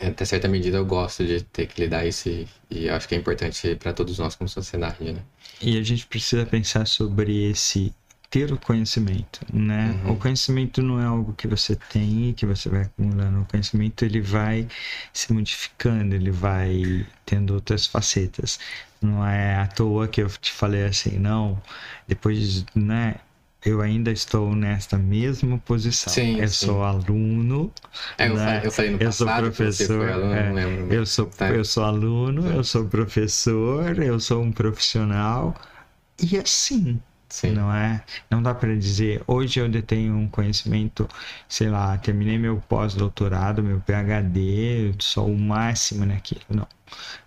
[0.00, 3.18] até certa medida eu gosto de ter que lidar isso e, e acho que é
[3.18, 5.20] importante para todos nós como sociedade, né?
[5.60, 7.92] E a gente precisa pensar sobre esse
[8.30, 9.98] ter o conhecimento, né?
[10.04, 10.12] Uhum.
[10.12, 13.40] O conhecimento não é algo que você tem e que você vai acumulando.
[13.40, 14.68] O conhecimento ele vai
[15.12, 18.58] se modificando, ele vai tendo outras facetas.
[19.00, 21.60] Não é à toa que eu te falei assim, não.
[22.06, 23.16] Depois, né?
[23.64, 26.12] eu ainda estou nesta mesma posição.
[26.12, 26.66] Sim, eu sim.
[26.66, 27.72] sou aluno.
[28.16, 28.60] É, eu, né?
[28.64, 30.08] eu falei no eu passado, sou professor.
[30.08, 31.50] Aluno, é, lembro, eu sou tá.
[31.50, 35.54] eu sou aluno, eu sou professor, eu sou um profissional
[36.22, 37.00] e assim.
[37.28, 37.52] Sim.
[37.52, 38.02] Não é?
[38.30, 39.22] Não dá para dizer.
[39.26, 41.08] Hoje eu detenho um conhecimento,
[41.48, 46.42] sei lá, terminei meu pós-doutorado, meu PhD, eu sou o máximo naquilo.
[46.48, 46.66] Não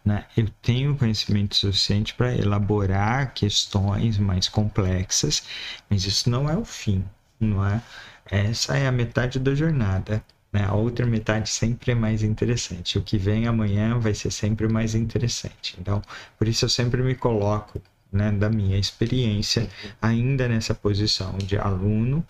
[0.04, 0.26] né?
[0.36, 5.44] Eu tenho conhecimento suficiente para elaborar questões mais complexas,
[5.90, 7.04] mas isso não é o fim,
[7.40, 7.82] não é?
[8.26, 10.24] Essa é a metade da jornada.
[10.52, 10.64] Né?
[10.66, 12.98] A outra metade sempre é mais interessante.
[12.98, 15.76] O que vem amanhã vai ser sempre mais interessante.
[15.80, 16.02] Então,
[16.38, 17.82] por isso eu sempre me coloco,
[18.12, 19.70] né, da minha experiência,
[20.02, 22.26] ainda nessa posição de aluno,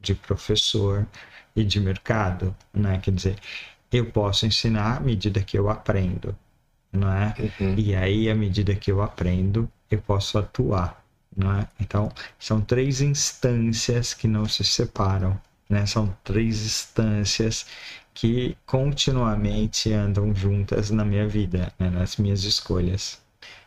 [0.00, 1.06] de professor
[1.56, 2.98] e de mercado, né?
[2.98, 3.36] Quer dizer,
[3.90, 6.36] eu posso ensinar à medida que eu aprendo
[6.94, 7.34] não é?
[7.38, 7.74] Uhum.
[7.76, 11.04] E aí, à medida que eu aprendo, eu posso atuar,
[11.36, 11.68] não é?
[11.80, 15.38] Então, são três instâncias que não se separam,
[15.68, 15.84] né?
[15.86, 17.66] São três instâncias
[18.14, 21.90] que continuamente andam juntas na minha vida, né?
[21.90, 23.20] nas minhas escolhas.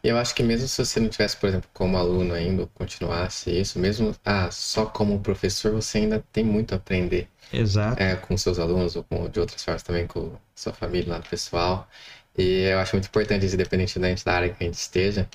[0.03, 3.79] Eu acho que mesmo se você não tivesse, por exemplo, como aluno ainda, continuasse isso,
[3.79, 7.27] mesmo ah, só como professor, você ainda tem muito a aprender.
[7.51, 8.01] Exato.
[8.01, 11.87] É, com seus alunos ou com, de outras formas também, com sua família, lado pessoal.
[12.37, 15.27] E eu acho muito importante, independente da área que a gente esteja,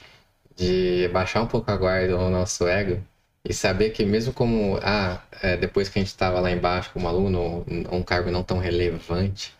[0.56, 3.02] de baixar um pouco a guarda do nosso ego
[3.44, 7.08] e saber que mesmo como, ah, é, depois que a gente estava lá embaixo como
[7.08, 9.54] aluno, um cargo não tão relevante,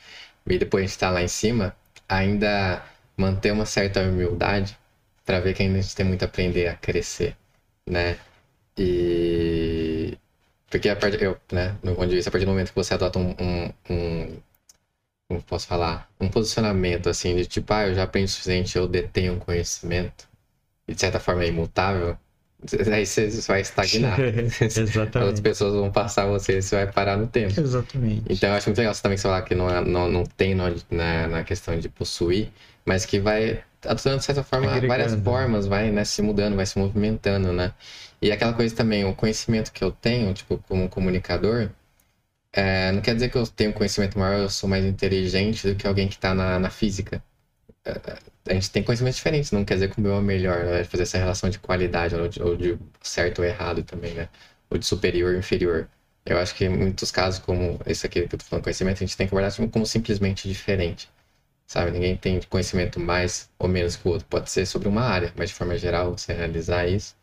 [0.46, 1.74] e depois a gente está lá em cima,
[2.08, 2.82] ainda
[3.22, 4.76] manter uma certa humildade
[5.24, 7.36] para ver que ainda a gente tem muito a aprender a crescer,
[7.88, 8.18] né?
[8.76, 10.18] E
[10.70, 12.74] porque a partir, eu, né, no meu ponto de vista, a partir do momento que
[12.74, 14.36] você adota um, um, um
[15.28, 18.88] como posso falar, um posicionamento assim de tipo, ah, eu já aprendi o suficiente, eu
[18.88, 20.28] detenho conhecimento,
[20.88, 22.16] e de certa forma é imutável,
[22.92, 24.18] aí você vai estagnar.
[24.60, 24.98] Exatamente.
[24.98, 27.58] Outras pessoas vão passar você você vai parar no tempo.
[27.60, 28.24] Exatamente.
[28.28, 30.70] Então eu acho muito legal você também falar que não, é, não, não tem na,
[31.28, 32.50] na questão de possuir,
[32.84, 34.88] mas que vai atuando de certa forma Agregando.
[34.88, 37.72] várias formas, vai né, se mudando, vai se movimentando, né?
[38.20, 41.70] E aquela coisa também, o conhecimento que eu tenho, tipo, como comunicador,
[42.52, 45.86] é, não quer dizer que eu tenho conhecimento maior, eu sou mais inteligente do que
[45.86, 47.22] alguém que está na, na física.
[47.84, 48.18] É,
[48.50, 50.84] a gente tem conhecimentos diferentes, não quer dizer que o meu é melhor, né?
[50.84, 54.28] fazer essa relação de qualidade, ou de, ou de certo ou errado também, né?
[54.70, 55.88] Ou de superior ou inferior.
[56.24, 59.06] Eu acho que em muitos casos, como esse aqui que eu tô falando, conhecimento, a
[59.06, 61.08] gente tem que como, como simplesmente diferente.
[61.72, 61.90] Sabe?
[61.90, 64.26] Ninguém tem conhecimento mais ou menos que o outro.
[64.28, 67.16] Pode ser sobre uma área, mas de forma geral, você realizar isso.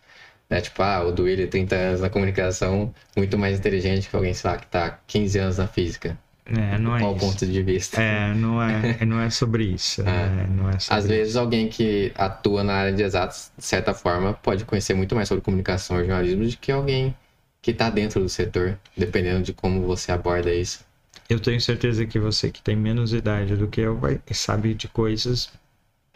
[0.49, 0.59] Né?
[0.59, 4.57] Tipo, ah, o Duílio 30 anos na comunicação, muito mais inteligente que alguém, sei lá,
[4.57, 6.17] que tá 15 anos na física.
[6.47, 7.25] É, não é Qual isso.
[7.27, 8.01] ponto de vista?
[8.01, 10.01] É, não é, não é sobre isso.
[10.01, 10.47] né?
[10.49, 14.33] Não é sobre Às vezes alguém que atua na área de exatos, de certa forma,
[14.33, 17.15] pode conhecer muito mais sobre comunicação e jornalismo do que alguém
[17.61, 20.88] que está dentro do setor, dependendo de como você aborda isso.
[21.29, 24.87] Eu tenho certeza que você que tem menos idade do que eu vai, sabe de
[24.87, 25.51] coisas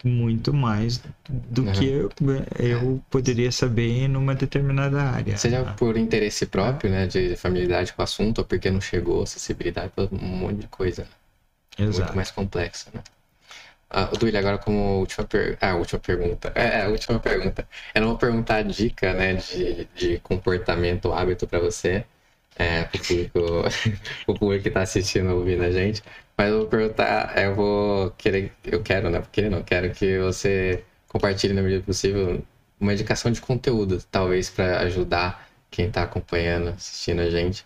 [0.04, 1.72] muito mais do Uhum.
[1.72, 2.10] que eu,
[2.58, 5.36] eu poderia saber numa determinada área.
[5.38, 9.92] Seja por interesse próprio, né, de familiaridade com o assunto, ou porque não chegou, acessibilidade,
[10.12, 11.06] um monte de coisa.
[11.78, 12.16] Muito Exato.
[12.16, 13.02] mais complexo, né?
[13.90, 15.56] Ah, o Duílio, agora como última, per...
[15.60, 16.52] ah, última pergunta.
[16.54, 17.66] É, a última pergunta.
[17.94, 22.04] Eu não vou perguntar dica, né, de, de comportamento, hábito para você,
[22.56, 23.40] é, pro público,
[24.26, 26.02] pro público que tá assistindo, ouvindo a gente.
[26.36, 30.84] Mas eu vou perguntar, eu vou querer, eu quero, né, porque não, quero que você
[31.08, 32.42] compartilhe na medida possível
[32.80, 37.64] uma indicação de conteúdo, talvez para ajudar quem tá acompanhando, assistindo a gente,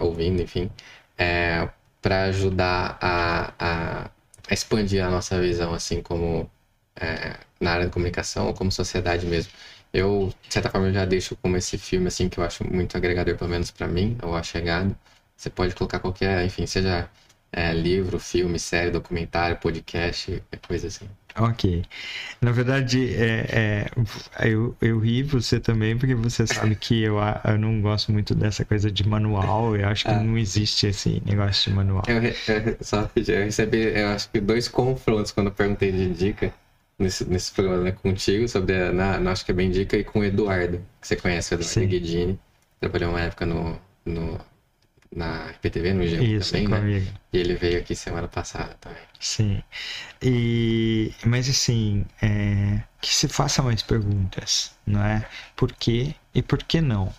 [0.00, 0.70] ouvindo, enfim,
[1.18, 1.68] é,
[2.02, 4.10] para ajudar a, a,
[4.48, 6.50] a expandir a nossa visão, assim, como
[6.96, 9.52] é, na área da comunicação ou como sociedade mesmo.
[9.96, 13.36] Eu, de certa forma, já deixo como esse filme, assim, que eu acho muito agregador,
[13.36, 14.94] pelo menos para mim, ou A Chegada.
[15.36, 17.08] Você pode colocar qualquer, enfim, seja
[17.52, 21.08] é, livro, filme, série, documentário, podcast, coisa assim.
[21.38, 21.84] Ok.
[22.40, 23.86] Na verdade, é,
[24.38, 28.34] é, eu, eu ri você também, porque você sabe que eu, eu não gosto muito
[28.34, 29.76] dessa coisa de manual.
[29.76, 30.20] Eu acho que Ah.
[30.22, 32.02] não existe esse negócio de manual.
[32.08, 36.52] Eu, eu, só, eu recebi, eu acho que dois confrontos quando eu perguntei de dica
[36.98, 40.04] nesse, nesse programa né, contigo, sobre a, na, na- acho que é bem dica, e
[40.04, 41.86] com o Eduardo, que você conhece, o Eduardo.
[41.86, 42.40] Guidini.
[42.80, 44.40] Trabalhou uma época no, no,
[45.14, 46.90] na RPTV, no G1 Isso, também, né?
[47.32, 49.02] E ele veio aqui semana passada também.
[49.20, 49.62] Sim.
[50.22, 55.28] E, mas assim, é, que se faça mais perguntas, não é?
[55.56, 57.12] Por quê e por que não?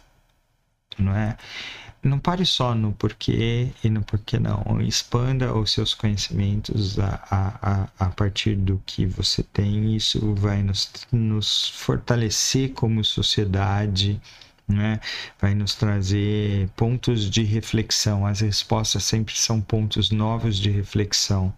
[0.97, 1.37] Não é?
[2.03, 4.79] Não pare só no porquê e no porquê não.
[4.81, 9.95] Expanda os seus conhecimentos a, a, a, partir do que você tem.
[9.95, 14.21] Isso vai nos, nos fortalecer como sociedade,
[14.67, 14.99] né?
[15.41, 18.25] vai nos trazer pontos de reflexão.
[18.25, 21.53] As respostas sempre são pontos novos de reflexão.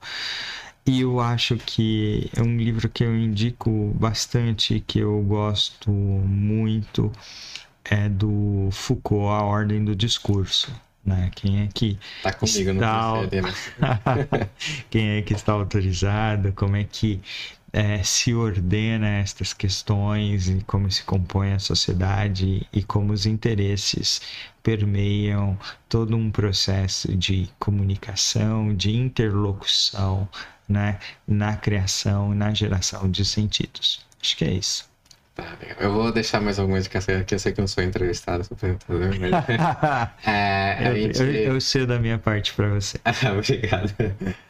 [0.85, 7.11] E eu acho que é um livro que eu indico bastante, que eu gosto muito,
[7.89, 10.71] é do Foucault, A Ordem do Discurso.
[11.05, 11.31] Né?
[11.35, 14.49] Quem é que Tá comigo, Está- né?
[14.89, 17.19] quem é que está autorizado, como é que
[17.71, 24.21] eh, se ordena estas questões e como se compõe a sociedade e como os interesses
[24.61, 25.57] permeiam
[25.87, 30.27] todo um processo de comunicação, de interlocução,
[30.67, 34.05] né, na criação e na geração de sentidos.
[34.21, 34.88] Acho que é isso.
[35.39, 38.43] Tá, eu vou deixar mais alguma indicação aqui, eu sei que eu não sou entrevistado,
[38.43, 39.39] sou apresentador, mas...
[40.25, 41.23] é, eu, gente...
[41.23, 42.99] eu, eu sei da minha parte para você.
[43.37, 43.93] Obrigado.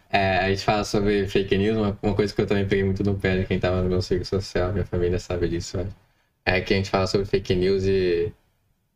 [0.09, 3.03] É, a gente fala sobre fake news, uma, uma coisa que eu também peguei muito
[3.03, 5.87] no pé de quem tava no meu círculo social, minha família sabe disso, né?
[6.45, 8.33] É que a gente fala sobre fake news e,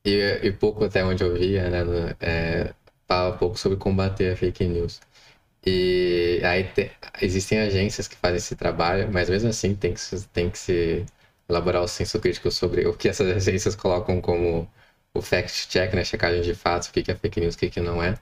[0.05, 1.83] e, e pouco até onde eu via, né?
[1.83, 2.73] no- é,
[3.07, 5.01] fala pouco sobre combater a fake news.
[5.65, 6.91] E aí te-
[7.21, 10.01] existem agências que fazem esse trabalho, mas mesmo assim tem que,
[10.33, 11.05] tem que se
[11.49, 14.69] elaborar o senso crítico sobre o que essas agências colocam como
[15.13, 16.03] o fact-check, né?
[16.03, 18.15] Checagem de fatos, o que é fake news, o que não é.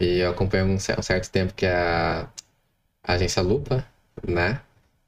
[0.00, 2.28] E eu acompanho um cer- certo tempo que é a,
[3.02, 3.86] a agência Lupa,
[4.26, 4.60] né?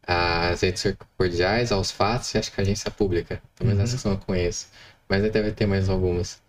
[0.06, 0.84] As redes
[1.18, 3.42] cordiais, aos fatos e acho que a agência pública.
[3.56, 3.84] Pelo menos Uhum.
[3.84, 4.68] essas que eu não conheço.
[5.08, 6.42] Mas deve ter mais algumas.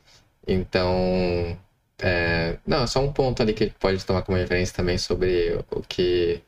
[0.48, 1.57] Então,
[1.99, 4.98] é, não, é só um ponto ali que a gente pode tomar como referência também
[4.98, 6.41] sobre o que,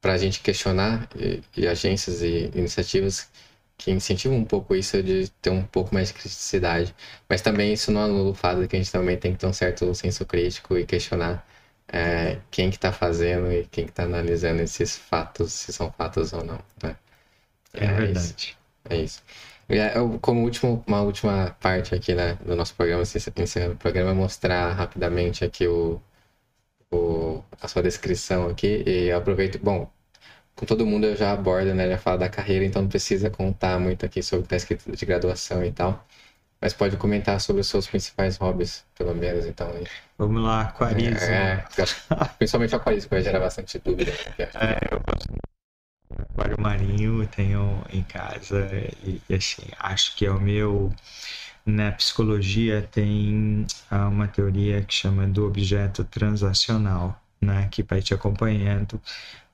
[0.00, 3.30] para a gente questionar e, e agências e iniciativas
[3.76, 6.94] que incentivam um pouco isso de ter um pouco mais de criticidade.
[7.28, 9.46] Mas também isso não anula o fato de que a gente também tem que ter
[9.46, 11.46] um certo senso crítico e questionar
[11.88, 16.32] é, quem que tá fazendo e quem que tá analisando esses fatos, se são fatos
[16.32, 16.96] ou não, né?
[17.74, 18.26] É, é verdade.
[18.26, 18.56] Isso.
[18.88, 19.22] É isso.
[19.68, 24.14] Eu, como último, uma última parte aqui né, do nosso programa, encerrando o programa, é
[24.14, 26.00] mostrar rapidamente aqui o,
[26.90, 28.84] o, a sua descrição aqui.
[28.86, 29.90] E eu aproveito, bom,
[30.56, 31.88] com todo mundo eu já abordo, né?
[31.88, 34.96] Já falo da carreira, então não precisa contar muito aqui sobre o que está escrito
[34.96, 36.04] de graduação e tal.
[36.60, 39.70] Mas pode comentar sobre os seus principais hobbies, pelo menos, então.
[40.16, 41.18] Vamos lá, aquarismo.
[41.18, 41.84] É, é,
[42.38, 44.12] principalmente aquarismo, que vai gerar bastante dúvida.
[44.38, 45.28] É, eu gosto
[46.16, 48.68] aquário marinho, tenho em casa
[49.02, 50.92] e, e, assim, acho que é o meu
[51.66, 59.00] na psicologia tem uma teoria que chama do objeto transacional, né, que vai te acompanhando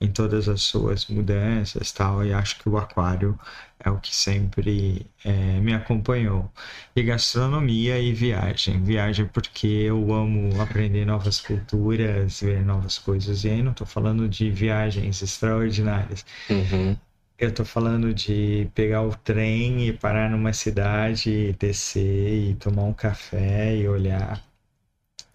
[0.01, 3.39] em todas as suas mudanças tal e acho que o aquário
[3.79, 6.51] é o que sempre é, me acompanhou.
[6.95, 8.83] E gastronomia e viagem.
[8.83, 13.45] Viagem porque eu amo aprender novas culturas ver novas coisas.
[13.45, 16.25] E aí não estou falando de viagens extraordinárias.
[16.51, 16.97] Uhum.
[17.39, 22.93] eu estou falando de pegar o trem e parar numa cidade descer e tomar um
[22.93, 24.43] café e olhar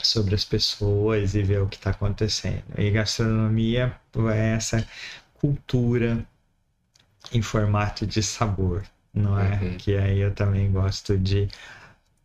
[0.06, 2.64] sobre as pessoas e ver o que está acontecendo.
[2.77, 3.95] E gastronomia
[4.34, 4.88] é essa
[5.36, 6.26] cultura
[7.32, 8.84] em formato de sabor,
[9.14, 9.60] não é?
[9.61, 9.77] Uhum.
[9.77, 11.48] Que aí eu também gosto de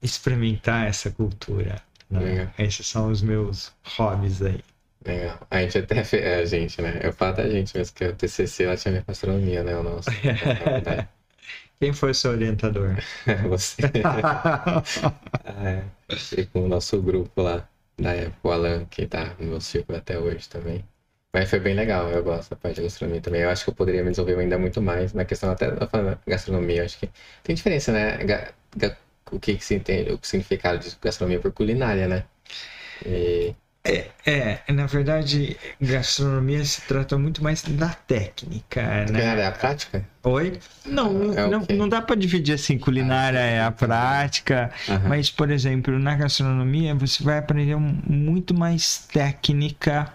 [0.03, 1.83] experimentar essa cultura.
[2.11, 2.53] Né?
[2.59, 4.61] Esses são os meus hobbies aí.
[5.05, 5.39] Legal.
[5.51, 7.01] A gente até fez, é, a gente, né?
[7.03, 9.77] Eu falo da gente mesmo, que o TCC lá tinha gastronomia, né?
[9.77, 10.11] O nosso.
[11.81, 12.97] Quem foi seu orientador?
[13.49, 13.81] Você.
[15.65, 15.85] é,
[16.37, 17.67] e com o nosso grupo lá,
[18.01, 20.85] da época, o Alan, que tá no meu círculo até hoje também.
[21.33, 23.43] Mas foi bem legal, eu gosto da parte de gastronomia também.
[23.43, 26.79] Eu acho que eu poderia me desenvolver ainda muito mais na questão até da gastronomia.
[26.79, 27.09] Eu acho que
[27.43, 28.19] tem diferença, né?
[29.31, 32.25] O que, que se entende, o significado de gastronomia por culinária, né?
[33.07, 39.07] E é, é, na verdade, gastronomia se trata muito mais da técnica, né?
[39.07, 40.05] Culinária é a prática?
[40.23, 40.59] Oi?
[40.85, 45.09] Não, é não, não dá para dividir assim, culinária ah, é a prática, uhum.
[45.09, 50.13] mas, por exemplo, na gastronomia você vai aprender muito mais técnica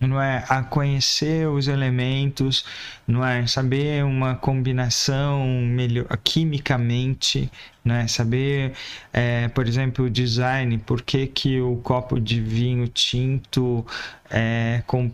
[0.00, 0.44] não é?
[0.48, 2.64] A conhecer os elementos,
[3.06, 3.46] não é?
[3.46, 7.50] Saber uma combinação melhor quimicamente,
[7.84, 8.06] não é?
[8.06, 8.74] Saber,
[9.12, 13.84] é, por exemplo, o design, por que, que o copo de vinho tinto
[14.30, 15.10] é com,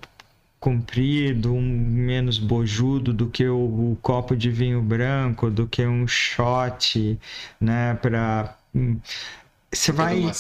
[0.61, 6.07] comprido, um menos bojudo do que o, o, copo de vinho branco, do que um
[6.09, 7.19] shot,
[7.61, 8.57] né, para
[9.75, 10.31] você vai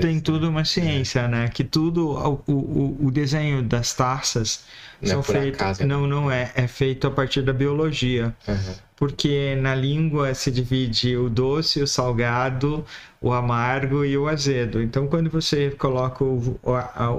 [0.00, 1.28] tem tudo uma ciência é.
[1.28, 1.48] né?
[1.48, 4.64] Que tudo o, o, o desenho das taças
[5.00, 6.52] não é são é feitos não não é.
[6.54, 8.34] É feito a partir da biologia.
[8.46, 8.74] Uhum.
[8.96, 12.84] porque na língua se divide o doce o salgado
[13.20, 14.82] o amargo e o azedo.
[14.82, 17.14] Então quando você coloca o, a,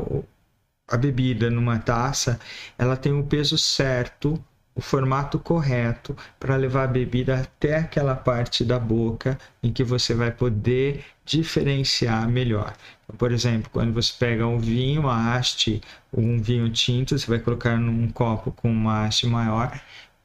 [0.87, 2.39] a bebida numa taça
[2.77, 4.43] ela tem o peso certo
[4.79, 10.13] o formato correto para levar a bebida até aquela parte da boca em que você
[10.13, 12.73] vai poder diferenciar melhor.
[13.03, 15.81] Então, por exemplo, quando você pega um vinho, uma haste,
[16.13, 19.77] um vinho tinto, você vai colocar num copo com uma haste maior.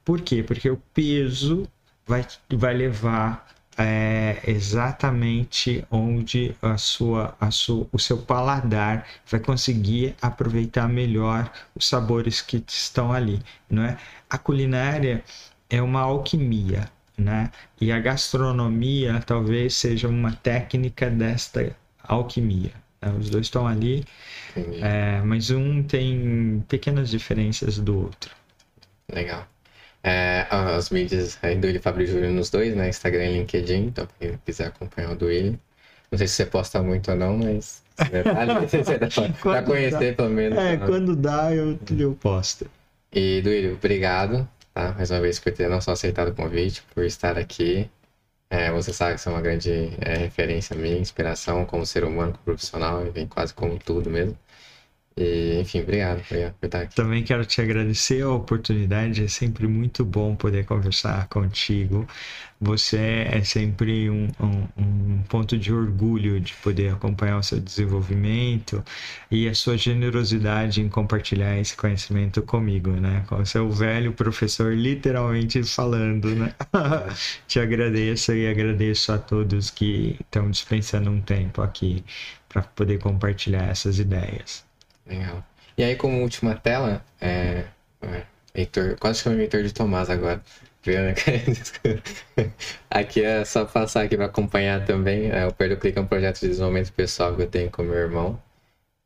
[0.04, 0.40] Por quê?
[0.40, 1.66] Porque o peso
[2.06, 3.44] vai, vai levar
[3.76, 11.88] é, exatamente onde a sua, a sua, o seu paladar vai conseguir aproveitar melhor os
[11.88, 13.98] sabores que estão ali, não é?
[14.34, 15.22] A culinária
[15.70, 17.52] é uma alquimia, né?
[17.80, 22.72] E a gastronomia talvez seja uma técnica desta alquimia.
[23.00, 23.14] Né?
[23.16, 24.04] Os dois estão ali,
[24.82, 28.34] é, mas um tem pequenas diferenças do outro.
[29.08, 29.46] Legal.
[30.02, 32.88] É, as mídias aí do Willi Fabrício Júnior nos dois, né?
[32.88, 35.60] Instagram e LinkedIn, então quem quiser acompanhar o do Willi.
[36.10, 38.66] Não sei se você posta muito ou não, mas né, vale
[39.40, 40.16] pra, conhecer dá.
[40.16, 40.58] pelo menos.
[40.58, 40.84] É, né?
[40.84, 42.68] quando dá eu, eu posto.
[43.14, 44.92] E Duílio, obrigado, tá?
[44.92, 47.90] Mais uma vez por ter não só aceitado o convite, por estar aqui.
[48.50, 49.70] É, você sabe que você é uma grande
[50.00, 54.38] é, referência minha, inspiração como ser humano, como profissional, e vem quase como tudo mesmo.
[55.16, 56.96] E, enfim, obrigado por estar aqui.
[56.96, 62.04] Também quero te agradecer a oportunidade, é sempre muito bom poder conversar contigo.
[62.60, 68.82] Você é sempre um, um, um, ponto de orgulho de poder acompanhar o seu desenvolvimento
[69.30, 73.24] e a sua generosidade em compartilhar esse conhecimento comigo, né?
[73.28, 76.54] Com o seu velho professor literalmente falando, né?
[77.46, 82.04] te agradeço e agradeço a todos que estão dispensando um tempo aqui
[82.48, 84.73] para poder compartilhar essas ideias.
[85.06, 85.44] Legal.
[85.76, 87.64] E aí, como última tela, é...
[88.54, 90.40] Heitor, quase chamei Heitor de Tomás agora.
[90.86, 91.14] Né?
[92.90, 95.30] aqui é só passar aqui para acompanhar também.
[95.30, 97.94] É, o Perdo Clica é um projeto de desenvolvimento pessoal que eu tenho com meu
[97.94, 98.40] irmão.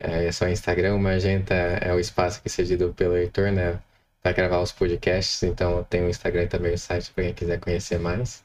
[0.00, 3.80] É, é só Instagram, o Magenta é o espaço que é cedido pelo Heitor, né?
[4.22, 7.60] Para gravar os podcasts, então tem o Instagram e também o site para quem quiser
[7.60, 8.44] conhecer mais.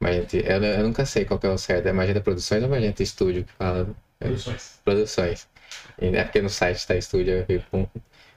[0.00, 3.44] Magenta, eu, eu, nunca sei qual é o certo, é Magenta Produções ou Magenta Estúdio
[3.44, 3.88] que fala?
[4.18, 4.80] Produções.
[4.84, 5.48] Produções.
[6.00, 7.46] É porque no site está estúdio,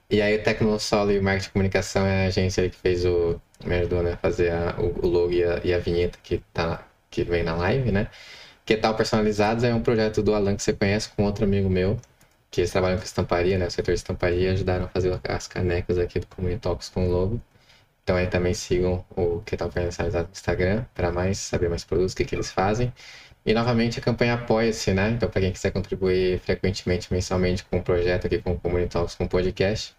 [0.10, 3.40] E aí o Tecnosolo e Marketing e Comunicação é a agência que fez o.
[3.65, 4.18] Me ajudou, né?
[4.22, 7.56] Fazer a, o, o logo e a, e a vinheta que, tá, que vem na
[7.56, 8.10] live, né?
[8.65, 11.99] Que tal Personalizados é um projeto do Alan que você conhece com outro amigo meu,
[12.52, 13.68] que eles trabalham com estamparia, né?
[13.68, 17.11] O setor de estamparia ajudaram a fazer as canecas aqui do Community Talks com o
[17.11, 17.41] logo.
[18.03, 22.14] Então aí também sigam o que tal Personalizado no Instagram para mais saber mais produtos,
[22.14, 22.94] o que, que eles fazem.
[23.45, 25.11] E novamente a campanha apoia-se, né?
[25.11, 29.15] Então, para quem quiser contribuir frequentemente, mensalmente com o projeto aqui, com o Community Talks,
[29.15, 29.95] com o podcast,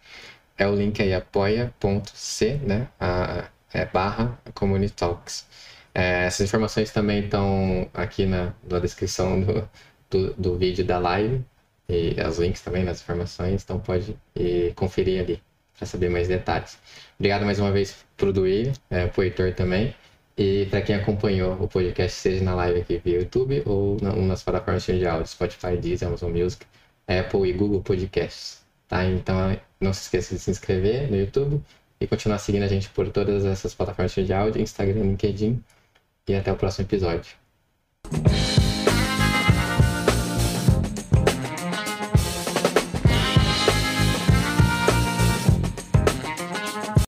[0.56, 2.88] é o link aí apoia.c, né?
[2.98, 5.46] A, é barra Community Talks.
[5.94, 9.68] É, essas informações também estão aqui na, na descrição do,
[10.10, 11.44] do, do, vídeo da live
[11.88, 15.42] e os links também nas informações, então pode ir conferir ali
[15.76, 16.78] para saber mais detalhes.
[17.18, 19.94] Obrigado mais uma vez pro Duílio, é, pro Heitor também.
[20.36, 24.84] E para quem acompanhou o podcast, seja na live aqui via YouTube ou nas plataformas
[24.84, 26.66] de áudio, Spotify, Deezer, Amazon Music,
[27.06, 28.62] Apple e Google Podcasts.
[28.88, 29.04] Tá?
[29.04, 31.62] Então não se esqueça de se inscrever no YouTube
[32.00, 35.62] e continuar seguindo a gente por todas essas plataformas de áudio, Instagram, LinkedIn.
[36.26, 37.32] E até o próximo episódio.